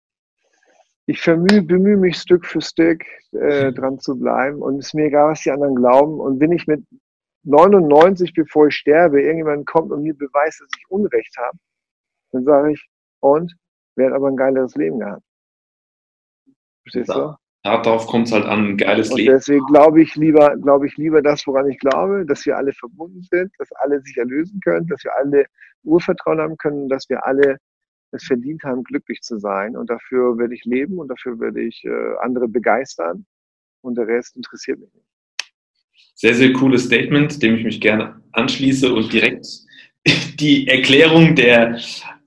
ich 1.06 1.24
bemühe, 1.24 1.62
bemühe 1.62 1.96
mich 1.96 2.18
Stück 2.18 2.44
für 2.44 2.60
Stück 2.60 3.04
äh, 3.32 3.72
dran 3.72 3.98
zu 3.98 4.18
bleiben 4.18 4.60
und 4.60 4.78
es 4.78 4.88
ist 4.88 4.94
mir 4.94 5.06
egal, 5.06 5.30
was 5.30 5.42
die 5.42 5.50
anderen 5.50 5.74
glauben. 5.74 6.20
Und 6.20 6.40
wenn 6.40 6.52
ich 6.52 6.66
mit 6.66 6.84
99, 7.44 8.34
bevor 8.34 8.68
ich 8.68 8.76
sterbe, 8.76 9.22
irgendjemand 9.22 9.66
kommt 9.66 9.90
und 9.90 10.02
mir 10.02 10.14
beweist, 10.14 10.60
dass 10.60 10.68
ich 10.76 10.90
Unrecht 10.90 11.34
habe, 11.38 11.58
dann 12.32 12.44
sage 12.44 12.72
ich, 12.72 12.88
und? 13.20 13.56
Wer 13.96 14.08
hat 14.08 14.14
aber 14.14 14.28
ein 14.28 14.36
geileres 14.36 14.76
Leben 14.76 15.00
gehabt? 15.00 15.24
Verstehst 16.82 17.08
du? 17.10 17.34
Darauf 17.62 18.06
kommt 18.06 18.28
es 18.28 18.32
halt 18.32 18.44
an, 18.44 18.70
ein 18.70 18.76
geiles 18.76 19.10
und 19.10 19.18
Leben. 19.18 19.34
Deswegen 19.34 19.64
glaube 19.66 20.00
ich 20.02 20.14
lieber, 20.14 20.56
glaube 20.56 20.86
ich 20.86 20.96
lieber 20.96 21.22
das, 21.22 21.46
woran 21.46 21.68
ich 21.68 21.78
glaube, 21.78 22.24
dass 22.24 22.46
wir 22.46 22.56
alle 22.56 22.72
verbunden 22.72 23.22
sind, 23.30 23.52
dass 23.58 23.70
alle 23.72 24.00
sich 24.00 24.16
erlösen 24.16 24.60
können, 24.60 24.86
dass 24.86 25.02
wir 25.04 25.14
alle 25.16 25.44
Urvertrauen 25.82 26.40
haben 26.40 26.56
können, 26.56 26.88
dass 26.88 27.08
wir 27.08 27.24
alle 27.26 27.58
es 28.12 28.24
verdient 28.24 28.62
haben, 28.64 28.84
glücklich 28.84 29.20
zu 29.20 29.38
sein. 29.38 29.76
Und 29.76 29.90
dafür 29.90 30.38
werde 30.38 30.54
ich 30.54 30.64
leben 30.64 30.98
und 30.98 31.08
dafür 31.08 31.38
werde 31.40 31.60
ich 31.60 31.84
äh, 31.84 32.16
andere 32.20 32.48
begeistern. 32.48 33.26
Und 33.82 33.96
der 33.96 34.06
Rest 34.06 34.36
interessiert 34.36 34.78
mich 34.78 34.92
nicht. 34.94 35.06
Sehr, 36.14 36.34
sehr 36.34 36.52
cooles 36.52 36.84
Statement, 36.84 37.42
dem 37.42 37.56
ich 37.56 37.64
mich 37.64 37.80
gerne 37.80 38.20
anschließe 38.32 38.92
und 38.92 39.12
direkt 39.12 39.46
die 40.40 40.66
Erklärung 40.68 41.34
der 41.34 41.78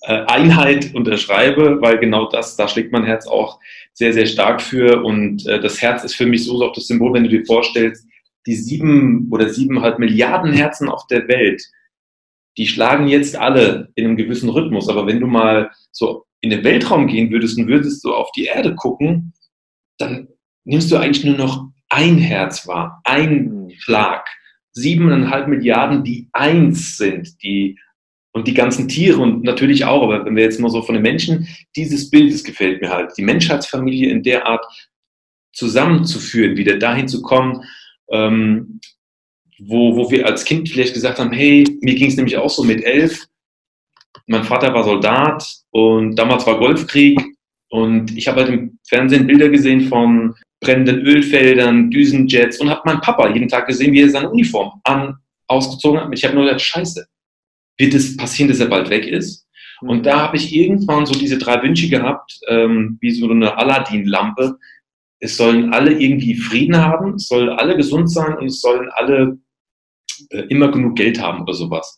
Einheit 0.07 0.95
unterschreibe, 0.95 1.79
weil 1.81 1.99
genau 1.99 2.27
das, 2.27 2.55
da 2.55 2.67
schlägt 2.67 2.91
mein 2.91 3.03
Herz 3.03 3.27
auch 3.27 3.59
sehr, 3.93 4.13
sehr 4.13 4.25
stark 4.25 4.61
für. 4.61 5.03
Und 5.03 5.45
äh, 5.45 5.59
das 5.59 5.81
Herz 5.81 6.03
ist 6.03 6.15
für 6.15 6.25
mich 6.25 6.45
so 6.45 6.61
auch 6.63 6.73
das 6.73 6.87
Symbol, 6.87 7.13
wenn 7.13 7.23
du 7.23 7.29
dir 7.29 7.45
vorstellst, 7.45 8.07
die 8.47 8.55
sieben 8.55 9.27
oder 9.31 9.49
siebeneinhalb 9.49 9.99
Milliarden 9.99 10.53
Herzen 10.53 10.89
auf 10.89 11.05
der 11.07 11.27
Welt, 11.27 11.61
die 12.57 12.67
schlagen 12.67 13.07
jetzt 13.07 13.35
alle 13.35 13.89
in 13.95 14.05
einem 14.05 14.17
gewissen 14.17 14.49
Rhythmus. 14.49 14.89
Aber 14.89 15.05
wenn 15.05 15.19
du 15.19 15.27
mal 15.27 15.69
so 15.91 16.25
in 16.41 16.49
den 16.49 16.63
Weltraum 16.63 17.07
gehen 17.07 17.31
würdest 17.31 17.57
und 17.57 17.67
würdest 17.67 18.01
so 18.01 18.15
auf 18.15 18.31
die 18.31 18.45
Erde 18.45 18.75
gucken, 18.75 19.33
dann 19.99 20.27
nimmst 20.63 20.91
du 20.91 20.97
eigentlich 20.97 21.23
nur 21.23 21.37
noch 21.37 21.67
ein 21.89 22.17
Herz 22.17 22.67
wahr, 22.67 23.01
ein 23.03 23.71
Schlag. 23.77 24.27
Siebeneinhalb 24.73 25.47
Milliarden, 25.47 26.03
die 26.03 26.29
eins 26.31 26.97
sind, 26.97 27.41
die 27.43 27.77
und 28.33 28.47
die 28.47 28.53
ganzen 28.53 28.87
Tiere 28.87 29.19
und 29.19 29.43
natürlich 29.43 29.85
auch, 29.85 30.03
aber 30.03 30.25
wenn 30.25 30.35
wir 30.35 30.43
jetzt 30.43 30.59
mal 30.59 30.69
so 30.69 30.81
von 30.81 30.95
den 30.95 31.01
Menschen, 31.01 31.47
dieses 31.75 32.09
Bild, 32.09 32.33
das 32.33 32.43
gefällt 32.43 32.81
mir 32.81 32.89
halt, 32.89 33.11
die 33.17 33.23
Menschheitsfamilie 33.23 34.09
in 34.09 34.23
der 34.23 34.47
Art 34.47 34.65
zusammenzuführen, 35.53 36.55
wieder 36.55 36.77
dahin 36.77 37.07
zu 37.07 37.21
kommen, 37.21 37.63
ähm, 38.09 38.79
wo, 39.59 39.95
wo 39.95 40.09
wir 40.09 40.25
als 40.25 40.45
Kind 40.45 40.69
vielleicht 40.69 40.93
gesagt 40.93 41.19
haben, 41.19 41.31
hey, 41.31 41.65
mir 41.81 41.95
ging 41.95 42.07
es 42.07 42.15
nämlich 42.15 42.37
auch 42.37 42.49
so 42.49 42.63
mit 42.63 42.83
elf, 42.83 43.27
mein 44.27 44.43
Vater 44.43 44.73
war 44.73 44.83
Soldat 44.83 45.45
und 45.71 46.15
damals 46.15 46.45
war 46.47 46.57
Golfkrieg. 46.57 47.19
Und 47.69 48.17
ich 48.17 48.27
habe 48.27 48.41
halt 48.41 48.49
im 48.49 48.79
Fernsehen 48.87 49.27
Bilder 49.27 49.49
gesehen 49.49 49.87
von 49.87 50.35
brennenden 50.59 51.01
Ölfeldern, 51.05 51.89
Düsenjets 51.89 52.59
und 52.59 52.69
habe 52.69 52.81
meinen 52.85 53.01
Papa 53.01 53.29
jeden 53.29 53.47
Tag 53.47 53.67
gesehen, 53.67 53.93
wie 53.93 54.01
er 54.01 54.09
seine 54.09 54.29
Uniform 54.29 54.79
an, 54.83 55.15
ausgezogen 55.47 56.01
hat. 56.01 56.09
Ich 56.13 56.23
habe 56.23 56.35
nur 56.35 56.45
gedacht, 56.45 56.61
scheiße, 56.61 57.05
wird 57.81 57.93
es 57.93 58.15
passieren, 58.15 58.49
dass 58.49 58.61
er 58.61 58.67
bald 58.67 58.89
weg 58.89 59.05
ist? 59.05 59.45
Und 59.81 59.99
mhm. 59.99 60.03
da 60.03 60.21
habe 60.21 60.37
ich 60.37 60.55
irgendwann 60.55 61.05
so 61.05 61.13
diese 61.13 61.37
drei 61.37 61.61
Wünsche 61.61 61.89
gehabt, 61.89 62.39
ähm, 62.47 62.97
wie 63.01 63.11
so 63.11 63.29
eine 63.29 63.57
Aladdin-Lampe. 63.57 64.57
Es 65.19 65.37
sollen 65.37 65.73
alle 65.73 65.99
irgendwie 65.99 66.35
Frieden 66.35 66.77
haben, 66.77 67.15
es 67.15 67.27
sollen 67.27 67.49
alle 67.49 67.75
gesund 67.75 68.09
sein 68.09 68.37
und 68.37 68.45
es 68.45 68.61
sollen 68.61 68.89
alle 68.93 69.37
äh, 70.29 70.43
immer 70.49 70.71
genug 70.71 70.95
Geld 70.95 71.19
haben 71.21 71.41
oder 71.41 71.53
sowas. 71.53 71.97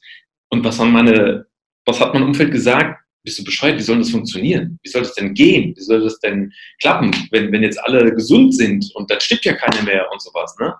Und 0.49 0.63
was 0.63 0.79
haben 0.79 0.91
meine, 0.91 1.45
was 1.85 1.99
hat 1.99 2.13
mein 2.13 2.23
Umfeld 2.23 2.51
gesagt? 2.51 2.99
Bist 3.25 3.39
du 3.39 3.43
Bescheid? 3.43 3.77
Wie 3.77 3.81
soll 3.83 3.99
das 3.99 4.09
funktionieren? 4.09 4.79
Wie 4.83 4.89
soll 4.89 5.03
das 5.03 5.15
denn 5.15 5.33
gehen? 5.33 5.73
Wie 5.77 5.81
soll 5.81 6.01
das 6.01 6.19
denn 6.19 6.51
klappen, 6.81 7.11
wenn, 7.31 7.51
wenn 7.51 7.63
jetzt 7.63 7.81
alle 7.83 8.13
gesund 8.13 8.53
sind 8.55 8.89
und 8.95 9.09
dann 9.09 9.21
stirbt 9.21 9.45
ja 9.45 9.53
keiner 9.53 9.81
mehr 9.83 10.05
und 10.11 10.21
sowas, 10.21 10.55
ne? 10.59 10.73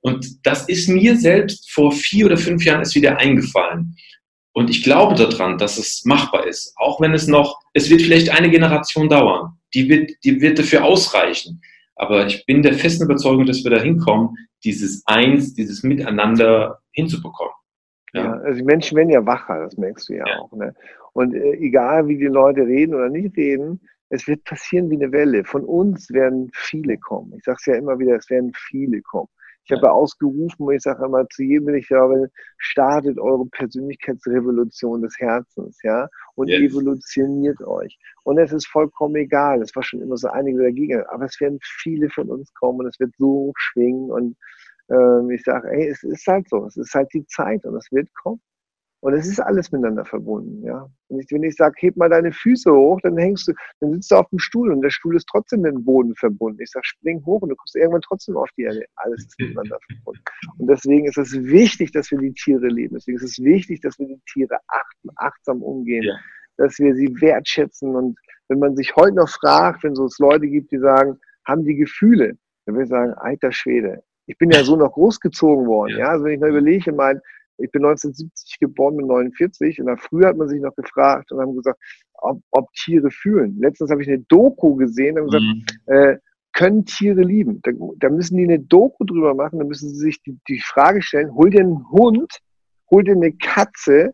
Und 0.00 0.44
das 0.46 0.68
ist 0.68 0.88
mir 0.88 1.16
selbst 1.16 1.72
vor 1.72 1.90
vier 1.90 2.26
oder 2.26 2.36
fünf 2.36 2.62
Jahren 2.62 2.82
ist 2.82 2.94
wieder 2.94 3.16
eingefallen. 3.16 3.96
Und 4.54 4.70
ich 4.70 4.84
glaube 4.84 5.16
daran, 5.16 5.58
dass 5.58 5.78
es 5.78 6.04
machbar 6.04 6.46
ist, 6.46 6.74
auch 6.76 7.00
wenn 7.00 7.12
es 7.12 7.26
noch, 7.26 7.60
es 7.72 7.90
wird 7.90 8.02
vielleicht 8.02 8.30
eine 8.30 8.48
Generation 8.48 9.08
dauern. 9.08 9.58
Die 9.74 9.88
wird, 9.88 10.12
die 10.22 10.40
wird 10.40 10.60
dafür 10.60 10.84
ausreichen. 10.84 11.60
Aber 11.96 12.26
ich 12.26 12.46
bin 12.46 12.62
der 12.62 12.74
festen 12.74 13.04
Überzeugung, 13.04 13.46
dass 13.46 13.64
wir 13.64 13.72
da 13.72 13.80
hinkommen, 13.80 14.36
dieses 14.62 15.02
Eins, 15.06 15.54
dieses 15.54 15.82
Miteinander 15.82 16.78
hinzubekommen. 16.92 17.52
Ja. 18.12 18.24
ja. 18.24 18.32
also 18.32 18.58
die 18.58 18.64
Menschen 18.64 18.96
werden 18.96 19.10
ja 19.10 19.26
wacher, 19.26 19.64
das 19.64 19.76
merkst 19.76 20.08
du 20.08 20.14
ja, 20.14 20.24
ja. 20.26 20.38
auch. 20.38 20.52
Ne? 20.52 20.72
Und 21.14 21.34
äh, 21.34 21.54
egal, 21.54 22.06
wie 22.06 22.16
die 22.16 22.26
Leute 22.26 22.64
reden 22.64 22.94
oder 22.94 23.08
nicht 23.08 23.36
reden, 23.36 23.80
es 24.08 24.28
wird 24.28 24.44
passieren 24.44 24.88
wie 24.88 24.96
eine 24.96 25.10
Welle. 25.10 25.44
Von 25.44 25.64
uns 25.64 26.10
werden 26.12 26.50
viele 26.52 26.96
kommen. 26.98 27.32
Ich 27.36 27.44
sage 27.44 27.56
es 27.58 27.66
ja 27.66 27.74
immer 27.74 27.98
wieder, 27.98 28.14
es 28.14 28.30
werden 28.30 28.52
viele 28.54 29.02
kommen. 29.02 29.28
Ich 29.64 29.72
habe 29.72 29.90
ausgerufen, 29.90 30.70
ich 30.70 30.82
sage 30.82 31.04
immer 31.04 31.26
zu 31.28 31.42
jedem, 31.42 31.68
wenn 31.68 31.76
ich 31.76 31.88
glaube, 31.88 32.30
startet 32.58 33.18
eure 33.18 33.46
Persönlichkeitsrevolution 33.46 35.02
des 35.02 35.18
Herzens, 35.18 35.78
ja, 35.82 36.08
und 36.34 36.48
yes. 36.48 36.60
evolutioniert 36.60 37.60
euch. 37.62 37.98
Und 38.24 38.38
es 38.38 38.52
ist 38.52 38.66
vollkommen 38.66 39.16
egal. 39.16 39.62
Es 39.62 39.74
war 39.74 39.82
schon 39.82 40.02
immer 40.02 40.16
so 40.16 40.28
einige 40.28 40.62
dagegen, 40.62 41.02
aber 41.08 41.24
es 41.24 41.40
werden 41.40 41.58
viele 41.62 42.10
von 42.10 42.28
uns 42.28 42.52
kommen 42.54 42.80
und 42.80 42.86
es 42.86 43.00
wird 43.00 43.14
so 43.16 43.52
schwingen 43.56 44.10
und 44.10 44.36
ähm, 44.90 45.30
ich 45.30 45.42
sage, 45.42 45.70
ey, 45.70 45.88
es 45.88 46.02
ist 46.02 46.26
halt 46.26 46.48
so, 46.48 46.66
es 46.66 46.76
ist 46.76 46.94
halt 46.94 47.12
die 47.14 47.26
Zeit 47.26 47.64
und 47.64 47.76
es 47.76 47.90
wird 47.90 48.12
kommen. 48.14 48.40
Und 49.04 49.12
es 49.12 49.26
ist 49.26 49.38
alles 49.38 49.70
miteinander 49.70 50.06
verbunden, 50.06 50.64
ja. 50.64 50.88
Und 51.08 51.20
ich, 51.20 51.26
wenn 51.30 51.42
ich 51.42 51.56
sage, 51.56 51.74
heb 51.76 51.94
mal 51.94 52.08
deine 52.08 52.32
Füße 52.32 52.72
hoch, 52.72 52.98
dann 53.02 53.18
hängst 53.18 53.46
du, 53.46 53.52
dann 53.80 53.92
sitzt 53.92 54.10
du 54.10 54.14
auf 54.14 54.26
dem 54.30 54.38
Stuhl 54.38 54.72
und 54.72 54.80
der 54.80 54.88
Stuhl 54.88 55.14
ist 55.14 55.28
trotzdem 55.30 55.60
mit 55.60 55.74
dem 55.74 55.84
Boden 55.84 56.14
verbunden. 56.14 56.62
Ich 56.62 56.70
sage, 56.70 56.86
spring 56.86 57.22
hoch 57.26 57.42
und 57.42 57.50
du 57.50 57.54
kommst 57.54 57.76
irgendwann 57.76 58.00
trotzdem 58.00 58.38
auf 58.38 58.48
die 58.56 58.62
Erde. 58.62 58.82
Alles 58.96 59.26
ist 59.26 59.38
miteinander 59.38 59.76
verbunden. 59.86 60.22
Und 60.56 60.68
deswegen 60.68 61.04
ist 61.04 61.18
es 61.18 61.34
wichtig, 61.34 61.92
dass 61.92 62.10
wir 62.10 62.16
die 62.16 62.32
Tiere 62.32 62.66
leben. 62.66 62.94
Deswegen 62.94 63.18
ist 63.18 63.24
es 63.24 63.44
wichtig, 63.44 63.82
dass 63.82 63.98
wir 63.98 64.06
die 64.06 64.22
Tiere 64.32 64.56
achten, 64.68 65.10
achtsam 65.16 65.62
umgehen, 65.62 66.04
ja. 66.04 66.16
dass 66.56 66.78
wir 66.78 66.94
sie 66.94 67.14
wertschätzen. 67.20 67.94
Und 67.94 68.18
wenn 68.48 68.58
man 68.58 68.74
sich 68.74 68.96
heute 68.96 69.16
noch 69.16 69.28
fragt, 69.28 69.84
wenn 69.84 69.94
so 69.94 70.06
es 70.06 70.18
Leute 70.18 70.48
gibt, 70.48 70.72
die 70.72 70.78
sagen, 70.78 71.18
haben 71.46 71.66
die 71.66 71.76
Gefühle, 71.76 72.38
dann 72.64 72.74
würde 72.74 72.84
ich 72.84 72.88
sagen, 72.88 73.12
alter 73.12 73.52
Schwede. 73.52 74.02
Ich 74.24 74.38
bin 74.38 74.50
ja 74.50 74.64
so 74.64 74.76
noch 74.76 74.92
großgezogen 74.92 75.66
worden, 75.66 75.90
ja. 75.90 75.98
ja? 75.98 76.08
Also 76.12 76.24
wenn 76.24 76.32
ich 76.32 76.40
mal 76.40 76.48
überlege, 76.48 76.90
mein, 76.90 77.20
ich 77.58 77.70
bin 77.70 77.84
1970 77.84 78.58
geboren 78.58 78.96
mit 78.96 79.06
49 79.06 79.80
und 79.80 80.00
früher 80.00 80.28
hat 80.28 80.36
man 80.36 80.48
sich 80.48 80.60
noch 80.60 80.74
gefragt 80.74 81.30
und 81.32 81.40
haben 81.40 81.56
gesagt, 81.56 81.78
ob, 82.14 82.40
ob 82.50 82.72
Tiere 82.72 83.10
fühlen. 83.10 83.56
Letztens 83.60 83.90
habe 83.90 84.02
ich 84.02 84.08
eine 84.08 84.20
Doku 84.20 84.74
gesehen 84.76 85.18
und 85.18 85.26
gesagt, 85.26 85.44
mhm. 85.44 85.64
äh, 85.86 86.16
können 86.52 86.84
Tiere 86.84 87.22
lieben? 87.22 87.60
Da, 87.62 87.72
da, 87.98 88.10
müssen 88.10 88.36
die 88.36 88.44
eine 88.44 88.60
Doku 88.60 89.04
drüber 89.04 89.34
machen, 89.34 89.58
da 89.58 89.64
müssen 89.64 89.90
sie 89.90 90.00
sich 90.00 90.22
die, 90.22 90.38
die 90.48 90.60
Frage 90.60 91.02
stellen, 91.02 91.34
hol 91.34 91.50
dir 91.50 91.60
einen 91.60 91.90
Hund, 91.90 92.38
hol 92.90 93.04
dir 93.04 93.12
eine 93.12 93.32
Katze, 93.32 94.12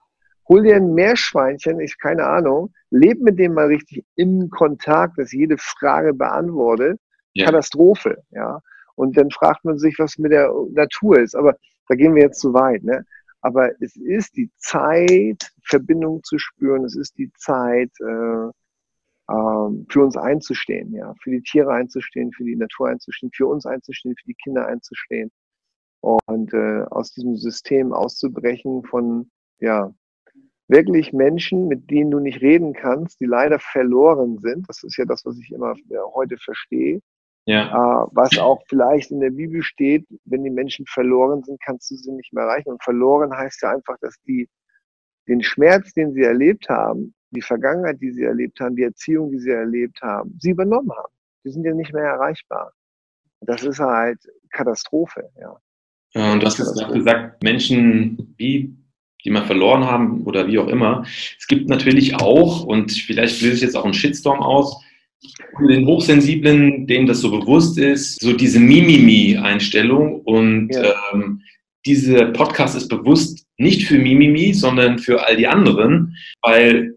hol 0.48 0.62
dir 0.62 0.76
ein 0.76 0.94
Meerschweinchen, 0.94 1.80
ich 1.80 1.98
keine 1.98 2.26
Ahnung, 2.26 2.72
leb 2.90 3.20
mit 3.20 3.38
dem 3.38 3.54
mal 3.54 3.66
richtig 3.66 4.04
im 4.16 4.50
Kontakt, 4.50 5.18
dass 5.18 5.32
jede 5.32 5.56
Frage 5.58 6.12
beantwortet. 6.12 6.98
Ja. 7.34 7.46
Katastrophe, 7.46 8.22
ja. 8.30 8.60
Und 8.96 9.16
dann 9.16 9.30
fragt 9.30 9.64
man 9.64 9.78
sich, 9.78 9.98
was 9.98 10.18
mit 10.18 10.32
der 10.32 10.52
Natur 10.72 11.20
ist. 11.20 11.34
Aber 11.34 11.54
da 11.88 11.94
gehen 11.94 12.14
wir 12.14 12.22
jetzt 12.22 12.40
zu 12.40 12.52
weit. 12.52 12.82
Ne? 12.82 13.04
Aber 13.42 13.70
es 13.80 13.96
ist 13.96 14.36
die 14.36 14.50
Zeit, 14.58 15.50
Verbindung 15.64 16.22
zu 16.24 16.38
spüren. 16.38 16.84
Es 16.84 16.96
ist 16.96 17.16
die 17.16 17.32
Zeit, 17.32 17.90
äh, 18.00 18.50
äh, 19.30 19.84
für 19.88 20.04
uns 20.04 20.16
einzustehen, 20.16 20.92
ja, 20.92 21.14
für 21.22 21.30
die 21.30 21.42
Tiere 21.42 21.72
einzustehen, 21.72 22.32
für 22.32 22.44
die 22.44 22.56
Natur 22.56 22.88
einzustehen, 22.88 23.30
für 23.32 23.46
uns 23.46 23.64
einzustehen, 23.64 24.16
für 24.16 24.26
die 24.26 24.34
Kinder 24.34 24.66
einzustehen 24.66 25.30
und 26.00 26.52
äh, 26.52 26.82
aus 26.90 27.12
diesem 27.12 27.36
System 27.36 27.92
auszubrechen 27.92 28.82
von, 28.84 29.30
ja, 29.60 29.94
wirklich 30.68 31.12
Menschen, 31.12 31.68
mit 31.68 31.90
denen 31.90 32.10
du 32.10 32.20
nicht 32.20 32.40
reden 32.40 32.72
kannst, 32.72 33.20
die 33.20 33.26
leider 33.26 33.58
verloren 33.58 34.38
sind. 34.38 34.68
Das 34.68 34.82
ist 34.82 34.96
ja 34.96 35.04
das, 35.04 35.24
was 35.24 35.38
ich 35.38 35.50
immer 35.52 35.74
ja, 35.88 36.00
heute 36.14 36.36
verstehe. 36.38 37.00
Ja. 37.50 37.66
Äh, 38.04 38.08
was 38.12 38.38
auch 38.38 38.62
vielleicht 38.68 39.10
in 39.10 39.20
der 39.20 39.30
Bibel 39.30 39.62
steht, 39.62 40.06
wenn 40.24 40.44
die 40.44 40.50
Menschen 40.50 40.86
verloren 40.86 41.42
sind, 41.42 41.60
kannst 41.60 41.90
du 41.90 41.96
sie 41.96 42.12
nicht 42.12 42.32
mehr 42.32 42.44
erreichen. 42.44 42.70
Und 42.70 42.82
verloren 42.82 43.32
heißt 43.36 43.62
ja 43.62 43.70
einfach, 43.70 43.96
dass 44.00 44.14
die 44.22 44.48
den 45.28 45.42
Schmerz, 45.42 45.92
den 45.92 46.12
sie 46.12 46.22
erlebt 46.22 46.68
haben, 46.68 47.14
die 47.30 47.42
Vergangenheit, 47.42 48.00
die 48.00 48.12
sie 48.12 48.22
erlebt 48.22 48.60
haben, 48.60 48.76
die 48.76 48.84
Erziehung, 48.84 49.30
die 49.32 49.38
sie 49.38 49.50
erlebt 49.50 50.00
haben, 50.00 50.36
sie 50.40 50.50
übernommen 50.50 50.92
haben. 50.92 51.12
Die 51.44 51.50
sind 51.50 51.64
ja 51.64 51.74
nicht 51.74 51.92
mehr 51.92 52.04
erreichbar. 52.04 52.72
Das 53.40 53.64
ist 53.64 53.80
halt 53.80 54.18
Katastrophe, 54.50 55.28
ja. 55.40 55.56
ja 56.14 56.32
und 56.32 56.40
du 56.40 56.46
hast 56.46 56.56
gesagt, 56.92 57.42
Menschen, 57.42 58.34
wie, 58.36 58.76
die 59.24 59.30
mal 59.30 59.46
verloren 59.46 59.84
haben 59.84 60.24
oder 60.24 60.46
wie 60.46 60.58
auch 60.58 60.68
immer. 60.68 61.04
Es 61.38 61.46
gibt 61.46 61.68
natürlich 61.68 62.14
auch, 62.16 62.64
und 62.64 62.92
vielleicht 62.92 63.40
löse 63.42 63.54
ich 63.54 63.62
jetzt 63.62 63.76
auch 63.76 63.84
einen 63.84 63.94
Shitstorm 63.94 64.40
aus, 64.40 64.84
den 65.68 65.86
Hochsensiblen, 65.86 66.86
denen 66.86 67.06
das 67.06 67.20
so 67.20 67.30
bewusst 67.30 67.78
ist, 67.78 68.20
so 68.20 68.32
diese 68.32 68.58
Mimimi-Einstellung 68.58 70.20
und 70.22 70.70
ja. 70.72 70.94
ähm, 71.12 71.42
dieser 71.86 72.26
Podcast 72.26 72.76
ist 72.76 72.88
bewusst 72.88 73.46
nicht 73.58 73.86
für 73.86 73.98
Mimimi, 73.98 74.52
sondern 74.54 74.98
für 74.98 75.26
all 75.26 75.36
die 75.36 75.46
anderen, 75.46 76.16
weil 76.42 76.96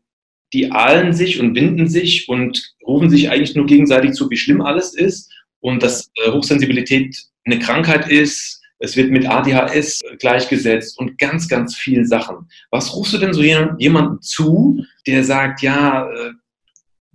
die 0.53 0.71
ahlen 0.71 1.13
sich 1.13 1.39
und 1.39 1.53
binden 1.53 1.87
sich 1.87 2.29
und 2.29 2.73
rufen 2.85 3.09
sich 3.09 3.29
eigentlich 3.29 3.55
nur 3.55 3.65
gegenseitig 3.65 4.13
zu, 4.13 4.29
wie 4.29 4.37
schlimm 4.37 4.61
alles 4.61 4.93
ist 4.93 5.31
und 5.59 5.81
dass 5.81 6.11
äh, 6.15 6.31
Hochsensibilität 6.31 7.17
eine 7.45 7.59
Krankheit 7.59 8.09
ist. 8.09 8.61
Es 8.79 8.95
wird 8.97 9.11
mit 9.11 9.25
ADHS 9.25 10.01
gleichgesetzt 10.19 10.99
und 10.99 11.17
ganz, 11.17 11.47
ganz 11.47 11.75
vielen 11.75 12.05
Sachen. 12.05 12.49
Was 12.69 12.93
rufst 12.93 13.13
du 13.13 13.17
denn 13.17 13.33
so 13.33 13.41
jemandem 13.41 14.21
zu, 14.21 14.83
der 15.07 15.23
sagt, 15.23 15.61
ja, 15.61 16.09
äh, 16.09 16.31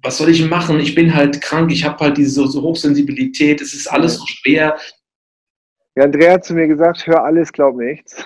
was 0.02 0.18
soll 0.18 0.28
ich 0.30 0.48
machen? 0.48 0.78
Ich 0.80 0.94
bin 0.94 1.14
halt 1.14 1.40
krank, 1.40 1.72
ich 1.72 1.84
habe 1.84 1.98
halt 1.98 2.16
diese 2.16 2.46
so 2.46 2.62
Hochsensibilität, 2.62 3.60
es 3.60 3.74
ist 3.74 3.88
alles 3.88 4.14
so 4.14 4.26
schwer. 4.26 4.76
Ja, 5.96 6.04
Andrea 6.04 6.34
hat 6.34 6.44
zu 6.44 6.54
mir 6.54 6.68
gesagt, 6.68 7.06
hör 7.06 7.24
alles, 7.24 7.52
glaub 7.52 7.76
nichts. 7.76 8.24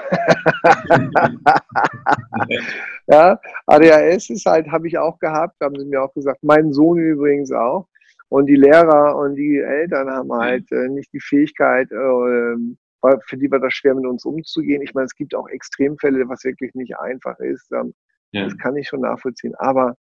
ja, 3.06 3.40
ADHS 3.66 4.28
ist 4.28 4.44
halt, 4.44 4.70
habe 4.70 4.88
ich 4.88 4.98
auch 4.98 5.18
gehabt, 5.18 5.56
haben 5.62 5.78
sie 5.78 5.86
mir 5.86 6.02
auch 6.02 6.12
gesagt. 6.12 6.40
Mein 6.42 6.72
Sohn 6.72 6.98
übrigens 6.98 7.50
auch. 7.50 7.88
Und 8.28 8.46
die 8.46 8.56
Lehrer 8.56 9.16
und 9.16 9.36
die 9.36 9.58
Eltern 9.58 10.10
haben 10.10 10.32
halt 10.32 10.70
äh, 10.72 10.88
nicht 10.88 11.12
die 11.12 11.20
Fähigkeit, 11.20 11.90
äh, 11.92 12.56
für 13.26 13.36
die 13.36 13.50
war 13.50 13.58
das 13.58 13.74
schwer, 13.74 13.94
mit 13.94 14.06
uns 14.06 14.24
umzugehen. 14.24 14.82
Ich 14.82 14.94
meine, 14.94 15.06
es 15.06 15.14
gibt 15.14 15.34
auch 15.34 15.48
Extremfälle, 15.48 16.28
was 16.28 16.44
wirklich 16.44 16.74
nicht 16.74 16.96
einfach 16.98 17.38
ist. 17.40 17.72
Ähm, 17.72 17.94
ja. 18.32 18.44
Das 18.44 18.56
kann 18.58 18.76
ich 18.76 18.88
schon 18.88 19.00
nachvollziehen. 19.00 19.54
Aber 19.56 19.96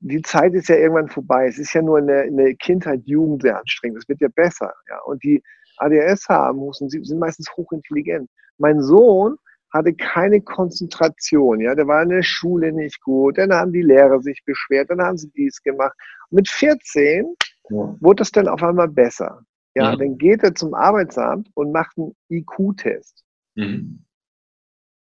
die 0.00 0.22
Zeit 0.22 0.54
ist 0.54 0.68
ja 0.68 0.76
irgendwann 0.76 1.08
vorbei. 1.08 1.46
Es 1.46 1.58
ist 1.58 1.72
ja 1.72 1.82
nur 1.82 1.98
in 1.98 2.06
der, 2.06 2.24
in 2.24 2.36
der 2.36 2.54
Kindheit, 2.54 3.02
Jugend 3.04 3.42
sehr 3.42 3.58
anstrengend. 3.58 3.98
Es 3.98 4.08
wird 4.08 4.20
ja 4.20 4.28
besser. 4.34 4.72
Ja. 4.88 5.00
Und 5.06 5.22
die 5.22 5.42
ADS 5.78 6.28
haben 6.28 6.64
müssen, 6.64 6.88
sie 6.88 7.02
sind 7.04 7.18
meistens 7.18 7.50
hochintelligent. 7.56 8.28
Mein 8.58 8.82
Sohn 8.82 9.36
hatte 9.72 9.92
keine 9.94 10.40
Konzentration, 10.40 11.60
ja, 11.60 11.74
der 11.74 11.86
war 11.86 12.02
in 12.02 12.08
der 12.08 12.22
Schule 12.22 12.72
nicht 12.72 13.02
gut, 13.02 13.36
dann 13.36 13.52
haben 13.52 13.72
die 13.72 13.82
Lehrer 13.82 14.20
sich 14.22 14.42
beschwert, 14.44 14.90
dann 14.90 15.02
haben 15.02 15.18
sie 15.18 15.30
dies 15.32 15.60
gemacht. 15.62 15.92
mit 16.30 16.48
14 16.48 17.34
ja. 17.68 17.96
wurde 18.00 18.16
das 18.16 18.30
dann 18.30 18.48
auf 18.48 18.62
einmal 18.62 18.88
besser. 18.88 19.42
Ja, 19.74 19.94
mhm. 19.94 19.98
dann 19.98 20.18
geht 20.18 20.42
er 20.42 20.54
zum 20.54 20.72
Arbeitsamt 20.72 21.50
und 21.54 21.72
macht 21.72 21.98
einen 21.98 22.16
IQ-Test. 22.30 23.22
Mhm. 23.56 24.04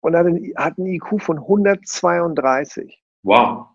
Und 0.00 0.16
hat 0.16 0.26
einen, 0.26 0.52
hat 0.56 0.78
einen 0.78 0.88
IQ 0.88 1.22
von 1.22 1.38
132. 1.38 3.00
Wow. 3.22 3.68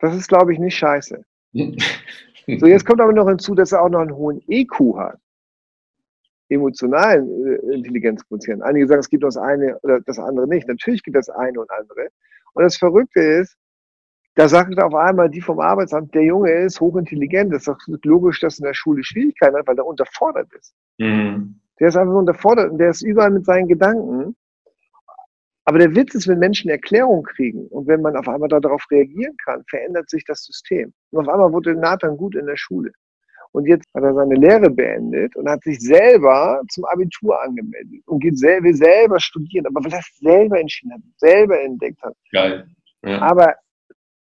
Das 0.00 0.14
ist, 0.14 0.28
glaube 0.28 0.52
ich, 0.52 0.58
nicht 0.58 0.76
scheiße. 0.76 1.22
so, 1.52 2.66
jetzt 2.66 2.84
kommt 2.84 3.00
aber 3.00 3.12
noch 3.12 3.28
hinzu, 3.28 3.54
dass 3.54 3.72
er 3.72 3.82
auch 3.82 3.88
noch 3.88 4.00
einen 4.00 4.14
hohen 4.14 4.42
EQ 4.48 4.96
hat 4.96 5.18
emotionalen 6.48 7.28
äh, 7.46 7.74
Intelligenzquotienten. 7.74 8.62
Einige 8.62 8.86
sagen, 8.86 9.00
es 9.00 9.10
gibt 9.10 9.24
das 9.24 9.36
eine 9.36 9.78
oder 9.80 10.00
das 10.00 10.18
andere 10.18 10.46
nicht. 10.46 10.68
Natürlich 10.68 11.02
gibt 11.02 11.16
es 11.16 11.26
das 11.26 11.36
eine 11.36 11.60
und 11.60 11.70
andere. 11.70 12.08
Und 12.54 12.62
das 12.62 12.76
Verrückte 12.76 13.20
ist, 13.20 13.56
da 14.34 14.48
sagt 14.48 14.78
auf 14.80 14.94
einmal 14.94 15.30
die 15.30 15.40
vom 15.40 15.60
Arbeitsamt, 15.60 16.14
der 16.14 16.24
Junge 16.24 16.50
ist 16.52 16.80
hochintelligent. 16.80 17.52
Das 17.52 17.66
ist 17.66 17.68
doch 17.68 17.78
logisch, 18.04 18.40
dass 18.40 18.56
er 18.56 18.58
in 18.60 18.64
der 18.66 18.74
Schule 18.74 19.02
Schwierigkeiten 19.02 19.56
hat, 19.56 19.66
weil 19.66 19.78
er 19.78 19.86
unterfordert 19.86 20.52
ist. 20.52 20.74
Mhm. 20.98 21.58
Der 21.80 21.88
ist 21.88 21.96
einfach 21.96 22.14
unterfordert 22.14 22.70
und 22.70 22.78
der 22.78 22.90
ist 22.90 23.02
überall 23.02 23.30
mit 23.30 23.44
seinen 23.44 23.68
Gedanken. 23.68 24.36
Aber 25.68 25.80
der 25.80 25.94
Witz 25.96 26.14
ist, 26.14 26.28
wenn 26.28 26.38
Menschen 26.38 26.70
Erklärung 26.70 27.24
kriegen 27.24 27.66
und 27.68 27.88
wenn 27.88 28.00
man 28.00 28.16
auf 28.16 28.28
einmal 28.28 28.48
darauf 28.48 28.84
reagieren 28.90 29.36
kann, 29.44 29.64
verändert 29.68 30.08
sich 30.08 30.24
das 30.24 30.44
System. 30.44 30.92
Und 31.10 31.26
auf 31.26 31.28
einmal 31.28 31.52
wurde 31.52 31.74
Nathan 31.74 32.16
gut 32.16 32.36
in 32.36 32.46
der 32.46 32.56
Schule. 32.56 32.92
Und 33.50 33.66
jetzt 33.66 33.86
hat 33.94 34.04
er 34.04 34.14
seine 34.14 34.36
Lehre 34.36 34.70
beendet 34.70 35.34
und 35.34 35.48
hat 35.48 35.62
sich 35.64 35.80
selber 35.80 36.62
zum 36.68 36.84
Abitur 36.84 37.42
angemeldet 37.42 38.02
und 38.06 38.20
geht 38.20 38.38
selber, 38.38 38.72
selber 38.74 39.18
studieren, 39.18 39.66
aber 39.66 39.84
weil 39.84 39.94
er 39.94 39.98
es 39.98 40.18
selber 40.18 40.60
entschieden 40.60 40.92
hat, 40.92 41.00
selber 41.16 41.60
entdeckt 41.60 42.00
hat. 42.02 42.14
Geil. 42.30 42.68
Ja. 43.02 43.22
Aber 43.22 43.54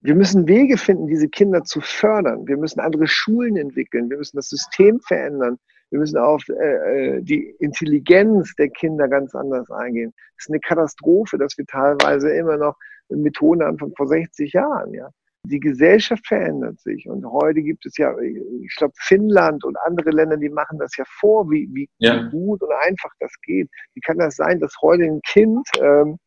wir 0.01 0.15
müssen 0.15 0.47
Wege 0.47 0.77
finden, 0.77 1.07
diese 1.07 1.29
Kinder 1.29 1.63
zu 1.63 1.79
fördern. 1.79 2.47
Wir 2.47 2.57
müssen 2.57 2.81
andere 2.81 3.07
Schulen 3.07 3.55
entwickeln. 3.55 4.09
Wir 4.09 4.17
müssen 4.17 4.37
das 4.37 4.49
System 4.49 4.99
verändern. 5.01 5.57
Wir 5.91 5.99
müssen 5.99 6.17
auf 6.17 6.47
äh, 6.49 7.17
äh 7.17 7.21
die 7.21 7.55
Intelligenz 7.59 8.53
der 8.55 8.69
Kinder 8.69 9.07
ganz 9.07 9.33
anders 9.35 9.69
eingehen. 9.71 10.13
Es 10.37 10.45
ist 10.45 10.51
eine 10.51 10.59
Katastrophe, 10.59 11.37
dass 11.37 11.57
wir 11.57 11.65
teilweise 11.65 12.31
immer 12.31 12.57
noch 12.57 12.75
Methoden 13.09 13.63
haben 13.63 13.79
von 13.79 13.93
vor 13.95 14.07
60 14.07 14.53
Jahren. 14.53 14.93
Ja 14.93 15.09
die 15.43 15.59
Gesellschaft 15.59 16.25
verändert 16.27 16.79
sich. 16.79 17.07
Und 17.07 17.25
heute 17.25 17.61
gibt 17.61 17.85
es 17.85 17.97
ja, 17.97 18.17
ich 18.19 18.75
glaube, 18.77 18.93
Finnland 18.97 19.63
und 19.63 19.77
andere 19.85 20.11
Länder, 20.11 20.37
die 20.37 20.49
machen 20.49 20.77
das 20.79 20.95
ja 20.97 21.05
vor, 21.07 21.49
wie, 21.49 21.69
wie 21.73 21.89
ja. 21.97 22.23
gut 22.29 22.61
und 22.61 22.71
einfach 22.71 23.11
das 23.19 23.31
geht. 23.43 23.69
Wie 23.93 24.01
kann 24.01 24.17
das 24.17 24.35
sein, 24.35 24.59
dass 24.59 24.73
heute 24.81 25.03
ein 25.03 25.21
Kind, 25.21 25.67
ähm, 25.81 26.17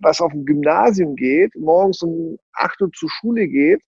was 0.00 0.20
auf 0.20 0.32
ein 0.32 0.44
Gymnasium 0.44 1.14
geht, 1.14 1.54
morgens 1.56 2.02
um 2.02 2.38
8 2.54 2.80
Uhr 2.82 2.90
zur 2.92 3.10
Schule 3.10 3.46
geht, 3.46 3.82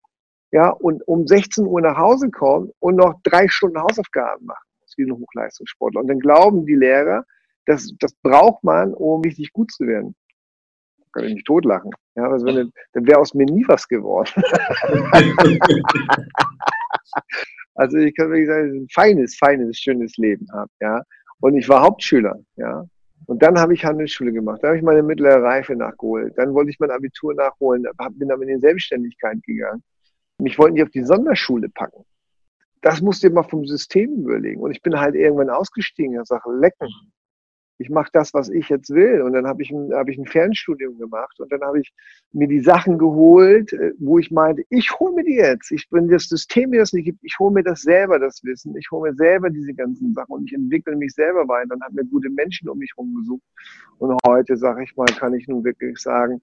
ja, 0.52 0.70
und 0.70 1.06
um 1.08 1.26
16 1.26 1.66
Uhr 1.66 1.80
nach 1.80 1.96
Hause 1.96 2.30
kommt 2.30 2.72
und 2.78 2.96
noch 2.96 3.20
drei 3.24 3.48
Stunden 3.48 3.80
Hausaufgaben 3.80 4.46
macht, 4.46 4.65
wie 4.96 5.04
ein 5.04 5.12
Hochleistungssportler. 5.12 6.00
Und 6.00 6.08
dann 6.08 6.20
glauben 6.20 6.66
die 6.66 6.74
Lehrer, 6.74 7.24
das, 7.66 7.92
das 7.98 8.14
braucht 8.22 8.62
man, 8.64 8.94
um 8.94 9.22
richtig 9.22 9.52
gut 9.52 9.70
zu 9.72 9.86
werden 9.86 10.14
kann 11.16 11.24
ich 11.24 11.34
nicht 11.34 11.46
totlachen. 11.46 11.90
Ja, 12.14 12.30
also 12.30 12.46
wenn, 12.46 12.70
dann 12.92 13.06
wäre 13.06 13.18
aus 13.18 13.34
mir 13.34 13.46
nie 13.46 13.64
was 13.66 13.88
geworden. 13.88 14.30
also 17.74 17.96
ich 17.98 18.14
kann 18.14 18.30
wirklich 18.30 18.48
sagen, 18.48 18.82
ein 18.82 18.88
feines, 18.92 19.36
feines, 19.36 19.78
schönes 19.78 20.16
Leben 20.16 20.46
habe. 20.52 20.70
Ja. 20.80 21.02
Und 21.40 21.56
ich 21.56 21.68
war 21.68 21.82
Hauptschüler. 21.82 22.38
Ja. 22.56 22.84
Und 23.26 23.42
dann 23.42 23.58
habe 23.58 23.74
ich 23.74 23.84
Handelsschule 23.84 24.32
gemacht. 24.32 24.60
Da 24.62 24.68
habe 24.68 24.76
ich 24.76 24.84
meine 24.84 25.02
mittlere 25.02 25.42
Reife 25.42 25.74
nachgeholt. 25.74 26.34
Dann 26.36 26.54
wollte 26.54 26.70
ich 26.70 26.78
mein 26.78 26.90
Abitur 26.90 27.34
nachholen, 27.34 27.86
bin 28.12 28.28
dann 28.28 28.42
in 28.42 28.48
die 28.48 28.60
Selbstständigkeit 28.60 29.42
gegangen. 29.42 29.82
Mich 30.38 30.58
wollten 30.58 30.76
die 30.76 30.82
auf 30.82 30.90
die 30.90 31.02
Sonderschule 31.02 31.68
packen. 31.70 32.04
Das 32.86 33.02
musste 33.02 33.26
ich 33.26 33.32
mal 33.32 33.42
vom 33.42 33.66
System 33.66 34.14
überlegen. 34.14 34.60
Und 34.60 34.70
ich 34.70 34.80
bin 34.80 34.96
halt 34.96 35.16
irgendwann 35.16 35.50
ausgestiegen 35.50 36.16
und 36.16 36.24
sage, 36.28 36.48
lecken, 36.56 36.88
ich 37.78 37.90
mache 37.90 38.10
das, 38.12 38.32
was 38.32 38.48
ich 38.48 38.68
jetzt 38.68 38.90
will. 38.90 39.22
Und 39.22 39.32
dann 39.32 39.44
habe 39.44 39.60
ich, 39.60 39.72
ein, 39.72 39.92
hab 39.92 40.08
ich 40.08 40.16
ein 40.16 40.24
Fernstudium 40.24 40.96
gemacht 40.96 41.40
und 41.40 41.50
dann 41.50 41.62
habe 41.62 41.80
ich 41.80 41.92
mir 42.30 42.46
die 42.46 42.60
Sachen 42.60 42.96
geholt, 42.96 43.72
äh, 43.72 43.90
wo 43.98 44.20
ich 44.20 44.30
meinte, 44.30 44.62
ich 44.70 44.88
hole 45.00 45.16
mir 45.16 45.24
die 45.24 45.34
jetzt. 45.34 45.72
Ich 45.72 45.90
bin 45.90 46.06
das 46.06 46.28
System, 46.28 46.70
mir 46.70 46.78
das 46.78 46.92
nicht 46.92 47.06
gibt, 47.06 47.18
ich 47.24 47.36
hole 47.40 47.52
mir 47.52 47.64
das 47.64 47.82
selber, 47.82 48.20
das 48.20 48.44
Wissen. 48.44 48.76
Ich 48.76 48.88
hole 48.92 49.10
mir 49.10 49.16
selber 49.16 49.50
diese 49.50 49.74
ganzen 49.74 50.14
Sachen 50.14 50.32
und 50.32 50.44
ich 50.44 50.54
entwickle 50.54 50.94
mich 50.94 51.12
selber 51.12 51.48
weiter. 51.48 51.70
Dann 51.70 51.82
habe 51.82 51.96
mir 51.96 52.04
gute 52.04 52.30
Menschen 52.30 52.68
um 52.68 52.78
mich 52.78 52.92
herum 52.96 53.16
gesucht. 53.16 53.42
Und 53.98 54.16
heute, 54.24 54.56
sage 54.56 54.84
ich 54.84 54.94
mal, 54.94 55.06
kann 55.06 55.34
ich 55.34 55.48
nun 55.48 55.64
wirklich 55.64 55.98
sagen, 55.98 56.40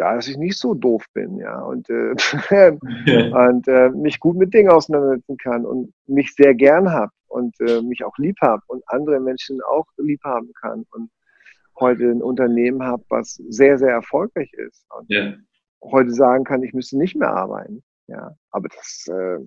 ja, 0.00 0.14
dass 0.14 0.28
ich 0.28 0.38
nicht 0.38 0.58
so 0.58 0.72
doof 0.72 1.04
bin, 1.12 1.36
ja, 1.36 1.60
und, 1.60 1.90
äh, 1.90 2.14
und 2.72 3.68
äh, 3.68 3.90
mich 3.90 4.18
gut 4.18 4.36
mit 4.36 4.54
Dingen 4.54 4.70
auseinandersetzen 4.70 5.36
kann 5.36 5.66
und 5.66 5.92
mich 6.06 6.34
sehr 6.34 6.54
gern 6.54 6.90
habe 6.90 7.12
und 7.28 7.54
äh, 7.60 7.82
mich 7.82 8.02
auch 8.02 8.16
lieb 8.16 8.36
habe 8.40 8.62
und 8.68 8.82
andere 8.86 9.20
Menschen 9.20 9.60
auch 9.60 9.84
lieb 9.98 10.22
haben 10.24 10.50
kann 10.58 10.86
und 10.92 11.10
heute 11.78 12.04
ein 12.04 12.22
Unternehmen 12.22 12.82
habe, 12.82 13.04
was 13.10 13.34
sehr, 13.48 13.76
sehr 13.76 13.90
erfolgreich 13.90 14.50
ist 14.54 14.86
und 14.98 15.10
ja. 15.10 15.34
heute 15.84 16.12
sagen 16.12 16.44
kann, 16.44 16.62
ich 16.62 16.72
müsste 16.72 16.96
nicht 16.96 17.14
mehr 17.14 17.30
arbeiten, 17.30 17.82
ja, 18.06 18.34
aber 18.52 18.68
das 18.68 19.06
äh, 19.08 19.38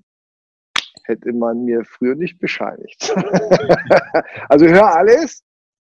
hätte 1.05 1.33
man 1.33 1.65
mir 1.65 1.83
früher 1.83 2.13
nicht 2.13 2.37
bescheinigt. 2.37 3.11
also 4.49 4.67
hör 4.67 4.95
alles, 4.95 5.43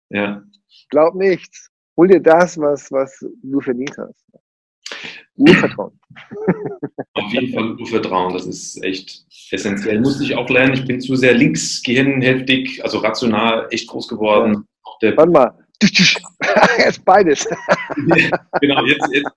ja. 0.10 0.42
glaub 0.90 1.14
nichts, 1.14 1.70
hol 1.96 2.08
dir 2.08 2.22
das, 2.22 2.60
was, 2.60 2.92
was 2.92 3.24
du 3.44 3.62
verdient 3.62 3.96
hast. 4.00 4.26
Urvertrauen. 5.38 6.00
Auf 7.14 7.34
jeden 7.34 7.54
Fall 7.54 7.76
Urvertrauen, 7.76 8.34
das 8.34 8.46
ist 8.46 8.84
echt 8.84 9.26
essentiell. 9.52 10.02
Musste 10.02 10.24
ich 10.24 10.36
auch 10.36 10.50
lernen. 10.50 10.74
Ich 10.74 10.86
bin 10.86 11.00
zu 11.00 11.16
sehr 11.16 11.34
linksgehirnhälftig, 11.34 12.84
also 12.84 13.00
rational 13.00 13.68
echt 13.72 13.88
groß 13.88 14.08
geworden. 14.08 14.66
Ja. 15.02 15.16
Warte 15.16 15.32
mal. 15.32 15.54
Jetzt 16.80 17.06
beides. 17.06 17.46
genau, 18.62 18.84
jetzt, 18.86 19.08
jetzt 19.12 19.30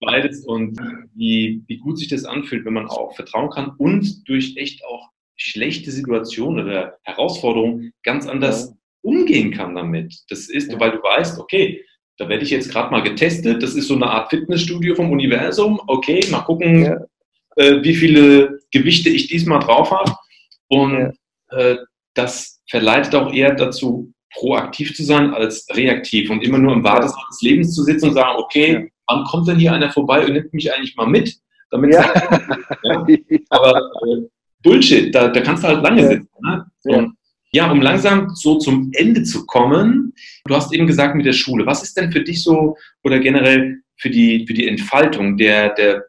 beides. 0.00 0.44
Und 0.44 0.76
wie, 1.14 1.62
wie 1.68 1.78
gut 1.78 1.98
sich 1.98 2.08
das 2.08 2.24
anfühlt, 2.24 2.64
wenn 2.64 2.72
man 2.72 2.88
auch 2.88 3.14
vertrauen 3.14 3.50
kann 3.50 3.70
und 3.78 4.28
durch 4.28 4.56
echt 4.56 4.84
auch 4.84 5.10
schlechte 5.36 5.92
Situationen 5.92 6.64
oder 6.64 6.98
Herausforderungen 7.02 7.92
ganz 8.02 8.26
anders 8.26 8.70
ja. 8.70 8.74
umgehen 9.02 9.52
kann 9.52 9.76
damit. 9.76 10.16
Das 10.30 10.48
ist, 10.48 10.72
ja. 10.72 10.80
weil 10.80 10.92
du 10.92 10.98
weißt, 11.02 11.38
okay, 11.38 11.84
da 12.18 12.28
werde 12.28 12.44
ich 12.44 12.50
jetzt 12.50 12.70
gerade 12.70 12.90
mal 12.90 13.02
getestet. 13.02 13.62
Das 13.62 13.74
ist 13.74 13.88
so 13.88 13.94
eine 13.94 14.06
Art 14.06 14.30
Fitnessstudio 14.30 14.94
vom 14.94 15.10
Universum. 15.10 15.80
Okay, 15.86 16.24
mal 16.30 16.42
gucken, 16.42 16.84
ja. 16.84 17.00
äh, 17.56 17.82
wie 17.82 17.94
viele 17.94 18.60
Gewichte 18.70 19.10
ich 19.10 19.26
diesmal 19.26 19.60
drauf 19.60 19.90
habe. 19.90 20.14
Und 20.68 21.14
ja. 21.50 21.58
äh, 21.58 21.78
das 22.14 22.62
verleitet 22.68 23.14
auch 23.14 23.32
eher 23.32 23.54
dazu, 23.54 24.12
proaktiv 24.34 24.94
zu 24.94 25.04
sein 25.04 25.32
als 25.32 25.66
reaktiv 25.72 26.30
und 26.30 26.42
immer 26.42 26.58
nur 26.58 26.72
im 26.72 26.84
Wartesaal 26.84 27.24
des 27.30 27.42
Lebens 27.42 27.74
zu 27.74 27.82
sitzen 27.82 28.08
und 28.08 28.14
sagen, 28.14 28.36
okay, 28.38 28.72
ja. 28.72 28.82
wann 29.06 29.24
kommt 29.24 29.48
denn 29.48 29.58
hier 29.58 29.72
einer 29.72 29.90
vorbei 29.90 30.24
und 30.26 30.32
nimmt 30.32 30.52
mich 30.52 30.72
eigentlich 30.72 30.96
mal 30.96 31.06
mit? 31.06 31.36
Damit 31.70 31.94
ja. 31.94 32.12
Aber 33.50 33.78
äh, 33.78 34.28
Bullshit, 34.62 35.14
da, 35.14 35.28
da 35.28 35.40
kannst 35.40 35.62
du 35.62 35.68
halt 35.68 35.82
lange 35.82 36.06
sitzen. 36.08 36.28
Ne? 36.42 36.66
Ja. 36.84 37.06
Ja, 37.54 37.70
um 37.70 37.80
langsam 37.80 38.30
so 38.30 38.58
zum 38.58 38.90
Ende 38.94 39.22
zu 39.22 39.46
kommen, 39.46 40.12
du 40.44 40.56
hast 40.56 40.74
eben 40.74 40.88
gesagt 40.88 41.14
mit 41.14 41.24
der 41.24 41.32
Schule, 41.32 41.64
was 41.66 41.84
ist 41.84 41.96
denn 41.96 42.10
für 42.10 42.20
dich 42.20 42.42
so 42.42 42.76
oder 43.04 43.20
generell 43.20 43.78
für 43.96 44.10
die, 44.10 44.44
für 44.44 44.54
die 44.54 44.66
Entfaltung 44.66 45.36
der, 45.36 45.72
der 45.74 46.04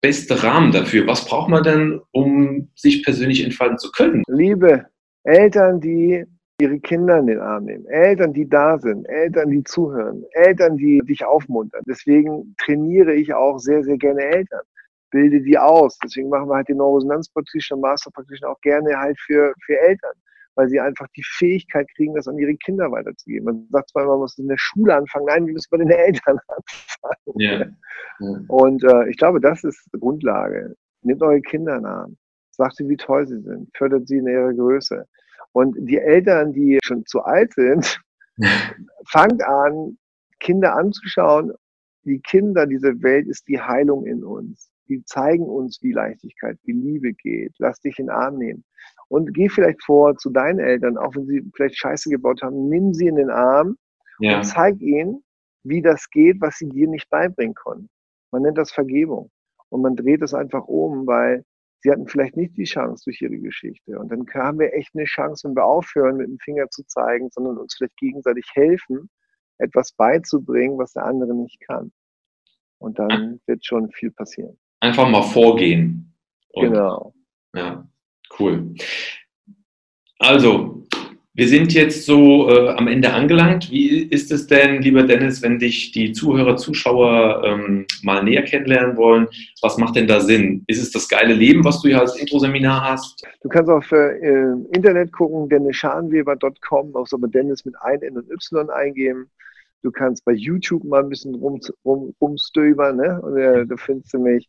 beste 0.00 0.42
Rahmen 0.42 0.72
dafür? 0.72 1.06
Was 1.06 1.26
braucht 1.26 1.50
man 1.50 1.62
denn, 1.62 2.00
um 2.12 2.70
sich 2.74 3.04
persönlich 3.04 3.44
entfalten 3.44 3.76
zu 3.76 3.90
können? 3.92 4.22
Liebe 4.28 4.86
Eltern, 5.24 5.78
die 5.78 6.24
ihre 6.58 6.80
Kinder 6.80 7.18
in 7.18 7.26
den 7.26 7.40
Arm 7.40 7.64
nehmen, 7.64 7.84
Eltern, 7.86 8.32
die 8.32 8.48
da 8.48 8.78
sind, 8.78 9.04
Eltern, 9.10 9.50
die 9.50 9.62
zuhören, 9.64 10.24
Eltern, 10.30 10.78
die 10.78 11.02
dich 11.04 11.22
aufmuntern. 11.22 11.82
Deswegen 11.86 12.54
trainiere 12.64 13.12
ich 13.12 13.34
auch 13.34 13.58
sehr, 13.58 13.84
sehr 13.84 13.98
gerne 13.98 14.22
Eltern. 14.22 14.62
Bilde 15.10 15.42
die 15.42 15.58
aus. 15.58 15.98
Deswegen 16.02 16.30
machen 16.30 16.48
wir 16.48 16.54
halt 16.54 16.68
den 16.68 16.78
Neuroresonanz 16.78 17.28
Practitioner, 17.28 17.82
Master 17.82 18.10
Practitioner 18.10 18.52
auch 18.52 18.60
gerne 18.62 18.98
halt 18.98 19.20
für, 19.20 19.52
für 19.66 19.78
Eltern, 19.78 20.14
weil 20.54 20.68
sie 20.68 20.80
einfach 20.80 21.06
die 21.16 21.24
Fähigkeit 21.24 21.88
kriegen, 21.96 22.14
das 22.14 22.28
an 22.28 22.38
ihre 22.38 22.54
Kinder 22.56 22.90
weiterzugeben. 22.90 23.44
Man 23.44 23.68
sagt 23.70 23.90
zwar, 23.90 24.06
man 24.06 24.18
muss 24.18 24.38
in 24.38 24.48
der 24.48 24.58
Schule 24.58 24.94
anfangen, 24.94 25.26
nein, 25.26 25.46
wir 25.46 25.54
müssen 25.54 25.68
bei 25.70 25.78
den 25.78 25.90
Eltern 25.90 26.38
anfangen. 26.48 27.40
Yeah. 27.40 27.70
Und 28.48 28.84
äh, 28.84 29.08
ich 29.08 29.16
glaube, 29.16 29.40
das 29.40 29.64
ist 29.64 29.88
die 29.94 29.98
Grundlage. 29.98 30.74
Nehmt 31.02 31.22
eure 31.22 31.40
Kinder 31.40 31.76
in 31.76 31.82
den 31.82 31.86
Arm. 31.86 32.16
Sagt 32.50 32.76
sie, 32.76 32.88
wie 32.88 32.96
toll 32.96 33.26
sie 33.26 33.40
sind. 33.40 33.70
Fördert 33.76 34.06
sie 34.06 34.18
in 34.18 34.26
ihrer 34.26 34.52
Größe. 34.52 35.06
Und 35.52 35.76
die 35.78 35.98
Eltern, 35.98 36.52
die 36.52 36.78
schon 36.82 37.04
zu 37.06 37.22
alt 37.22 37.52
sind, 37.54 38.00
fangt 39.08 39.42
an, 39.42 39.98
Kinder 40.40 40.74
anzuschauen. 40.74 41.52
Die 42.04 42.20
Kinder, 42.20 42.66
diese 42.66 43.02
Welt 43.02 43.26
ist 43.26 43.48
die 43.48 43.60
Heilung 43.60 44.04
in 44.06 44.24
uns. 44.24 44.71
Die 44.92 45.04
zeigen 45.04 45.44
uns, 45.44 45.78
wie 45.82 45.92
Leichtigkeit, 45.92 46.58
wie 46.64 46.72
Liebe 46.72 47.14
geht. 47.14 47.54
Lass 47.58 47.80
dich 47.80 47.98
in 47.98 48.06
den 48.06 48.14
Arm 48.14 48.36
nehmen. 48.36 48.62
Und 49.08 49.32
geh 49.32 49.48
vielleicht 49.48 49.82
vor 49.82 50.16
zu 50.16 50.30
deinen 50.30 50.58
Eltern, 50.58 50.98
auch 50.98 51.14
wenn 51.16 51.26
sie 51.26 51.42
vielleicht 51.54 51.78
Scheiße 51.78 52.10
gebaut 52.10 52.42
haben, 52.42 52.68
nimm 52.68 52.92
sie 52.92 53.06
in 53.06 53.16
den 53.16 53.30
Arm 53.30 53.76
ja. 54.18 54.36
und 54.36 54.44
zeig 54.44 54.80
ihnen, 54.80 55.24
wie 55.64 55.80
das 55.80 56.10
geht, 56.10 56.40
was 56.40 56.58
sie 56.58 56.68
dir 56.68 56.88
nicht 56.88 57.08
beibringen 57.08 57.54
konnten. 57.54 57.88
Man 58.32 58.42
nennt 58.42 58.58
das 58.58 58.70
Vergebung. 58.70 59.30
Und 59.70 59.80
man 59.80 59.96
dreht 59.96 60.20
es 60.20 60.34
einfach 60.34 60.66
um, 60.66 61.06
weil 61.06 61.44
sie 61.80 61.90
hatten 61.90 62.06
vielleicht 62.06 62.36
nicht 62.36 62.54
die 62.58 62.64
Chance 62.64 63.04
durch 63.04 63.22
ihre 63.22 63.38
Geschichte. 63.38 63.98
Und 63.98 64.12
dann 64.12 64.26
haben 64.34 64.58
wir 64.58 64.74
echt 64.74 64.94
eine 64.94 65.04
Chance, 65.04 65.48
wenn 65.48 65.56
wir 65.56 65.64
aufhören, 65.64 66.18
mit 66.18 66.28
dem 66.28 66.38
Finger 66.38 66.68
zu 66.68 66.84
zeigen, 66.84 67.30
sondern 67.30 67.56
uns 67.56 67.74
vielleicht 67.76 67.96
gegenseitig 67.96 68.46
helfen, 68.52 69.08
etwas 69.56 69.92
beizubringen, 69.92 70.76
was 70.76 70.92
der 70.92 71.04
andere 71.04 71.34
nicht 71.34 71.60
kann. 71.66 71.92
Und 72.78 72.98
dann 72.98 73.40
wird 73.46 73.64
schon 73.64 73.90
viel 73.92 74.10
passieren. 74.10 74.58
Einfach 74.82 75.08
mal 75.08 75.22
vorgehen. 75.22 76.12
Und, 76.48 76.72
genau. 76.72 77.14
Ja, 77.54 77.86
cool. 78.40 78.74
Also, 80.18 80.84
wir 81.34 81.46
sind 81.46 81.72
jetzt 81.72 82.04
so 82.04 82.50
äh, 82.50 82.70
am 82.70 82.88
Ende 82.88 83.12
angelangt. 83.12 83.70
Wie 83.70 84.02
ist 84.02 84.32
es 84.32 84.48
denn, 84.48 84.82
lieber 84.82 85.04
Dennis, 85.04 85.40
wenn 85.40 85.60
dich 85.60 85.92
die 85.92 86.10
Zuhörer, 86.10 86.56
Zuschauer 86.56 87.44
ähm, 87.44 87.86
mal 88.02 88.24
näher 88.24 88.42
kennenlernen 88.42 88.96
wollen? 88.96 89.28
Was 89.60 89.78
macht 89.78 89.94
denn 89.94 90.08
da 90.08 90.18
Sinn? 90.18 90.64
Ist 90.66 90.82
es 90.82 90.90
das 90.90 91.08
geile 91.08 91.32
Leben, 91.32 91.64
was 91.64 91.80
du 91.80 91.86
hier 91.86 92.00
als 92.00 92.16
Intro-Seminar 92.16 92.90
hast? 92.90 93.24
Du 93.40 93.48
kannst 93.48 93.70
auf 93.70 93.92
äh, 93.92 94.16
Internet 94.74 95.12
gucken, 95.12 95.48
dennisschanweber.com, 95.48 96.96
auch 96.96 97.06
so 97.06 97.18
mit 97.18 97.32
Dennis 97.32 97.64
mit 97.64 97.76
ein 97.82 98.02
N 98.02 98.16
und 98.16 98.28
Y 98.28 98.68
eingeben. 98.68 99.30
Du 99.82 99.92
kannst 99.92 100.24
bei 100.24 100.32
YouTube 100.32 100.82
mal 100.82 101.04
ein 101.04 101.08
bisschen 101.08 101.36
rum, 101.36 101.60
rum, 101.84 102.12
rumstöbern, 102.20 102.96
ne? 102.96 103.20
Und 103.22 103.36
äh, 103.38 103.64
da 103.64 103.76
findest 103.76 104.12
du 104.12 104.18
mich. 104.18 104.48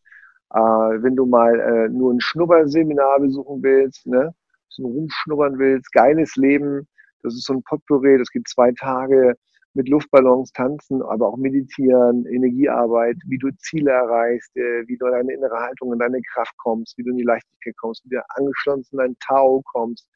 Äh, 0.53 0.59
wenn 0.59 1.15
du 1.15 1.25
mal 1.25 1.59
äh, 1.59 1.89
nur 1.89 2.13
ein 2.13 2.21
Schnupperseminar 2.21 3.19
besuchen 3.19 3.63
willst, 3.63 4.05
ne? 4.05 4.33
bisschen 4.67 4.85
rumschnuppern 4.85 5.57
willst, 5.59 5.91
geiles 5.91 6.35
Leben, 6.35 6.87
das 7.21 7.33
ist 7.35 7.45
so 7.45 7.53
ein 7.53 7.63
Potpourri, 7.63 8.17
das 8.17 8.29
gibt 8.29 8.47
zwei 8.47 8.71
Tage 8.73 9.35
mit 9.75 9.89
Luftballons 9.89 10.51
tanzen, 10.51 11.01
aber 11.01 11.29
auch 11.29 11.37
meditieren, 11.37 12.25
Energiearbeit, 12.27 13.17
wie 13.25 13.39
du 13.39 13.49
Ziele 13.57 13.91
erreichst, 13.91 14.55
äh, 14.55 14.87
wie 14.87 14.97
du 14.97 15.07
in 15.07 15.13
deine 15.13 15.33
innere 15.33 15.57
Haltung, 15.57 15.93
in 15.93 15.99
deine 15.99 16.21
Kraft 16.33 16.55
kommst, 16.57 16.97
wie 16.97 17.03
du 17.03 17.11
in 17.11 17.17
die 17.17 17.23
Leichtigkeit 17.23 17.75
kommst, 17.77 18.03
wie 18.05 18.09
du 18.09 18.23
angeschlossen 18.35 18.87
in 18.91 18.97
dein 18.99 19.15
Tau 19.19 19.61
kommst, 19.71 20.07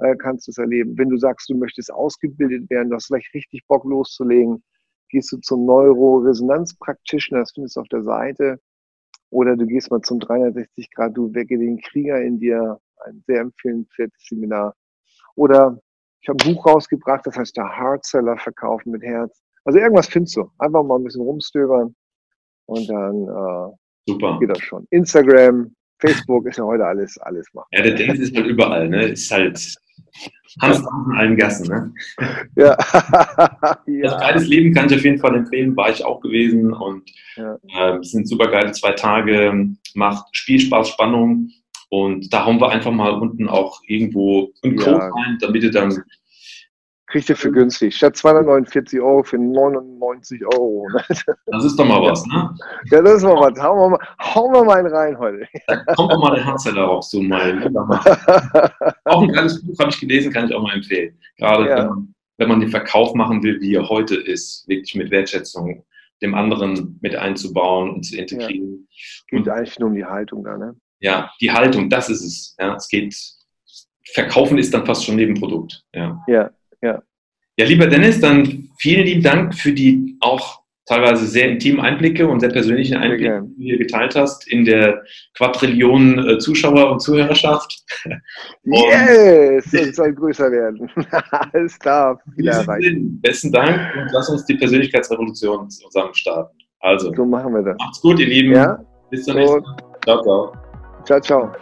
äh, 0.00 0.16
kannst 0.16 0.48
du 0.48 0.50
es 0.50 0.58
erleben. 0.58 0.98
Wenn 0.98 1.10
du 1.10 1.16
sagst, 1.16 1.48
du 1.48 1.56
möchtest 1.56 1.92
ausgebildet 1.92 2.68
werden, 2.70 2.90
du 2.90 2.96
hast 2.96 3.06
vielleicht 3.06 3.32
richtig 3.34 3.64
Bock 3.68 3.84
loszulegen, 3.84 4.64
gehst 5.10 5.30
du 5.32 5.38
zum 5.38 5.64
Neuroresonanz-Practitioner, 5.64 7.40
das 7.40 7.52
findest 7.52 7.76
du 7.76 7.80
auf 7.80 7.88
der 7.88 8.02
Seite, 8.02 8.58
oder 9.30 9.56
du 9.56 9.66
gehst 9.66 9.90
mal 9.90 10.00
zum 10.00 10.20
360 10.20 10.90
Grad, 10.92 11.16
du 11.16 11.32
wecke 11.34 11.58
den 11.58 11.78
Krieger 11.80 12.20
in 12.20 12.38
dir, 12.38 12.78
ein 13.06 13.22
sehr 13.26 13.40
empfehlenswertes 13.40 14.24
Seminar. 14.28 14.74
Oder 15.34 15.80
ich 16.20 16.28
habe 16.28 16.38
ein 16.42 16.54
Buch 16.54 16.66
rausgebracht, 16.66 17.26
das 17.26 17.36
heißt 17.36 17.56
der 17.56 17.68
Hardseller 17.68 18.36
verkaufen 18.38 18.90
mit 18.90 19.02
Herz. 19.02 19.40
Also 19.64 19.78
irgendwas 19.78 20.08
findest 20.08 20.36
du. 20.36 20.50
Einfach 20.58 20.82
mal 20.82 20.96
ein 20.96 21.04
bisschen 21.04 21.22
rumstöbern 21.22 21.94
und 22.66 22.88
dann 22.88 23.22
äh, 23.22 23.76
Super. 24.06 24.38
geht 24.40 24.50
das 24.50 24.60
schon. 24.60 24.86
Instagram, 24.90 25.74
Facebook 26.00 26.46
ist 26.46 26.58
ja 26.58 26.64
heute 26.64 26.86
alles, 26.86 27.18
alles 27.18 27.46
machen. 27.52 27.68
Ja, 27.72 27.82
der 27.82 27.94
Dennis 27.94 28.20
ist 28.20 28.36
halt 28.36 28.46
überall, 28.46 28.88
ne? 28.88 29.08
Ist 29.08 29.30
halt 29.30 29.76
Hans 30.60 30.78
in 30.78 31.16
allen 31.16 31.36
Gassen, 31.36 31.68
ne? 31.68 31.92
Ja. 32.56 32.76
ja. 33.86 34.10
Also 34.10 34.18
geiles 34.18 34.46
Leben 34.48 34.74
kann 34.74 34.86
ich 34.86 34.96
auf 34.96 35.04
jeden 35.04 35.18
Fall 35.18 35.36
empfehlen, 35.36 35.76
war 35.76 35.90
ich 35.90 36.04
auch 36.04 36.20
gewesen 36.20 36.72
und 36.72 37.10
ja. 37.36 37.58
äh, 37.76 38.02
sind 38.02 38.28
super 38.28 38.50
geile 38.50 38.72
zwei 38.72 38.92
Tage, 38.92 39.68
macht 39.94 40.26
Spielspaß, 40.32 40.88
Spannung 40.88 41.50
und 41.90 42.32
da 42.32 42.44
haben 42.44 42.60
wir 42.60 42.70
einfach 42.70 42.92
mal 42.92 43.12
unten 43.12 43.48
auch 43.48 43.80
irgendwo 43.86 44.52
einen 44.62 44.76
Code 44.76 44.98
ja. 44.98 45.08
rein, 45.08 45.38
damit 45.40 45.62
ihr 45.62 45.70
dann. 45.70 46.02
Kriegt 47.10 47.28
ihr 47.28 47.36
für 47.36 47.50
günstig. 47.50 47.96
Statt 47.96 48.16
249 48.16 49.00
Euro 49.00 49.22
für 49.22 49.38
99 49.38 50.44
Euro. 50.46 50.86
Das 51.46 51.64
ist 51.64 51.76
doch 51.78 51.86
mal 51.86 52.02
was, 52.02 52.24
ne? 52.26 52.54
Ja, 52.90 53.02
das 53.02 53.14
ist 53.16 53.22
mal 53.24 53.34
was. 53.34 53.60
Hauen 53.60 53.78
wir 53.78 53.88
mal, 53.88 54.08
hauen 54.20 54.52
wir 54.52 54.64
mal 54.64 54.78
einen 54.78 54.94
rein 54.94 55.18
heute. 55.18 55.46
Da 55.66 55.76
kommt 55.94 56.12
auch 56.12 56.20
mal 56.20 56.34
der 56.36 56.44
Handzeller 56.44 56.82
raus, 56.82 57.10
so 57.10 57.22
mal. 57.22 57.70
auch 59.04 59.22
ein 59.22 59.32
geiles 59.32 59.64
Buch 59.64 59.78
habe 59.78 59.90
ich 59.90 60.00
gelesen, 60.00 60.32
kann 60.32 60.46
ich 60.46 60.54
auch 60.54 60.62
mal 60.62 60.74
empfehlen. 60.74 61.18
Gerade 61.38 61.68
ja. 61.68 61.78
wenn, 61.78 61.86
man, 61.86 62.14
wenn 62.36 62.48
man 62.48 62.60
den 62.60 62.68
Verkauf 62.68 63.14
machen 63.14 63.42
will, 63.42 63.60
wie 63.60 63.74
er 63.74 63.88
heute 63.88 64.14
ist, 64.16 64.68
wirklich 64.68 64.94
mit 64.94 65.10
Wertschätzung 65.10 65.84
dem 66.20 66.34
anderen 66.34 66.98
mit 67.00 67.14
einzubauen 67.14 67.90
und 67.90 68.02
zu 68.02 68.16
integrieren. 68.16 68.88
Ja. 68.90 69.38
Geht 69.38 69.48
eigentlich 69.48 69.78
nur 69.78 69.88
um 69.88 69.94
die 69.94 70.04
Haltung 70.04 70.44
da, 70.44 70.58
ne? 70.58 70.74
ja, 71.00 71.30
die 71.40 71.50
Haltung, 71.50 71.88
das 71.88 72.08
ist 72.08 72.22
es. 72.22 72.56
Ja, 72.58 72.74
es 72.74 72.88
geht, 72.88 73.14
verkaufen 74.12 74.58
ist 74.58 74.72
dann 74.74 74.86
fast 74.86 75.04
schon 75.04 75.16
Nebenprodukt. 75.16 75.84
Ja, 75.94 76.22
ja. 76.26 76.50
Ja, 77.58 77.64
lieber 77.66 77.88
Dennis, 77.88 78.20
dann 78.20 78.68
vielen 78.78 79.04
lieben 79.04 79.22
Dank 79.22 79.52
für 79.52 79.72
die 79.72 80.16
auch 80.20 80.60
teilweise 80.86 81.26
sehr 81.26 81.50
intimen 81.50 81.80
Einblicke 81.80 82.28
und 82.28 82.38
sehr 82.38 82.50
persönlichen 82.50 82.96
Einblicke, 82.96 83.42
die 83.44 83.56
du 83.56 83.62
hier 83.62 83.78
geteilt 83.78 84.14
hast 84.14 84.48
in 84.48 84.64
der 84.64 85.02
Quadrillionen 85.36 86.24
äh, 86.28 86.38
Zuschauer 86.38 86.92
und 86.92 87.00
Zuhörerschaft. 87.00 87.82
yes, 88.62 89.74
es 89.74 89.96
soll 89.96 90.14
größer 90.14 90.52
werden. 90.52 90.88
Alles 91.52 91.76
klar. 91.80 92.20
Besten 92.36 93.50
Dank 93.50 93.80
und 93.96 94.12
lass 94.12 94.28
uns 94.28 94.44
die 94.44 94.54
Persönlichkeitsrevolution 94.54 95.68
zusammen 95.68 96.14
starten. 96.14 96.56
Also, 96.78 97.12
so 97.12 97.24
machen 97.24 97.52
wir 97.54 97.62
das. 97.62 97.76
Macht's 97.80 98.00
gut, 98.00 98.20
ihr 98.20 98.28
Lieben. 98.28 98.52
Ja? 98.52 98.78
Bis 99.10 99.24
zum 99.24 99.34
nächsten 99.34 99.62
Mal. 99.62 99.76
Ciao, 100.04 100.22
ciao. 100.22 100.52
Ciao, 101.04 101.20
ciao. 101.20 101.52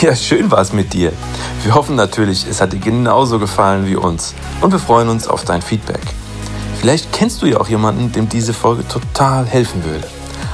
Ja, 0.00 0.14
schön 0.14 0.48
war 0.48 0.60
es 0.60 0.72
mit 0.72 0.92
dir. 0.94 1.10
Wir 1.66 1.74
hoffen 1.74 1.96
natürlich, 1.96 2.46
es 2.48 2.60
hat 2.60 2.72
dir 2.72 2.78
genauso 2.78 3.40
gefallen 3.40 3.88
wie 3.88 3.96
uns 3.96 4.34
und 4.60 4.70
wir 4.70 4.78
freuen 4.78 5.08
uns 5.08 5.26
auf 5.26 5.42
dein 5.42 5.60
Feedback. 5.60 6.00
Vielleicht 6.78 7.12
kennst 7.12 7.42
du 7.42 7.46
ja 7.46 7.58
auch 7.58 7.66
jemanden, 7.66 8.12
dem 8.12 8.28
diese 8.28 8.54
Folge 8.54 8.86
total 8.86 9.44
helfen 9.44 9.82
würde. 9.82 10.06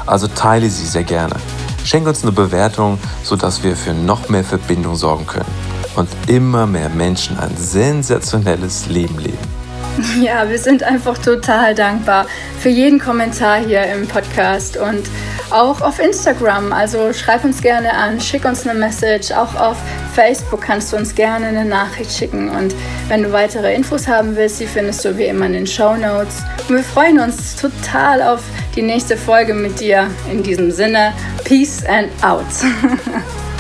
Also 0.06 0.26
teile 0.26 0.70
sie 0.70 0.86
sehr 0.86 1.04
gerne. 1.04 1.34
Schenk 1.84 2.08
uns 2.08 2.22
eine 2.22 2.32
Bewertung, 2.32 2.98
sodass 3.24 3.62
wir 3.62 3.76
für 3.76 3.92
noch 3.92 4.30
mehr 4.30 4.42
Verbindung 4.42 4.96
sorgen 4.96 5.26
können 5.26 5.54
und 5.96 6.08
immer 6.28 6.66
mehr 6.66 6.88
Menschen 6.88 7.38
ein 7.38 7.54
sensationelles 7.58 8.86
Leben 8.86 9.18
leben. 9.18 9.51
Ja, 10.20 10.48
wir 10.48 10.58
sind 10.58 10.82
einfach 10.82 11.18
total 11.18 11.74
dankbar 11.74 12.26
für 12.60 12.68
jeden 12.68 12.98
Kommentar 12.98 13.58
hier 13.58 13.82
im 13.84 14.06
Podcast 14.06 14.76
und 14.76 15.02
auch 15.50 15.80
auf 15.80 15.98
Instagram. 15.98 16.72
Also 16.72 17.12
schreib 17.12 17.44
uns 17.44 17.60
gerne 17.60 17.92
an, 17.92 18.20
schick 18.20 18.44
uns 18.44 18.66
eine 18.66 18.78
Message. 18.78 19.32
Auch 19.32 19.54
auf 19.54 19.76
Facebook 20.14 20.62
kannst 20.62 20.92
du 20.92 20.96
uns 20.96 21.14
gerne 21.14 21.46
eine 21.46 21.64
Nachricht 21.64 22.12
schicken. 22.12 22.48
Und 22.50 22.74
wenn 23.08 23.22
du 23.22 23.32
weitere 23.32 23.74
Infos 23.74 24.08
haben 24.08 24.36
willst, 24.36 24.60
die 24.60 24.66
findest 24.66 25.04
du 25.04 25.16
wie 25.18 25.24
immer 25.24 25.46
in 25.46 25.52
den 25.52 25.66
Show 25.66 25.96
Notes. 25.96 26.42
Und 26.68 26.76
wir 26.76 26.84
freuen 26.84 27.18
uns 27.18 27.56
total 27.56 28.22
auf 28.22 28.42
die 28.76 28.82
nächste 28.82 29.16
Folge 29.16 29.54
mit 29.54 29.80
dir. 29.80 30.08
In 30.30 30.42
diesem 30.42 30.70
Sinne, 30.70 31.12
Peace 31.44 31.84
and 31.84 32.08
out. 32.22 32.46